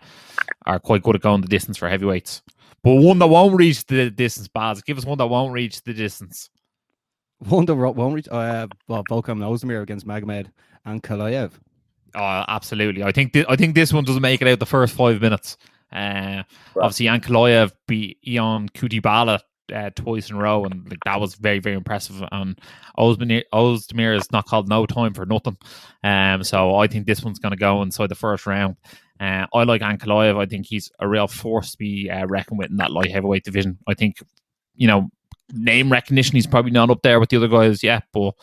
are 0.65 0.79
quite 0.79 1.03
good 1.03 1.15
at 1.15 1.21
going 1.21 1.41
the 1.41 1.47
distance 1.47 1.77
for 1.77 1.89
heavyweights, 1.89 2.41
but 2.83 2.95
one 2.95 3.19
that 3.19 3.27
won't 3.27 3.55
reach 3.55 3.85
the 3.85 4.09
distance. 4.09 4.47
Baz, 4.47 4.81
give 4.81 4.97
us 4.97 5.05
one 5.05 5.19
that 5.19 5.27
won't 5.27 5.53
reach 5.53 5.83
the 5.83 5.93
distance. 5.93 6.49
One 7.47 7.65
that 7.65 7.75
won't 7.75 8.13
reach. 8.13 8.27
Uh, 8.29 8.67
well, 8.87 9.03
Volkan 9.09 9.39
Ozdemir 9.39 9.81
against 9.81 10.05
Magomed 10.05 10.47
Ankalaev. 10.85 11.51
Oh, 12.13 12.43
absolutely. 12.47 13.03
I 13.03 13.11
think 13.11 13.33
th- 13.33 13.47
I 13.49 13.55
think 13.55 13.73
this 13.73 13.91
one 13.91 14.03
doesn't 14.03 14.21
make 14.21 14.41
it 14.41 14.47
out 14.47 14.59
the 14.59 14.65
first 14.65 14.93
five 14.93 15.21
minutes. 15.21 15.57
Uh, 15.91 16.43
right. 16.75 16.83
Obviously, 16.83 17.07
Ankalaev 17.07 17.71
beat 17.87 18.19
Ion 18.27 18.69
Cutelaba 18.69 19.39
uh, 19.73 19.89
twice 19.95 20.29
in 20.29 20.35
a 20.35 20.39
row, 20.39 20.65
and 20.65 20.87
like 20.87 20.99
that 21.05 21.19
was 21.19 21.35
very 21.35 21.59
very 21.59 21.75
impressive. 21.75 22.23
And 22.31 22.59
Ozdemir, 22.97 23.43
Ozdemir 23.53 24.15
is 24.15 24.31
not 24.31 24.45
called 24.45 24.69
no 24.69 24.85
time 24.85 25.13
for 25.13 25.25
nothing. 25.25 25.57
Um, 26.03 26.43
so 26.43 26.75
I 26.75 26.87
think 26.87 27.07
this 27.07 27.23
one's 27.23 27.39
going 27.39 27.53
to 27.53 27.57
go 27.57 27.81
inside 27.81 28.09
the 28.09 28.15
first 28.15 28.45
round. 28.45 28.75
Uh, 29.19 29.45
I 29.53 29.63
like 29.63 29.81
Ankalaev. 29.81 30.37
I 30.37 30.45
think 30.45 30.67
he's 30.67 30.91
a 30.99 31.07
real 31.07 31.27
force 31.27 31.71
to 31.71 31.77
be 31.77 32.09
uh, 32.09 32.25
reckoned 32.27 32.59
with 32.59 32.69
in 32.69 32.77
that 32.77 32.91
light 32.91 33.11
heavyweight 33.11 33.45
division. 33.45 33.79
I 33.87 33.93
think 33.93 34.17
you 34.75 34.87
know 34.87 35.09
name 35.53 35.91
recognition, 35.91 36.35
he's 36.35 36.47
probably 36.47 36.71
not 36.71 36.89
up 36.89 37.01
there 37.01 37.19
with 37.19 37.29
the 37.29 37.37
other 37.37 37.47
guys 37.47 37.83
yet, 37.83 38.03
but 38.13 38.33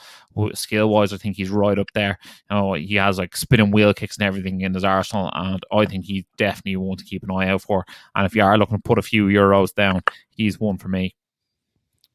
skill 0.54 0.88
wise, 0.88 1.12
I 1.12 1.16
think 1.16 1.36
he's 1.36 1.50
right 1.50 1.78
up 1.78 1.90
there. 1.94 2.18
You 2.50 2.56
know, 2.56 2.72
he 2.74 2.94
has 2.94 3.18
like 3.18 3.36
spinning 3.36 3.70
wheel 3.70 3.94
kicks 3.94 4.16
and 4.16 4.26
everything 4.26 4.60
in 4.60 4.74
his 4.74 4.84
arsenal, 4.84 5.30
and 5.34 5.62
I 5.72 5.84
think 5.84 6.04
he 6.04 6.26
definitely 6.36 6.76
want 6.76 7.00
to 7.00 7.04
keep 7.04 7.22
an 7.22 7.30
eye 7.30 7.48
out 7.48 7.62
for. 7.62 7.84
And 8.14 8.26
if 8.26 8.34
you 8.34 8.42
are 8.42 8.58
looking 8.58 8.76
to 8.76 8.82
put 8.82 8.98
a 8.98 9.02
few 9.02 9.26
euros 9.26 9.74
down, 9.74 10.02
he's 10.30 10.60
one 10.60 10.78
for 10.78 10.88
me. 10.88 11.14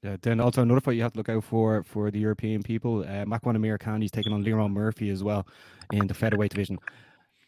Yeah, 0.03 0.17
then 0.21 0.41
also 0.41 0.61
another 0.61 0.81
fight 0.81 0.97
you 0.97 1.01
have 1.03 1.13
to 1.13 1.19
look 1.19 1.29
out 1.29 1.45
for 1.45 1.81
for 1.83 2.11
the 2.11 2.19
European 2.19 2.61
people. 2.61 3.01
Uh, 3.01 3.23
Makwan 3.25 4.03
is 4.03 4.11
taking 4.11 4.33
on 4.33 4.43
Lerone 4.43 4.71
Murphy 4.71 5.09
as 5.09 5.23
well 5.23 5.47
in 5.91 6.07
the 6.07 6.13
featherweight 6.13 6.51
division. 6.51 6.77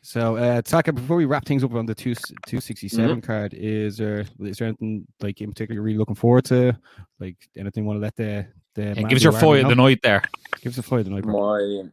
So, 0.06 0.36
uh, 0.36 0.62
Taka, 0.62 0.94
before 0.94 1.18
we 1.18 1.26
wrap 1.26 1.46
things 1.46 1.64
up 1.64 1.74
on 1.74 1.88
the 1.88 1.96
two 1.96 2.14
two 2.46 2.62
sixty 2.62 2.88
seven 2.88 3.18
mm-hmm. 3.18 3.26
card, 3.26 3.56
is 3.56 3.98
there 3.98 4.24
is 4.40 4.60
there 4.60 4.68
anything 4.68 5.08
like 5.20 5.42
in 5.42 5.50
particular 5.50 5.74
you're 5.74 5.84
really 5.84 5.98
looking 5.98 6.14
forward 6.14 6.46
to? 6.46 6.78
Like 7.20 7.38
anything 7.58 7.86
want 7.86 7.98
to 7.98 8.02
let 8.02 8.16
the 8.16 8.46
the 8.76 8.84
yeah, 8.84 9.02
give 9.02 9.16
us 9.16 9.24
your 9.24 9.32
fight 9.32 9.64
of 9.64 9.70
the 9.70 9.76
night 9.76 10.02
there. 10.04 10.22
Give 10.62 10.72
us 10.72 10.78
a 10.78 10.84
fight 10.84 11.00
of 11.00 11.06
the 11.06 11.12
night. 11.12 11.24
Bro. 11.24 11.90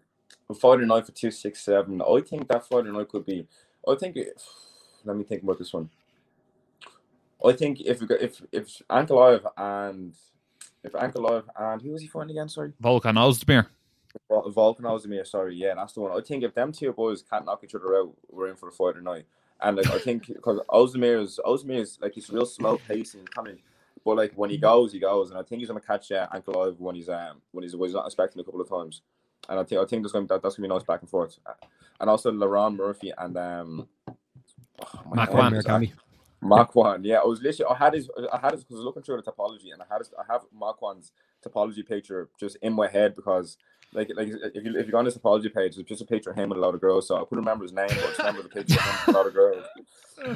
My 0.46 0.54
fight 0.54 0.74
of 0.74 0.80
the 0.80 0.86
night 0.86 1.06
for 1.06 1.12
two 1.12 1.30
six 1.30 1.62
seven. 1.62 2.02
I 2.02 2.20
think 2.20 2.48
that 2.48 2.68
fight 2.68 2.80
of 2.80 2.86
the 2.86 2.92
night 2.92 3.08
could 3.08 3.24
be. 3.24 3.46
I 3.88 3.94
think. 3.94 4.18
Let 5.06 5.16
me 5.16 5.24
think 5.24 5.42
about 5.42 5.58
this 5.58 5.72
one. 5.72 5.88
I 7.42 7.52
think 7.52 7.80
if 7.80 8.02
if 8.02 8.42
if 8.52 8.82
Ankalaev 8.90 9.50
and 9.56 10.12
if 10.84 10.92
Ankalaev 10.92 11.44
and 11.58 11.80
who 11.80 11.92
was 11.92 12.02
he 12.02 12.08
fighting 12.08 12.32
again? 12.32 12.50
Sorry, 12.50 12.74
Volkan 12.82 13.16
Ozdemir. 13.16 13.68
Volkan 14.30 14.82
Ozdemir, 14.82 15.26
sorry, 15.26 15.54
yeah, 15.54 15.74
that's 15.74 15.92
the 15.92 16.00
one. 16.00 16.12
I 16.12 16.22
think 16.22 16.44
if 16.44 16.54
them 16.54 16.72
two 16.72 16.92
boys 16.92 17.22
can't 17.22 17.44
knock 17.44 17.62
each 17.64 17.74
other 17.74 17.96
out, 17.96 18.12
we're 18.30 18.48
in 18.48 18.56
for 18.56 18.68
a 18.68 18.72
fight 18.72 18.94
tonight. 18.94 19.26
And 19.60 19.76
like 19.76 19.90
I 19.90 19.98
think 19.98 20.26
because 20.34 20.60
Ozdemir 20.68 21.22
is 21.22 21.40
Ozdemir 21.44 21.80
is 21.80 21.98
like 22.00 22.14
he's 22.14 22.30
real 22.30 22.46
slow 22.46 22.78
pacing 22.88 23.26
coming, 23.26 23.58
but 24.04 24.16
like 24.16 24.32
when 24.34 24.50
he 24.50 24.58
goes, 24.58 24.92
he 24.92 24.98
goes, 24.98 25.30
and 25.30 25.38
I 25.38 25.42
think 25.42 25.60
he's 25.60 25.68
gonna 25.68 25.80
catch 25.80 26.10
uh, 26.12 26.28
Ankalaev 26.34 26.78
when 26.78 26.94
he's 26.94 27.08
um 27.08 27.40
when 27.52 27.62
he's, 27.62 27.76
when 27.76 27.88
he's 27.88 27.94
not 27.94 28.06
expecting 28.06 28.40
a 28.40 28.44
couple 28.44 28.60
of 28.60 28.68
times. 28.68 29.02
And 29.48 29.58
I 29.58 29.64
think 29.64 29.80
I 29.80 29.84
think 29.84 30.02
there's 30.02 30.12
gonna 30.12 30.26
that, 30.26 30.42
that's 30.42 30.56
gonna 30.56 30.68
be 30.68 30.74
nice 30.74 30.84
back 30.84 31.00
and 31.00 31.10
forth. 31.10 31.38
And 32.00 32.10
also 32.10 32.30
Lerone 32.32 32.76
Murphy 32.76 33.12
and 33.16 33.36
um 33.36 33.88
oh 34.08 35.00
Makwan. 35.10 35.92
Makwan, 36.42 37.00
yeah, 37.04 37.18
I 37.18 37.24
was 37.24 37.40
literally 37.42 37.74
I 37.74 37.78
had 37.78 37.94
his 37.94 38.10
I 38.32 38.38
had 38.38 38.52
his 38.52 38.64
because 38.64 38.76
I 38.76 38.80
was 38.80 38.84
looking 38.84 39.02
through 39.02 39.22
the 39.22 39.30
Tapology 39.32 39.72
and 39.72 39.82
I 39.82 39.86
had 39.90 39.98
his, 39.98 40.10
I 40.18 40.32
have 40.32 40.42
Makwan's 40.58 41.12
Tapology 41.46 41.86
picture 41.86 42.30
just 42.38 42.56
in 42.62 42.72
my 42.74 42.88
head 42.88 43.16
because 43.16 43.56
like 43.92 44.10
like 44.16 44.28
if 44.54 44.64
you 44.64 44.76
if 44.78 44.86
you 44.86 44.92
go 44.92 44.98
on 44.98 45.04
his 45.06 45.16
Tapology 45.16 45.54
page, 45.54 45.78
it's 45.78 45.88
just 45.88 46.02
a 46.02 46.06
picture 46.06 46.30
of 46.30 46.36
him 46.36 46.50
with 46.50 46.58
a 46.58 46.60
lot 46.60 46.74
of 46.74 46.80
girls. 46.80 47.08
So 47.08 47.16
I 47.16 47.20
couldn't 47.20 47.38
remember 47.44 47.64
his 47.64 47.72
name, 47.72 47.88
but 47.88 47.98
I 47.98 48.06
just 48.06 48.18
remember 48.18 48.42
the 48.42 48.48
picture 48.50 48.74
of 48.74 48.84
him 48.84 48.94
with 49.06 49.14
a 49.14 49.18
lot 49.18 49.26
of 49.26 49.34
girls. 49.34 49.64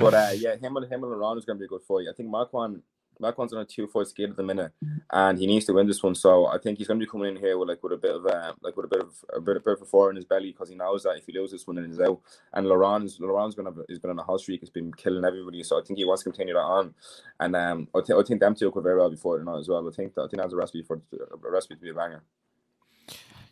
But 0.01 0.15
uh, 0.15 0.31
yeah, 0.35 0.57
him 0.57 0.77
and 0.77 0.87
him 0.91 1.05
and 1.05 1.13
Lerone 1.13 1.39
is 1.39 1.45
going 1.45 1.59
to 1.59 1.61
be 1.61 1.67
a 1.67 1.69
good 1.69 1.83
fight. 1.83 2.07
I 2.11 2.15
think 2.17 2.29
Makwan 2.29 2.83
Makwan's 3.21 3.53
on 3.53 3.61
a 3.61 3.65
two 3.65 3.87
fight 3.87 4.09
skate 4.09 4.31
at 4.31 4.37
the 4.37 4.43
minute, 4.43 4.73
and 5.11 5.39
he 5.39 5.47
needs 5.47 5.65
to 5.67 5.73
win 5.73 5.87
this 5.87 6.03
one. 6.03 6.15
So 6.15 6.47
I 6.47 6.59
think 6.59 6.79
he's 6.79 6.87
going 6.87 7.01
to 7.01 7.07
be 7.07 7.11
coming 7.11 7.35
in 7.35 7.41
here 7.41 7.59
with 7.59 7.69
like 7.69 7.83
with 7.83 7.93
a 7.93 7.97
bit 7.97 8.15
of 8.15 8.27
uh, 8.27 8.53
like 8.63 8.77
with 8.77 8.87
a 8.87 8.89
bit 8.89 9.01
of 9.01 9.15
a 9.35 9.41
bit, 9.41 9.57
a 9.57 9.61
bit 9.61 9.75
of 9.75 9.83
a 9.83 9.85
fire 9.87 10.11
in 10.11 10.17
his 10.17 10.25
belly 10.25 10.53
because 10.53 10.69
he 10.69 10.75
knows 10.75 11.05
that 11.05 11.17
if 11.17 11.27
he 11.27 11.33
loses 11.33 11.53
this 11.53 11.67
one, 11.67 11.77
then 11.77 11.87
he's 11.87 12.01
out. 12.01 12.21
And 12.53 12.67
Lerone's 12.67 13.19
Lerone's 13.21 13.55
been 13.55 13.67
he's 13.89 13.99
been 13.99 14.11
on 14.11 14.19
a 14.19 14.23
hot 14.23 14.41
streak. 14.41 14.61
He's 14.61 14.71
been 14.71 14.93
killing 14.93 15.25
everybody. 15.25 15.63
So 15.63 15.79
I 15.79 15.83
think 15.85 15.99
he 15.99 16.05
wants 16.05 16.23
to 16.23 16.31
continue 16.31 16.55
that 16.55 16.61
on. 16.61 16.95
And 17.41 17.57
um, 17.57 17.89
I, 17.95 18.01
th- 18.01 18.19
I 18.19 18.23
think 18.23 18.41
them 18.41 18.55
two 18.55 18.71
could 18.71 18.83
very 18.83 18.99
well 18.99 19.11
be 19.11 19.17
fighting 19.17 19.49
on 19.49 19.59
as 19.59 19.69
well. 19.69 19.87
I 19.87 19.93
think 19.93 20.15
that, 20.15 20.23
I 20.23 20.29
think 20.29 20.43
that's 20.43 20.53
a 20.53 20.57
recipe 20.57 20.83
for 20.83 21.01
a 21.15 21.51
recipe 21.51 21.77
to 21.77 21.81
be 21.81 21.91
a 21.91 21.95
banger. 21.95 22.23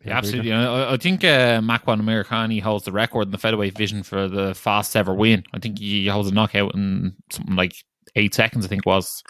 Yeah, 0.04 0.18
absolutely. 0.18 0.52
I, 0.52 0.92
I 0.92 0.96
think 0.98 1.24
uh, 1.24 1.60
Makwan 1.60 2.02
Amirkhani 2.02 2.60
holds 2.60 2.84
the 2.84 2.92
record 2.92 3.28
in 3.28 3.30
the 3.30 3.38
featherweight 3.38 3.74
division 3.74 4.02
for 4.02 4.28
the 4.28 4.54
fastest 4.54 4.96
ever 4.96 5.14
win. 5.14 5.44
I 5.54 5.58
think 5.58 5.78
he 5.78 6.06
holds 6.08 6.28
a 6.28 6.34
knockout 6.34 6.74
in 6.74 7.14
something 7.30 7.56
like 7.56 7.74
eight 8.16 8.34
seconds. 8.34 8.64
I 8.64 8.68
think 8.68 8.86
was 8.86 9.22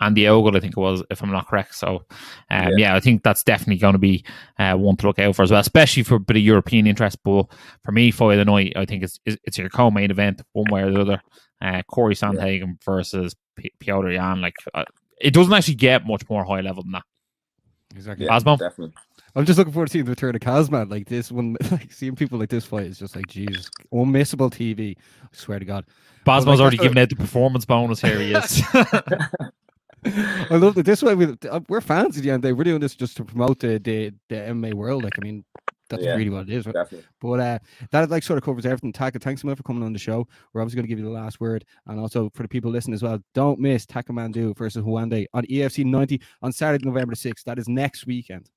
Andy 0.00 0.28
Ogle, 0.28 0.56
I 0.56 0.60
think 0.60 0.76
it 0.76 0.80
was, 0.80 1.02
if 1.10 1.22
I'm 1.22 1.30
not 1.30 1.48
correct. 1.48 1.74
So, 1.74 2.04
um, 2.50 2.68
yeah. 2.70 2.76
yeah. 2.76 2.94
I 2.94 3.00
think 3.00 3.22
that's 3.22 3.42
definitely 3.42 3.78
going 3.78 3.94
to 3.94 3.98
be 3.98 4.24
uh, 4.58 4.74
one 4.74 4.96
to 4.96 5.06
look 5.06 5.18
out 5.18 5.36
for 5.36 5.42
as 5.42 5.50
well, 5.50 5.60
especially 5.60 6.02
for 6.02 6.16
a 6.16 6.20
bit 6.20 6.36
of 6.36 6.42
European 6.42 6.86
interest. 6.86 7.22
But 7.22 7.46
for 7.82 7.92
me, 7.92 8.10
for 8.10 8.36
the 8.36 8.44
night, 8.44 8.74
I 8.76 8.84
think 8.84 9.02
it's 9.02 9.18
it's 9.24 9.58
your 9.58 9.70
co-main 9.70 10.10
event, 10.10 10.42
one 10.52 10.70
way 10.70 10.82
or 10.82 10.90
the 10.90 11.00
other. 11.00 11.22
Uh, 11.62 11.82
Corey 11.88 12.14
Sandhagen 12.14 12.60
yeah. 12.60 12.72
versus 12.84 13.34
P- 13.56 13.72
Petr 13.80 14.12
Yan. 14.14 14.42
Like, 14.42 14.56
uh, 14.74 14.84
it 15.18 15.32
doesn't 15.32 15.54
actually 15.54 15.76
get 15.76 16.06
much 16.06 16.28
more 16.28 16.44
high 16.44 16.60
level 16.60 16.82
than 16.82 16.92
that. 16.92 17.04
Exactly. 17.94 18.26
Yeah, 18.26 18.38
definitely. 18.38 18.92
I'm 19.36 19.44
just 19.44 19.58
looking 19.58 19.72
forward 19.72 19.88
to 19.88 19.92
seeing 19.92 20.06
the 20.06 20.10
return 20.10 20.34
of 20.34 20.40
Kazman. 20.40 20.90
Like 20.90 21.08
this 21.08 21.30
one, 21.30 21.58
like 21.70 21.92
seeing 21.92 22.16
people 22.16 22.38
like 22.38 22.48
this 22.48 22.64
fight 22.64 22.86
is 22.86 22.98
just 22.98 23.14
like 23.14 23.26
Jesus, 23.26 23.68
unmissable 23.92 24.50
TV. 24.50 24.96
I 24.96 25.28
swear 25.32 25.58
to 25.58 25.64
God. 25.64 25.84
Basma's 26.24 26.58
like, 26.58 26.60
already 26.60 26.78
given 26.78 26.98
out 26.98 27.10
the 27.10 27.16
performance 27.16 27.66
bonus. 27.66 28.00
Here 28.00 28.18
he 28.18 28.32
is. 28.32 28.62
I 30.04 30.56
love 30.56 30.74
that 30.76 30.86
this 30.86 31.02
way. 31.02 31.14
We, 31.14 31.36
uh, 31.50 31.60
we're 31.68 31.82
fans 31.82 32.16
of 32.16 32.22
the 32.22 32.30
end. 32.30 32.44
We're 32.44 32.64
doing 32.64 32.80
this 32.80 32.96
just 32.96 33.16
to 33.18 33.24
promote 33.24 33.60
the 33.60 33.78
the, 33.78 34.14
the 34.28 34.36
MMA 34.36 34.72
world. 34.72 35.04
Like, 35.04 35.18
I 35.20 35.24
mean, 35.24 35.44
that's 35.90 36.02
yeah, 36.02 36.14
really 36.14 36.30
what 36.30 36.48
it 36.48 36.54
is. 36.54 36.64
Definitely. 36.64 37.04
But 37.20 37.40
uh, 37.40 37.58
that 37.90 38.10
like 38.10 38.22
sort 38.22 38.38
of 38.38 38.44
covers 38.44 38.64
everything. 38.64 38.92
Taka, 38.92 39.18
thanks 39.18 39.42
so 39.42 39.48
much 39.48 39.58
for 39.58 39.62
coming 39.62 39.82
on 39.82 39.92
the 39.92 39.98
show. 39.98 40.26
We're 40.52 40.62
obviously 40.62 40.76
going 40.78 40.86
to 40.86 40.88
give 40.88 40.98
you 40.98 41.04
the 41.04 41.10
last 41.10 41.40
word, 41.40 41.64
and 41.86 42.00
also 42.00 42.30
for 42.34 42.42
the 42.42 42.48
people 42.48 42.70
listening 42.70 42.94
as 42.94 43.02
well, 43.02 43.18
don't 43.34 43.60
miss 43.60 43.84
Takamandu 43.84 44.56
versus 44.56 44.82
Huande 44.82 45.26
on 45.34 45.44
EFC 45.44 45.84
90 45.84 46.20
on 46.40 46.52
Saturday, 46.52 46.86
November 46.86 47.14
6th. 47.14 47.44
That 47.44 47.58
is 47.58 47.68
next 47.68 48.06
weekend. 48.06 48.48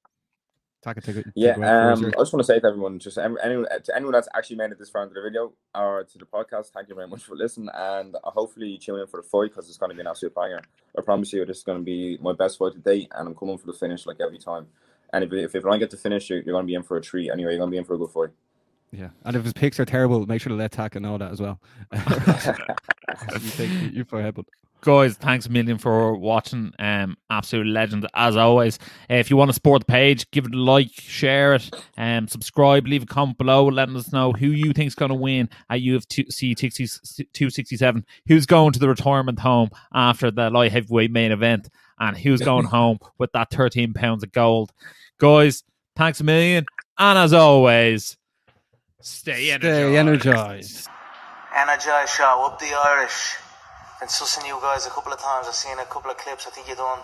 Taka, 0.81 1.01
take 1.01 1.17
it. 1.17 1.25
Yeah, 1.35 1.55
um, 1.55 2.05
I 2.05 2.09
just 2.11 2.31
want 2.31 2.39
to 2.39 2.43
say 2.43 2.59
to 2.59 2.67
everyone, 2.67 2.99
just 2.99 3.17
anyone, 3.17 3.67
to 3.83 3.95
anyone 3.95 4.13
that's 4.13 4.29
actually 4.33 4.55
made 4.55 4.71
it 4.71 4.79
this 4.79 4.89
far 4.89 5.03
into 5.03 5.13
the 5.13 5.21
video 5.21 5.51
or 5.75 6.05
to 6.05 6.17
the 6.17 6.25
podcast, 6.25 6.67
thank 6.67 6.87
you 6.87 6.95
very 6.95 7.07
much 7.07 7.23
for 7.23 7.35
listening, 7.35 7.69
and 7.73 8.15
uh, 8.15 8.31
hopefully 8.31 8.77
tune 8.77 8.99
in 8.99 9.07
for 9.07 9.21
the 9.21 9.27
fight 9.27 9.51
because 9.51 9.67
it's 9.67 9.77
going 9.77 9.89
to 9.89 9.95
be 9.95 10.01
an 10.01 10.07
absolute 10.07 10.33
banger. 10.33 10.61
I 10.97 11.01
promise 11.01 11.33
you, 11.33 11.45
this 11.45 11.57
is 11.57 11.63
going 11.63 11.79
to 11.79 11.83
be 11.83 12.17
my 12.21 12.31
best 12.31 12.57
fight 12.57 12.73
to 12.73 12.79
date, 12.79 13.11
and 13.13 13.27
I'm 13.27 13.35
coming 13.35 13.57
for 13.57 13.67
the 13.67 13.73
finish 13.73 14.05
like 14.05 14.21
every 14.21 14.37
time. 14.37 14.67
And 15.11 15.23
if 15.23 15.33
if, 15.33 15.55
if 15.55 15.65
I 15.65 15.69
don't 15.69 15.79
get 15.79 15.89
to 15.91 15.97
finish, 15.97 16.29
you're, 16.29 16.39
you're 16.39 16.53
going 16.53 16.65
to 16.65 16.67
be 16.67 16.75
in 16.75 16.83
for 16.83 16.95
a 16.95 17.01
treat. 17.01 17.29
Anyway, 17.29 17.51
you're 17.51 17.59
going 17.59 17.71
to 17.71 17.75
be 17.75 17.77
in 17.77 17.83
for 17.83 17.95
a 17.95 17.97
good 17.97 18.11
fight. 18.11 18.29
Yeah, 18.91 19.09
and 19.25 19.35
if 19.35 19.43
his 19.43 19.53
picks 19.53 19.79
are 19.79 19.85
terrible, 19.85 20.25
make 20.25 20.41
sure 20.41 20.49
to 20.49 20.55
let 20.55 20.71
Taka 20.71 20.99
know 20.99 21.17
that 21.17 21.31
as 21.31 21.41
well. 21.41 21.59
you 23.43 23.49
take 23.51 23.93
you 23.93 24.03
for 24.05 24.21
headbutt 24.21 24.45
guys 24.81 25.15
thanks 25.15 25.45
a 25.45 25.49
million 25.49 25.77
for 25.77 26.15
watching. 26.15 26.73
Um 26.79 27.17
absolute 27.29 27.67
legend 27.67 28.07
as 28.13 28.35
always. 28.35 28.79
Uh, 29.09 29.15
if 29.15 29.29
you 29.29 29.37
want 29.37 29.49
to 29.49 29.53
support 29.53 29.81
the 29.81 29.85
page 29.91 30.29
give 30.31 30.45
it 30.45 30.53
a 30.53 30.57
like 30.57 30.89
share 30.91 31.55
it 31.55 31.69
and 31.97 32.23
um, 32.23 32.27
subscribe 32.27 32.87
leave 32.87 33.03
a 33.03 33.05
comment 33.05 33.37
below 33.37 33.65
letting 33.67 33.95
us 33.95 34.11
know 34.11 34.31
who 34.31 34.47
you 34.47 34.73
think's 34.73 34.95
going 34.95 35.09
to 35.09 35.15
win 35.15 35.49
at 35.69 35.79
UFC 35.79 36.55
267 36.57 38.05
who's 38.27 38.45
going 38.45 38.71
to 38.71 38.79
the 38.79 38.87
retirement 38.87 39.39
home 39.39 39.69
after 39.93 40.31
the 40.31 40.49
light 40.49 40.71
heavyweight 40.71 41.11
main 41.11 41.31
event 41.31 41.69
and 41.99 42.17
who's 42.17 42.41
going 42.41 42.65
home 42.77 42.97
with 43.17 43.31
that 43.33 43.49
13 43.51 43.93
pounds 43.93 44.23
of 44.23 44.31
gold. 44.31 44.71
Guys 45.19 45.63
thanks 45.95 46.19
a 46.19 46.23
million 46.23 46.65
and 46.97 47.17
as 47.19 47.33
always 47.33 48.17
stay 49.01 49.51
energized 49.51 49.75
stay 49.75 49.97
energized. 49.97 50.89
energized. 51.55 52.13
Show 52.13 52.45
up 52.45 52.59
the 52.59 52.73
irish 52.85 53.35
been 53.99 54.07
sussing 54.07 54.47
you 54.47 54.57
guys 54.61 54.87
a 54.87 54.89
couple 54.89 55.11
of 55.11 55.19
times. 55.19 55.45
I've 55.47 55.53
seen 55.53 55.77
a 55.77 55.85
couple 55.85 56.09
of 56.09 56.17
clips. 56.17 56.47
I 56.47 56.51
think 56.51 56.69
you've 56.69 56.77
done 56.77 56.99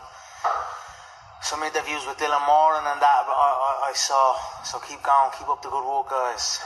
some 1.41 1.61
interviews 1.61 2.07
with 2.07 2.17
Dylan 2.17 2.39
Moran 2.47 2.87
and 2.87 3.01
that 3.01 3.23
I, 3.27 3.49
I, 3.85 3.89
I 3.89 3.93
saw. 3.93 4.35
So 4.63 4.79
keep 4.79 5.03
going, 5.03 5.31
keep 5.37 5.49
up 5.49 5.61
the 5.61 5.69
good 5.69 5.83
work, 5.83 6.09
guys. 6.09 6.63